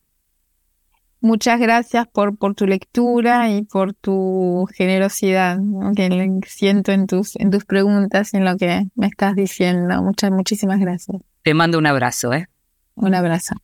Muchas 1.22 1.60
gracias 1.60 2.08
por, 2.08 2.36
por 2.36 2.56
tu 2.56 2.66
lectura 2.66 3.48
y 3.48 3.62
por 3.62 3.94
tu 3.94 4.68
generosidad 4.74 5.60
que 5.94 6.40
siento 6.48 6.90
en 6.90 7.06
tus, 7.06 7.36
en 7.36 7.52
tus 7.52 7.64
preguntas 7.64 8.34
y 8.34 8.38
en 8.38 8.44
lo 8.44 8.56
que 8.56 8.86
me 8.96 9.06
estás 9.06 9.36
diciendo. 9.36 10.02
Muchas, 10.02 10.32
muchísimas 10.32 10.80
gracias. 10.80 11.22
Te 11.44 11.54
mando 11.54 11.78
un 11.78 11.86
abrazo, 11.86 12.32
¿eh? 12.32 12.48
Un 12.96 13.14
abrazo. 13.14 13.54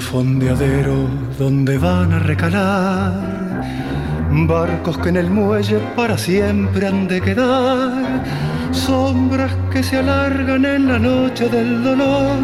Fondeadero 0.00 1.08
donde 1.38 1.78
van 1.78 2.12
a 2.12 2.18
recalar 2.18 3.34
barcos 4.46 4.98
que 4.98 5.08
en 5.10 5.16
el 5.16 5.30
muelle 5.30 5.78
para 5.96 6.18
siempre 6.18 6.86
han 6.86 7.06
de 7.06 7.20
quedar 7.20 8.24
sombras 8.72 9.52
que 9.72 9.82
se 9.82 9.98
alargan 9.98 10.64
en 10.64 10.88
la 10.88 10.98
noche 10.98 11.48
del 11.48 11.84
dolor, 11.84 12.38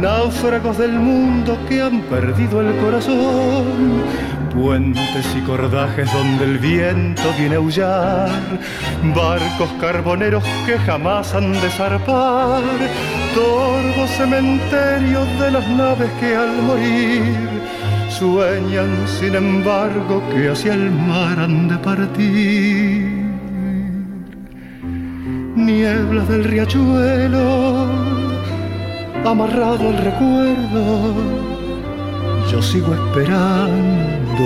náufragos 0.00 0.76
del 0.78 0.92
mundo 0.92 1.58
que 1.68 1.80
han 1.80 2.02
perdido 2.02 2.60
el 2.60 2.76
corazón, 2.76 4.02
puentes 4.54 5.26
y 5.36 5.40
cordajes 5.40 6.12
donde 6.12 6.44
el 6.44 6.58
viento 6.58 7.22
viene 7.38 7.54
a 7.54 7.58
aullar, 7.58 8.30
barcos 9.14 9.70
carboneros 9.80 10.44
que 10.66 10.78
jamás 10.78 11.34
han 11.34 11.52
de 11.52 11.70
zarpar, 11.70 12.62
torvos 13.34 14.10
cementerios 14.10 15.26
de 15.40 15.50
las 15.50 15.68
naves 15.68 16.10
que 16.20 16.36
al 16.36 16.62
morir 16.62 17.70
sueñan 18.20 18.90
sin 19.18 19.34
embargo 19.34 20.22
que 20.30 20.50
hacia 20.50 20.74
el 20.74 20.90
mar 20.90 21.38
han 21.38 21.68
de 21.68 21.78
partir. 21.78 23.20
Nieblas 25.56 26.28
del 26.28 26.44
riachuelo, 26.44 27.86
amarrado 29.24 29.88
al 29.88 29.98
recuerdo, 29.98 31.59
yo 32.50 32.60
sigo 32.60 32.94
esperando. 32.94 34.44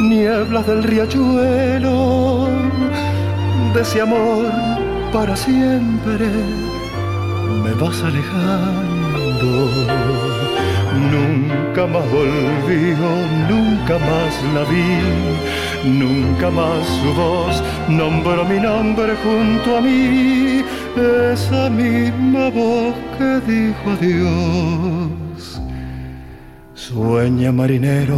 Nieblas 0.00 0.66
del 0.66 0.82
riachuelo, 0.82 2.48
de 3.74 3.80
ese 3.80 4.02
amor 4.02 4.46
para 5.12 5.34
siempre, 5.34 6.26
me 7.64 7.72
vas 7.80 8.02
alejando. 8.02 9.50
Nunca 11.12 11.86
más 11.86 12.04
volvió, 12.10 13.08
nunca 13.48 13.98
más 13.98 14.32
la 14.54 14.64
vi, 14.70 15.88
nunca 15.88 16.50
más 16.50 16.86
su 17.00 17.14
voz 17.14 17.62
nombró 17.88 18.44
mi 18.44 18.60
nombre 18.60 19.14
junto 19.24 19.78
a 19.78 19.80
mí, 19.80 20.62
esa 21.32 21.70
misma 21.70 22.50
voz 22.50 22.94
que 23.16 23.40
dijo 23.50 23.90
adiós. 23.96 25.27
Sueña 26.88 27.52
marinero 27.52 28.16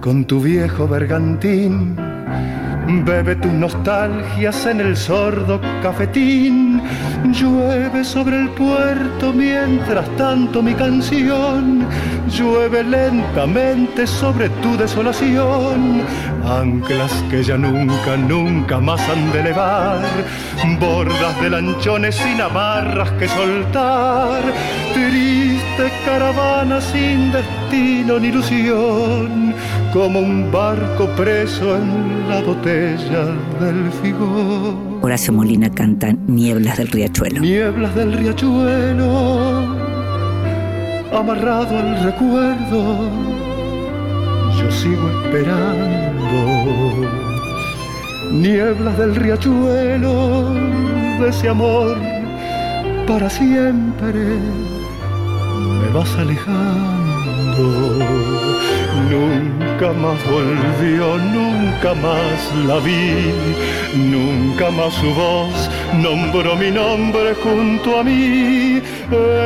con 0.00 0.24
tu 0.24 0.40
viejo 0.40 0.88
bergantín 0.88 1.94
Bebe 3.04 3.36
tus 3.36 3.52
nostalgias 3.52 4.66
en 4.66 4.80
el 4.80 4.96
sordo 4.96 5.60
cafetín. 5.82 6.82
Llueve 7.32 8.04
sobre 8.04 8.40
el 8.40 8.48
puerto 8.50 9.32
mientras 9.32 10.08
tanto 10.16 10.62
mi 10.62 10.74
canción. 10.74 11.86
Llueve 12.28 12.82
lentamente 12.82 14.06
sobre 14.06 14.48
tu 14.60 14.76
desolación. 14.76 16.02
Anclas 16.58 17.12
que 17.30 17.42
ya 17.42 17.56
nunca, 17.56 18.16
nunca 18.16 18.80
más 18.80 19.00
han 19.08 19.30
de 19.32 19.40
elevar. 19.40 20.00
Bordas 20.80 21.40
de 21.40 21.50
lanchones 21.50 22.16
sin 22.16 22.40
amarras 22.40 23.10
que 23.12 23.28
soltar. 23.28 24.42
Triste 24.92 25.92
caravana 26.04 26.80
sin 26.80 27.30
destino 27.30 28.18
ni 28.18 28.28
ilusión. 28.28 29.54
Como 29.92 30.20
un 30.20 30.50
barco 30.50 31.06
preso 31.16 31.76
en 31.76 32.28
la 32.28 32.40
botella 32.40 33.26
del 33.60 33.90
figor. 34.02 34.90
Horacio 35.02 35.32
Molina 35.32 35.70
canta 35.70 36.12
Nieblas 36.12 36.76
del 36.76 36.88
Riachuelo. 36.88 37.40
Nieblas 37.40 37.94
del 37.94 38.12
riachuelo, 38.12 39.76
amarrado 41.12 41.78
al 41.78 42.04
recuerdo, 42.04 43.08
yo 44.58 44.70
sigo 44.70 45.08
esperando. 45.22 46.30
Nieblas 48.32 48.96
del 48.98 49.16
riachuelo, 49.16 50.54
de 51.20 51.28
ese 51.28 51.48
amor 51.48 51.96
para 53.06 53.28
siempre, 53.28 54.20
me 55.78 55.88
vas 55.92 56.14
alejando. 56.16 57.64
Nunca 59.10 59.92
más 59.92 60.18
volvió, 60.30 61.18
nunca 61.18 61.94
más 61.94 62.38
la 62.68 62.78
vi, 62.78 63.32
nunca 63.96 64.70
más 64.70 64.94
su 64.94 65.12
voz 65.12 65.70
nombró 66.00 66.54
mi 66.54 66.70
nombre 66.70 67.34
junto 67.42 67.98
a 67.98 68.04
mí, 68.04 68.80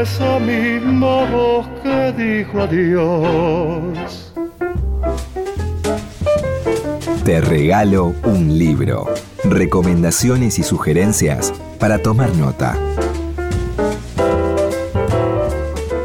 esa 0.03 0.39
misma 0.41 1.25
voz 1.31 1.67
que 1.83 2.13
dijo 2.13 2.61
adiós. 2.61 4.24
Te 7.25 7.41
regalo 7.41 8.13
un 8.25 8.59
libro. 8.59 9.07
Recomendaciones 9.45 10.59
y 10.59 10.63
sugerencias 10.63 11.55
para 11.81 12.03
tomar 12.03 12.37
nota. 12.37 12.79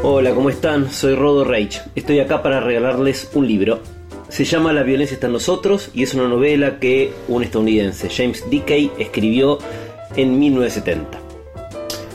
Hola, 0.02 0.32
¿cómo 0.32 0.48
están? 0.48 0.90
Soy 0.90 1.14
Rodo 1.14 1.44
Reich. 1.44 1.82
Estoy 1.94 2.20
acá 2.20 2.42
para 2.42 2.60
regalarles 2.60 3.30
un 3.34 3.46
libro. 3.46 3.80
Se 4.30 4.46
llama 4.46 4.72
La 4.72 4.82
violencia 4.82 5.12
está 5.12 5.26
en 5.26 5.34
nosotros 5.34 5.90
y 5.92 6.04
es 6.04 6.14
una 6.14 6.26
novela 6.26 6.78
que 6.78 7.12
un 7.28 7.42
estadounidense, 7.42 8.08
James 8.08 8.48
Dickey, 8.48 8.90
escribió 8.98 9.58
en 10.16 10.38
1970. 10.38 11.18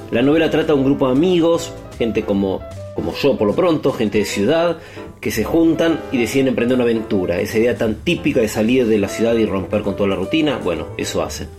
La 0.09 0.23
novela 0.23 0.49
trata 0.49 0.73
de 0.73 0.79
un 0.79 0.85
grupo 0.85 1.05
de 1.05 1.11
amigos, 1.11 1.71
gente 1.99 2.23
como, 2.23 2.59
como 2.95 3.13
yo 3.13 3.37
por 3.37 3.47
lo 3.47 3.53
pronto, 3.53 3.91
gente 3.91 4.19
de 4.19 4.25
ciudad, 4.25 4.77
que 5.19 5.29
se 5.29 5.43
juntan 5.43 5.99
y 6.11 6.17
deciden 6.17 6.47
emprender 6.47 6.75
una 6.75 6.85
aventura. 6.85 7.39
Esa 7.39 7.59
idea 7.59 7.77
tan 7.77 7.95
típica 7.95 8.39
de 8.39 8.47
salir 8.47 8.87
de 8.87 8.97
la 8.97 9.09
ciudad 9.09 9.35
y 9.35 9.45
romper 9.45 9.81
con 9.81 9.95
toda 9.95 10.09
la 10.09 10.15
rutina, 10.15 10.57
bueno, 10.63 10.87
eso 10.97 11.21
hacen. 11.21 11.49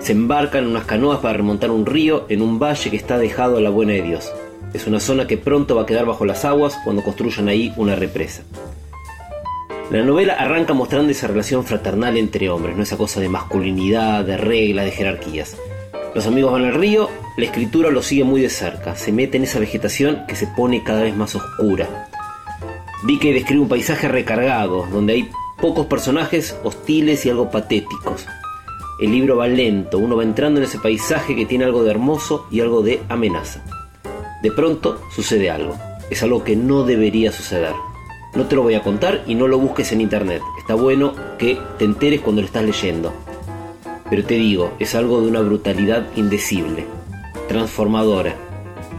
Se 0.00 0.12
embarcan 0.12 0.64
en 0.64 0.70
unas 0.70 0.84
canoas 0.84 1.20
para 1.20 1.34
remontar 1.34 1.70
un 1.70 1.86
río 1.86 2.26
en 2.28 2.42
un 2.42 2.58
valle 2.58 2.90
que 2.90 2.96
está 2.96 3.18
dejado 3.18 3.58
a 3.58 3.60
la 3.60 3.70
buena 3.70 3.92
de 3.92 4.02
Dios. 4.02 4.32
Es 4.74 4.86
una 4.86 5.00
zona 5.00 5.26
que 5.26 5.38
pronto 5.38 5.76
va 5.76 5.82
a 5.82 5.86
quedar 5.86 6.06
bajo 6.06 6.24
las 6.24 6.44
aguas 6.44 6.76
cuando 6.82 7.04
construyan 7.04 7.48
ahí 7.48 7.72
una 7.76 7.94
represa. 7.94 8.42
La 9.90 10.02
novela 10.02 10.34
arranca 10.34 10.72
mostrando 10.72 11.12
esa 11.12 11.26
relación 11.26 11.64
fraternal 11.64 12.16
entre 12.16 12.48
hombres, 12.48 12.76
no 12.76 12.82
esa 12.82 12.96
cosa 12.96 13.20
de 13.20 13.28
masculinidad, 13.28 14.24
de 14.24 14.38
reglas, 14.38 14.86
de 14.86 14.90
jerarquías. 14.90 15.56
Los 16.14 16.26
amigos 16.26 16.52
van 16.52 16.64
al 16.64 16.74
río, 16.74 17.08
la 17.38 17.46
escritura 17.46 17.90
lo 17.90 18.02
sigue 18.02 18.24
muy 18.24 18.42
de 18.42 18.50
cerca, 18.50 18.96
se 18.96 19.12
mete 19.12 19.38
en 19.38 19.44
esa 19.44 19.58
vegetación 19.58 20.24
que 20.28 20.36
se 20.36 20.46
pone 20.46 20.84
cada 20.84 21.02
vez 21.02 21.16
más 21.16 21.34
oscura. 21.34 22.08
Dickey 23.06 23.32
describe 23.32 23.62
un 23.62 23.68
paisaje 23.68 24.08
recargado, 24.08 24.86
donde 24.92 25.14
hay 25.14 25.30
pocos 25.58 25.86
personajes 25.86 26.54
hostiles 26.64 27.24
y 27.24 27.30
algo 27.30 27.50
patéticos. 27.50 28.26
El 29.00 29.10
libro 29.10 29.38
va 29.38 29.48
lento, 29.48 29.96
uno 29.98 30.16
va 30.16 30.22
entrando 30.22 30.60
en 30.60 30.66
ese 30.66 30.78
paisaje 30.78 31.34
que 31.34 31.46
tiene 31.46 31.64
algo 31.64 31.82
de 31.82 31.90
hermoso 31.90 32.46
y 32.50 32.60
algo 32.60 32.82
de 32.82 33.00
amenaza. 33.08 33.64
De 34.42 34.52
pronto 34.52 35.00
sucede 35.14 35.50
algo. 35.50 35.78
Es 36.10 36.22
algo 36.22 36.44
que 36.44 36.56
no 36.56 36.84
debería 36.84 37.32
suceder. 37.32 37.72
No 38.34 38.46
te 38.46 38.54
lo 38.54 38.62
voy 38.62 38.74
a 38.74 38.82
contar 38.82 39.24
y 39.26 39.34
no 39.34 39.48
lo 39.48 39.58
busques 39.58 39.92
en 39.92 40.02
internet. 40.02 40.42
Está 40.58 40.74
bueno 40.74 41.14
que 41.38 41.58
te 41.78 41.86
enteres 41.86 42.20
cuando 42.20 42.42
lo 42.42 42.46
estás 42.46 42.64
leyendo. 42.64 43.14
Pero 44.12 44.26
te 44.26 44.34
digo, 44.34 44.74
es 44.78 44.94
algo 44.94 45.22
de 45.22 45.28
una 45.28 45.40
brutalidad 45.40 46.06
indecible, 46.16 46.84
transformadora. 47.48 48.36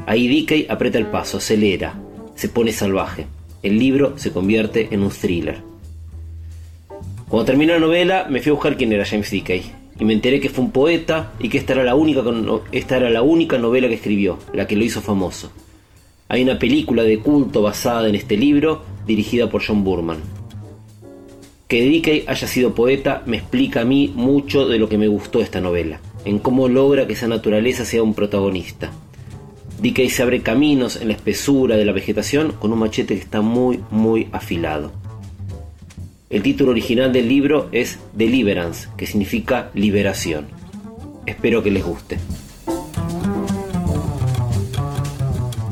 Ahí 0.08 0.28
Dickey 0.28 0.66
aprieta 0.68 0.98
el 0.98 1.06
paso, 1.06 1.38
acelera, 1.38 1.94
se 2.34 2.50
pone 2.50 2.72
salvaje. 2.72 3.28
El 3.62 3.78
libro 3.78 4.18
se 4.18 4.32
convierte 4.32 4.88
en 4.90 5.04
un 5.04 5.12
thriller. 5.12 5.62
Cuando 7.30 7.46
terminó 7.46 7.74
la 7.74 7.80
novela, 7.80 8.26
me 8.28 8.42
fui 8.42 8.50
a 8.50 8.54
buscar 8.54 8.76
quién 8.76 8.92
era 8.92 9.06
James 9.06 9.30
Dickey. 9.30 9.62
Y 10.00 10.04
me 10.04 10.14
enteré 10.14 10.40
que 10.40 10.50
fue 10.50 10.64
un 10.64 10.72
poeta 10.72 11.34
y 11.38 11.48
que 11.48 11.60
esta 11.60 11.74
era 11.74 11.84
la 11.84 11.94
única, 11.94 12.24
esta 12.72 12.98
era 12.98 13.12
la 13.12 13.22
única 13.22 13.60
novela 13.60 13.88
que 13.88 13.94
escribió, 13.94 14.40
la 14.52 14.66
que 14.66 14.76
lo 14.76 14.84
hizo 14.84 15.00
famoso. 15.00 15.52
Hay 16.28 16.42
una 16.42 16.58
película 16.58 17.04
de 17.04 17.20
culto 17.20 17.62
basada 17.62 18.10
en 18.10 18.16
este 18.16 18.36
libro, 18.36 18.82
dirigida 19.06 19.48
por 19.48 19.64
John 19.64 19.84
Burman. 19.84 20.18
Que 21.74 21.82
Dickey 21.82 22.24
haya 22.28 22.48
sido 22.48 22.76
poeta 22.76 23.24
me 23.26 23.38
explica 23.38 23.82
a 23.82 23.84
mí 23.84 24.14
mucho 24.14 24.68
de 24.68 24.78
lo 24.78 24.88
que 24.88 25.00
me 25.00 25.08
gustó 25.08 25.42
esta 25.42 25.60
novela, 25.60 26.00
en 26.24 26.38
cómo 26.38 26.68
logra 26.68 27.08
que 27.08 27.14
esa 27.14 27.28
naturaleza 27.28 27.84
sea 27.84 28.04
un 28.04 28.14
protagonista. 28.14 28.92
Dickey 29.82 30.12
se 30.12 30.22
abre 30.22 30.44
caminos 30.44 30.98
en 30.98 31.08
la 31.08 31.16
espesura 31.16 31.76
de 31.76 31.84
la 31.84 31.92
vegetación 31.92 32.52
con 32.52 32.72
un 32.74 32.78
machete 32.78 33.16
que 33.16 33.22
está 33.22 33.42
muy, 33.42 33.80
muy 33.90 34.28
afilado. 34.32 34.92
El 36.30 36.44
título 36.44 36.70
original 36.70 37.12
del 37.12 37.28
libro 37.28 37.70
es 37.72 37.98
Deliverance, 38.14 38.90
que 38.96 39.08
significa 39.08 39.72
liberación. 39.74 40.46
Espero 41.26 41.64
que 41.64 41.72
les 41.72 41.84
guste. 41.84 42.20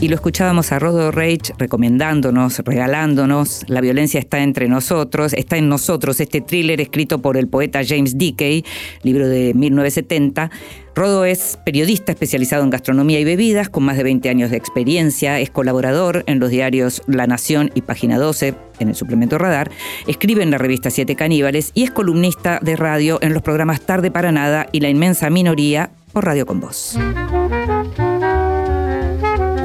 Y 0.01 0.07
lo 0.07 0.15
escuchábamos 0.15 0.71
a 0.71 0.79
Rodo 0.79 1.11
Rage 1.11 1.53
recomendándonos, 1.59 2.57
regalándonos 2.65 3.63
La 3.67 3.81
violencia 3.81 4.19
está 4.19 4.41
entre 4.41 4.67
nosotros, 4.67 5.31
está 5.33 5.57
en 5.57 5.69
nosotros, 5.69 6.19
este 6.19 6.41
thriller 6.41 6.81
escrito 6.81 7.19
por 7.19 7.37
el 7.37 7.47
poeta 7.47 7.81
James 7.87 8.17
Dickey, 8.17 8.65
libro 9.03 9.29
de 9.29 9.53
1970. 9.53 10.49
Rodo 10.95 11.23
es 11.23 11.59
periodista 11.63 12.13
especializado 12.13 12.63
en 12.63 12.71
gastronomía 12.71 13.19
y 13.19 13.25
bebidas, 13.25 13.69
con 13.69 13.83
más 13.83 13.95
de 13.95 14.01
20 14.01 14.27
años 14.27 14.49
de 14.49 14.57
experiencia, 14.57 15.39
es 15.39 15.51
colaborador 15.51 16.23
en 16.25 16.39
los 16.39 16.49
diarios 16.49 17.03
La 17.05 17.27
Nación 17.27 17.69
y 17.75 17.81
Página 17.81 18.17
12, 18.17 18.55
en 18.79 18.89
el 18.89 18.95
suplemento 18.95 19.37
Radar, 19.37 19.69
escribe 20.07 20.41
en 20.41 20.49
la 20.49 20.57
revista 20.57 20.89
Siete 20.89 21.15
Caníbales 21.15 21.69
y 21.75 21.83
es 21.83 21.91
columnista 21.91 22.59
de 22.59 22.75
radio 22.75 23.19
en 23.21 23.35
los 23.35 23.43
programas 23.43 23.81
Tarde 23.81 24.09
para 24.09 24.31
Nada 24.31 24.65
y 24.71 24.79
La 24.79 24.89
Inmensa 24.89 25.29
Minoría 25.29 25.91
por 26.11 26.25
Radio 26.25 26.47
con 26.47 26.59
Voz. 26.59 26.97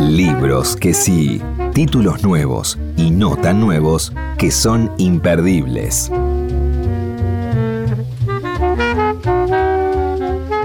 Libros 0.06 0.76
que 0.76 0.94
sí, 0.94 1.42
títulos 1.74 2.22
nuevos 2.22 2.78
y 2.96 3.10
no 3.10 3.36
tan 3.36 3.60
nuevos 3.60 4.12
que 4.38 4.52
son 4.52 4.92
imperdibles. 4.98 6.12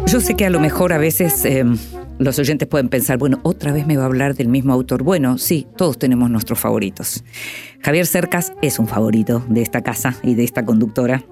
Yo 0.05 0.21
sé 0.21 0.35
que 0.35 0.45
a 0.45 0.51
lo 0.51 0.59
mejor 0.59 0.93
a 0.93 0.99
veces 0.99 1.43
eh, 1.45 1.65
los 2.19 2.37
oyentes 2.37 2.67
pueden 2.67 2.89
pensar, 2.89 3.17
bueno, 3.17 3.39
otra 3.41 3.73
vez 3.73 3.87
me 3.87 3.97
va 3.97 4.03
a 4.03 4.05
hablar 4.05 4.35
del 4.35 4.47
mismo 4.47 4.73
autor. 4.73 5.01
Bueno, 5.01 5.39
sí, 5.39 5.65
todos 5.75 5.97
tenemos 5.97 6.29
nuestros 6.29 6.59
favoritos. 6.59 7.23
Javier 7.81 8.05
Cercas 8.05 8.53
es 8.61 8.77
un 8.77 8.87
favorito 8.87 9.43
de 9.49 9.63
esta 9.63 9.81
casa 9.81 10.15
y 10.21 10.35
de 10.35 10.43
esta 10.43 10.65
conductora. 10.65 11.23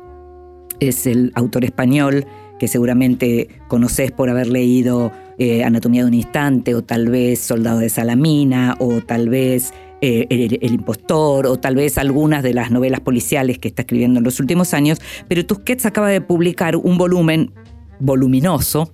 Es 0.79 1.05
el 1.05 1.31
autor 1.35 1.63
español 1.63 2.25
que 2.57 2.67
seguramente 2.67 3.49
conoces 3.67 4.11
por 4.11 4.29
haber 4.29 4.47
leído 4.47 5.11
eh, 5.39 5.63
Anatomía 5.63 6.03
de 6.03 6.09
un 6.09 6.13
Instante, 6.13 6.75
o 6.75 6.83
tal 6.83 7.09
vez 7.09 7.39
Soldado 7.39 7.79
de 7.79 7.89
Salamina, 7.89 8.75
o 8.79 9.01
tal 9.01 9.29
vez 9.29 9.73
eh, 10.01 10.27
el, 10.29 10.73
Impostor, 10.73 11.47
o 11.47 11.57
tal 11.57 11.75
vez 11.75 11.97
algunas 11.97 12.43
de 12.43 12.53
las 12.53 12.71
novelas 12.71 12.99
policiales 12.99 13.57
que 13.57 13.69
está 13.69 13.81
escribiendo 13.81 14.19
en 14.19 14.23
los 14.23 14.39
últimos 14.39 14.73
años. 14.73 14.99
Pero 15.27 15.45
Tusquets 15.45 15.85
acaba 15.85 16.09
de 16.09 16.21
publicar 16.21 16.75
un 16.75 16.97
volumen 16.97 17.51
voluminoso, 17.99 18.93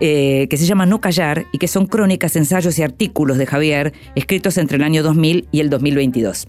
eh, 0.00 0.46
que 0.48 0.56
se 0.56 0.66
llama 0.66 0.86
No 0.86 1.00
Callar 1.00 1.46
y 1.52 1.58
que 1.58 1.68
son 1.68 1.86
crónicas, 1.86 2.36
ensayos 2.36 2.78
y 2.78 2.82
artículos 2.82 3.36
de 3.36 3.46
Javier 3.46 3.92
escritos 4.14 4.56
entre 4.58 4.76
el 4.76 4.84
año 4.84 5.02
2000 5.02 5.48
y 5.52 5.60
el 5.60 5.70
2022. 5.70 6.48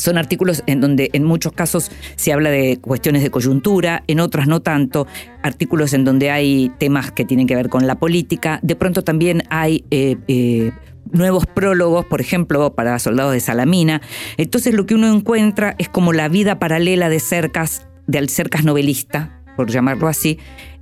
Son 0.00 0.18
artículos 0.18 0.62
en 0.66 0.80
donde 0.80 1.10
en 1.12 1.24
muchos 1.24 1.52
casos 1.52 1.90
se 2.16 2.32
habla 2.32 2.50
de 2.50 2.78
cuestiones 2.80 3.22
de 3.22 3.30
coyuntura, 3.30 4.02
en 4.06 4.20
otras 4.20 4.46
no 4.48 4.60
tanto, 4.60 5.06
artículos 5.42 5.92
en 5.92 6.04
donde 6.04 6.30
hay 6.30 6.72
temas 6.78 7.12
que 7.12 7.24
tienen 7.24 7.46
que 7.46 7.54
ver 7.54 7.68
con 7.68 7.86
la 7.86 7.98
política, 7.98 8.58
de 8.62 8.76
pronto 8.76 9.02
también 9.02 9.42
hay... 9.50 9.84
Eh, 9.90 10.16
eh, 10.28 10.72
nuevos 11.12 11.44
prólogos, 11.46 12.04
por 12.04 12.20
ejemplo, 12.20 12.74
para 12.74 12.96
soldados 13.00 13.32
de 13.32 13.40
Salamina. 13.40 14.00
Entonces 14.36 14.74
lo 14.74 14.86
que 14.86 14.94
uno 14.94 15.12
encuentra 15.12 15.74
es 15.78 15.88
como 15.88 16.12
la 16.12 16.28
vida 16.28 16.60
paralela 16.60 17.08
de 17.08 17.18
Cercas, 17.18 17.88
del 18.06 18.28
Cercas 18.28 18.64
novelista, 18.64 19.42
por 19.56 19.70
llamarlo 19.70 20.06
así, 20.06 20.38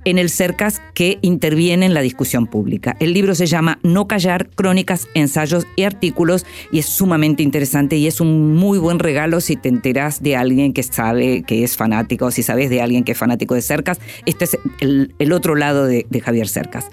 en 0.09 0.17
el 0.17 0.29
CERCAS 0.29 0.81
que 0.93 1.19
interviene 1.21 1.85
en 1.85 1.93
la 1.93 2.01
discusión 2.01 2.47
pública. 2.47 2.95
El 2.99 3.13
libro 3.13 3.35
se 3.35 3.45
llama 3.45 3.79
No 3.83 4.07
callar, 4.07 4.49
crónicas, 4.49 5.07
ensayos 5.13 5.67
y 5.75 5.83
artículos 5.83 6.45
y 6.71 6.79
es 6.79 6.85
sumamente 6.85 7.43
interesante 7.43 7.97
y 7.97 8.07
es 8.07 8.21
un 8.21 8.55
muy 8.55 8.77
buen 8.79 8.99
regalo 8.99 9.41
si 9.41 9.55
te 9.55 9.69
enteras 9.69 10.21
de 10.21 10.35
alguien 10.35 10.73
que 10.73 10.83
sabe 10.83 11.43
que 11.43 11.63
es 11.63 11.77
fanático, 11.77 12.31
si 12.31 12.43
sabes 12.43 12.69
de 12.69 12.81
alguien 12.81 13.03
que 13.03 13.13
es 13.13 13.17
fanático 13.17 13.55
de 13.55 13.61
Cercas. 13.61 13.99
Este 14.25 14.45
es 14.45 14.57
el, 14.79 15.33
otro 15.33 15.55
lado 15.55 15.85
de 15.85 16.21
Javier 16.21 16.47
Cercas. 16.47 16.89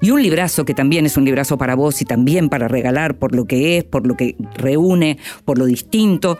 Y 0.00 0.10
un 0.10 0.22
librazo 0.22 0.64
que 0.64 0.74
también 0.74 1.06
es 1.06 1.16
un 1.16 1.24
librazo 1.24 1.58
para 1.58 1.74
vos 1.74 2.00
y 2.02 2.04
también 2.04 2.48
para 2.48 2.68
regalar 2.68 3.16
por 3.16 3.34
lo 3.34 3.46
que 3.46 3.78
es, 3.78 3.84
por 3.84 4.06
lo 4.06 4.16
que 4.16 4.36
reúne, 4.54 5.18
por 5.44 5.58
lo 5.58 5.66
distinto, 5.66 6.38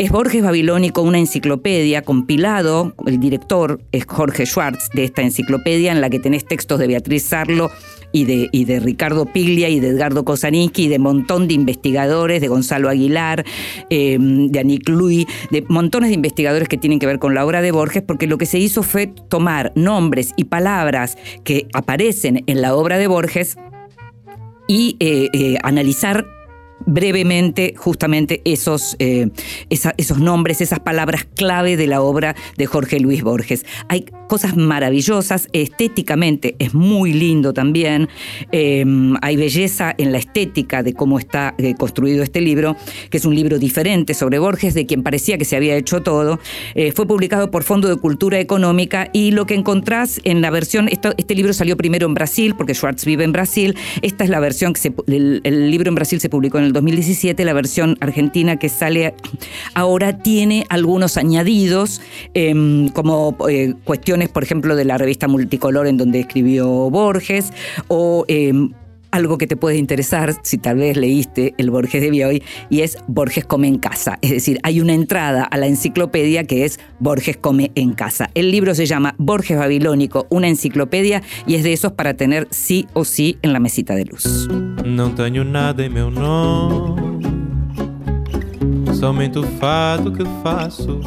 es 0.00 0.10
Borges 0.10 0.42
Babilónico 0.42 1.02
una 1.02 1.18
enciclopedia 1.18 2.00
compilado, 2.00 2.94
el 3.04 3.20
director 3.20 3.82
es 3.92 4.06
Jorge 4.06 4.46
Schwartz 4.46 4.88
de 4.94 5.04
esta 5.04 5.20
enciclopedia 5.20 5.92
en 5.92 6.00
la 6.00 6.08
que 6.08 6.18
tenés 6.18 6.46
textos 6.46 6.78
de 6.78 6.86
Beatriz 6.86 7.24
Sarlo 7.24 7.70
y 8.10 8.24
de, 8.24 8.48
y 8.50 8.64
de 8.64 8.80
Ricardo 8.80 9.26
Piglia 9.26 9.68
y 9.68 9.78
de 9.78 9.88
Edgardo 9.88 10.24
Kosaninski 10.24 10.84
y 10.84 10.88
de 10.88 10.98
montón 10.98 11.48
de 11.48 11.52
investigadores, 11.52 12.40
de 12.40 12.48
Gonzalo 12.48 12.88
Aguilar, 12.88 13.44
em, 13.90 14.48
de 14.48 14.60
Anik 14.60 14.88
Louis, 14.88 15.26
de 15.50 15.66
montones 15.68 16.08
de 16.08 16.14
investigadores 16.14 16.66
que 16.66 16.78
tienen 16.78 16.98
que 16.98 17.04
ver 17.04 17.18
con 17.18 17.34
la 17.34 17.44
obra 17.44 17.60
de 17.60 17.70
Borges, 17.70 18.02
porque 18.02 18.26
lo 18.26 18.38
que 18.38 18.46
se 18.46 18.58
hizo 18.58 18.82
fue 18.82 19.06
tomar 19.06 19.70
nombres 19.74 20.32
y 20.34 20.44
palabras 20.44 21.18
que 21.44 21.66
aparecen 21.74 22.42
en 22.46 22.62
la 22.62 22.74
obra 22.74 22.96
de 22.96 23.06
Borges 23.06 23.58
y 24.66 24.96
eh, 24.98 25.28
eh, 25.34 25.58
analizar 25.62 26.24
brevemente 26.86 27.74
justamente 27.76 28.40
esos, 28.44 28.96
eh, 28.98 29.28
esos 29.68 30.18
nombres, 30.18 30.60
esas 30.60 30.80
palabras 30.80 31.26
clave 31.36 31.76
de 31.76 31.86
la 31.86 32.02
obra 32.02 32.34
de 32.56 32.66
Jorge 32.66 33.00
Luis 33.00 33.22
Borges. 33.22 33.64
Hay 33.88 34.06
cosas 34.28 34.56
maravillosas, 34.56 35.48
estéticamente 35.52 36.54
es 36.58 36.74
muy 36.74 37.12
lindo 37.12 37.52
también, 37.52 38.08
eh, 38.52 38.84
hay 39.22 39.36
belleza 39.36 39.94
en 39.98 40.12
la 40.12 40.18
estética 40.18 40.82
de 40.82 40.94
cómo 40.94 41.18
está 41.18 41.54
eh, 41.58 41.74
construido 41.74 42.22
este 42.22 42.40
libro, 42.40 42.76
que 43.10 43.18
es 43.18 43.24
un 43.24 43.34
libro 43.34 43.58
diferente 43.58 44.14
sobre 44.14 44.38
Borges, 44.38 44.74
de 44.74 44.86
quien 44.86 45.02
parecía 45.02 45.38
que 45.38 45.44
se 45.44 45.56
había 45.56 45.76
hecho 45.76 46.02
todo. 46.02 46.38
fue 46.94 47.06
publicado 47.06 47.50
por 47.50 47.62
Fondo 47.62 47.88
de 47.88 47.96
Cultura 47.96 48.38
Económica 48.38 49.10
y 49.12 49.32
lo 49.32 49.46
que 49.46 49.54
encontrás 49.54 50.20
en 50.24 50.40
la 50.40 50.50
versión, 50.50 50.88
este 50.88 51.34
libro 51.34 51.52
salió 51.52 51.76
primero 51.76 52.06
en 52.06 52.14
Brasil, 52.14 52.54
porque 52.56 52.74
Schwartz 52.74 53.04
vive 53.04 53.24
en 53.24 53.32
Brasil, 53.32 53.76
esta 54.02 54.24
es 54.24 54.30
la 54.30 54.40
versión 54.40 54.72
que 54.72 54.80
se, 54.80 54.92
el, 55.06 55.40
el 55.44 55.70
libro 55.70 55.88
en 55.88 55.94
Brasil 55.94 56.20
se 56.20 56.28
publicó 56.28 56.58
en 56.58 56.64
el 56.64 56.72
2017, 56.80 57.44
la 57.44 57.52
versión 57.52 57.96
argentina 58.00 58.56
que 58.56 58.68
sale 58.68 59.14
ahora 59.74 60.18
tiene 60.18 60.64
algunos 60.68 61.16
añadidos, 61.16 62.00
em, 62.34 62.88
como 62.88 63.36
eh, 63.48 63.74
cuestiones, 63.84 64.28
por 64.30 64.42
ejemplo, 64.42 64.76
de 64.76 64.84
la 64.84 64.96
revista 64.96 65.28
Multicolor 65.28 65.86
en 65.86 65.96
donde 65.98 66.20
escribió 66.20 66.68
Borges, 66.90 67.52
o 67.88 68.24
em, 68.28 68.72
algo 69.10 69.38
que 69.38 69.46
te 69.46 69.56
puede 69.56 69.76
interesar 69.76 70.34
si 70.42 70.58
tal 70.58 70.78
vez 70.78 70.96
leíste 70.96 71.54
el 71.58 71.70
Borges 71.70 72.02
de 72.02 72.10
Bioy 72.10 72.42
y 72.68 72.80
es 72.80 72.98
Borges 73.06 73.44
come 73.44 73.68
en 73.68 73.78
casa. 73.78 74.18
Es 74.22 74.30
decir, 74.30 74.58
hay 74.62 74.80
una 74.80 74.94
entrada 74.94 75.44
a 75.44 75.56
la 75.56 75.66
enciclopedia 75.66 76.44
que 76.44 76.64
es 76.64 76.80
Borges 76.98 77.36
come 77.36 77.72
en 77.74 77.92
casa. 77.92 78.30
El 78.34 78.50
libro 78.50 78.74
se 78.74 78.86
llama 78.86 79.14
Borges 79.18 79.58
Babilónico, 79.58 80.26
una 80.30 80.48
enciclopedia 80.48 81.22
y 81.46 81.54
es 81.54 81.62
de 81.62 81.72
esos 81.72 81.92
para 81.92 82.14
tener 82.14 82.48
sí 82.50 82.86
o 82.92 83.04
sí 83.04 83.38
en 83.42 83.52
la 83.52 83.60
mesita 83.60 83.94
de 83.94 84.04
luz. 84.04 84.48
No 84.84 85.14
tengo 85.14 85.44
nada 85.44 85.84
en 85.84 85.92
meu 85.92 86.10
nome, 86.10 87.20
somente 88.94 89.38
o 89.38 89.42
fado 89.42 90.12
que 90.12 90.24
faço. 90.42 91.00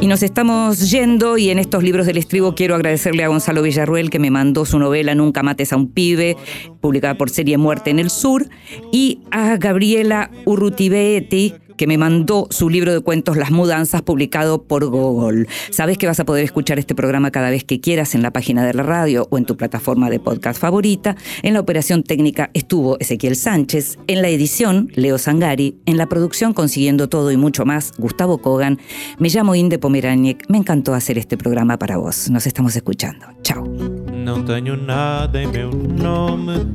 Y 0.00 0.06
nos 0.06 0.22
estamos 0.22 0.90
yendo 0.92 1.38
y 1.38 1.50
en 1.50 1.58
estos 1.58 1.82
libros 1.82 2.06
del 2.06 2.18
estribo 2.18 2.54
quiero 2.54 2.76
agradecerle 2.76 3.24
a 3.24 3.28
Gonzalo 3.28 3.62
Villarruel 3.62 4.10
que 4.10 4.20
me 4.20 4.30
mandó 4.30 4.64
su 4.64 4.78
novela 4.78 5.16
Nunca 5.16 5.42
mates 5.42 5.72
a 5.72 5.76
un 5.76 5.90
pibe, 5.90 6.36
publicada 6.80 7.16
por 7.16 7.30
Serie 7.30 7.58
Muerte 7.58 7.90
en 7.90 7.98
el 7.98 8.08
Sur, 8.08 8.48
y 8.92 9.22
a 9.32 9.56
Gabriela 9.56 10.30
Urrutibeeti 10.44 11.54
que 11.78 11.86
me 11.86 11.96
mandó 11.96 12.48
su 12.50 12.68
libro 12.68 12.92
de 12.92 13.00
cuentos 13.00 13.38
Las 13.38 13.50
Mudanzas, 13.50 14.02
publicado 14.02 14.64
por 14.64 14.84
Google. 14.84 15.46
Sabes 15.70 15.96
que 15.96 16.06
vas 16.06 16.20
a 16.20 16.26
poder 16.26 16.44
escuchar 16.44 16.78
este 16.78 16.94
programa 16.94 17.30
cada 17.30 17.48
vez 17.48 17.64
que 17.64 17.80
quieras 17.80 18.14
en 18.14 18.22
la 18.22 18.32
página 18.32 18.66
de 18.66 18.74
la 18.74 18.82
radio 18.82 19.26
o 19.30 19.38
en 19.38 19.46
tu 19.46 19.56
plataforma 19.56 20.10
de 20.10 20.20
podcast 20.20 20.60
favorita. 20.60 21.16
En 21.42 21.54
la 21.54 21.60
operación 21.60 22.02
técnica 22.02 22.50
estuvo 22.52 22.98
Ezequiel 22.98 23.36
Sánchez, 23.36 23.98
en 24.08 24.20
la 24.20 24.28
edición 24.28 24.90
Leo 24.94 25.16
Sangari, 25.16 25.78
en 25.86 25.96
la 25.96 26.06
producción 26.06 26.52
Consiguiendo 26.52 27.08
Todo 27.08 27.30
y 27.30 27.36
mucho 27.36 27.64
más, 27.64 27.92
Gustavo 27.96 28.38
Kogan. 28.38 28.78
Me 29.18 29.28
llamo 29.28 29.54
Inde 29.54 29.78
Pomeraniec, 29.78 30.44
me 30.48 30.58
encantó 30.58 30.94
hacer 30.94 31.16
este 31.16 31.38
programa 31.38 31.78
para 31.78 31.96
vos. 31.96 32.28
Nos 32.28 32.46
estamos 32.46 32.74
escuchando. 32.74 33.26
Chao. 33.42 33.64
No 34.12 34.44
tengo 34.44 34.76
nada 34.76 35.40
en 35.40 35.52
meu 35.52 35.70
nome, 35.72 36.66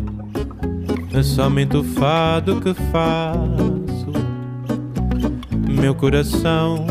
fado 1.99 2.62
que 2.62 2.74
Meu 5.84 5.93
coração 5.93 6.86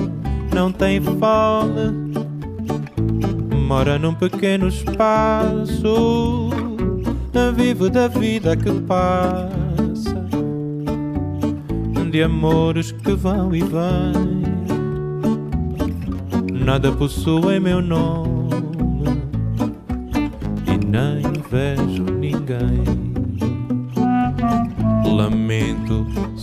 não 0.55 0.71
tem 0.71 1.01
fome, 1.01 2.13
mora 3.67 3.99
num 3.99 4.13
pequeno 4.13 4.69
espaço. 4.69 6.51
Vivo 7.57 7.89
da 7.89 8.07
vida 8.09 8.55
que 8.55 8.71
passa, 8.83 10.27
de 12.11 12.23
amores 12.23 12.93
que 12.93 13.13
vão 13.13 13.57
e 13.57 13.63
vêm. 13.63 14.43
Nada 16.53 16.93
possui 16.93 17.59
meu 17.61 17.81
nome 17.81 18.51
e 20.67 20.77
nem 20.85 21.23
vejo 21.51 22.05
ninguém. 22.05 22.85
Lamento 25.17 26.07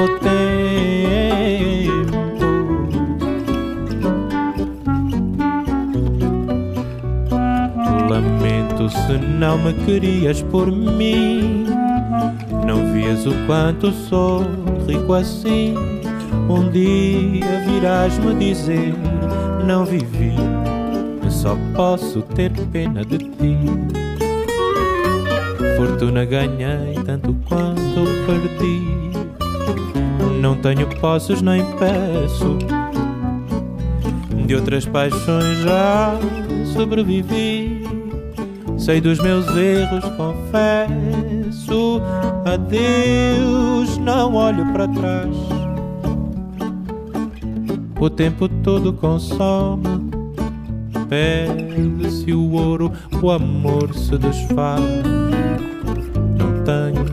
O 0.00 0.08
tempo 0.20 0.40
lamento 8.08 8.88
se 8.88 9.18
não 9.38 9.58
me 9.58 9.74
querias 9.84 10.40
por 10.40 10.72
mim. 10.72 11.66
Não 12.66 12.92
vias 12.94 13.26
o 13.26 13.32
quanto 13.46 13.92
sou 13.92 14.46
rico 14.88 15.12
assim. 15.12 15.74
Um 16.48 16.70
dia 16.70 17.60
virás-me 17.66 18.34
dizer: 18.36 18.94
Não 19.66 19.84
vivi, 19.84 20.34
só 21.28 21.54
posso 21.76 22.22
ter 22.22 22.52
pena 22.72 23.04
de 23.04 23.18
ti. 23.18 23.58
Fortuna 25.76 26.24
ganhei 26.24 26.94
tanto 27.04 27.36
quanto 27.46 28.06
perdi. 28.26 29.09
Não 30.40 30.56
tenho 30.56 30.86
posses 31.00 31.42
nem 31.42 31.62
peço. 31.76 32.56
De 34.46 34.54
outras 34.54 34.86
paixões 34.86 35.58
já 35.58 36.14
sobrevivi. 36.72 37.84
Sei 38.78 39.02
dos 39.02 39.20
meus 39.20 39.46
erros, 39.54 40.02
confesso. 40.16 42.00
Adeus, 42.46 43.98
não 43.98 44.34
olho 44.34 44.64
para 44.72 44.88
trás. 44.88 45.36
O 48.00 48.08
tempo 48.08 48.48
todo 48.48 48.94
consome. 48.94 50.10
Perde-se 51.10 52.32
o 52.32 52.52
ouro, 52.52 52.90
o 53.20 53.30
amor 53.30 53.94
se 53.94 54.16
desfaz. 54.16 54.80
Não 56.38 56.64
tenho 56.64 57.09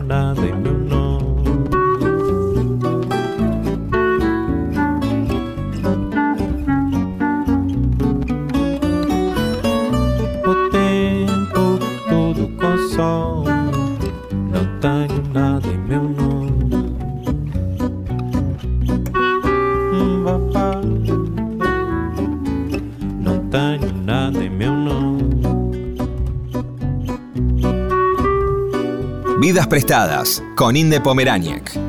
prestadas 29.68 30.42
con 30.56 30.76
Inde 30.76 31.00
Pomeraniec. 31.00 31.87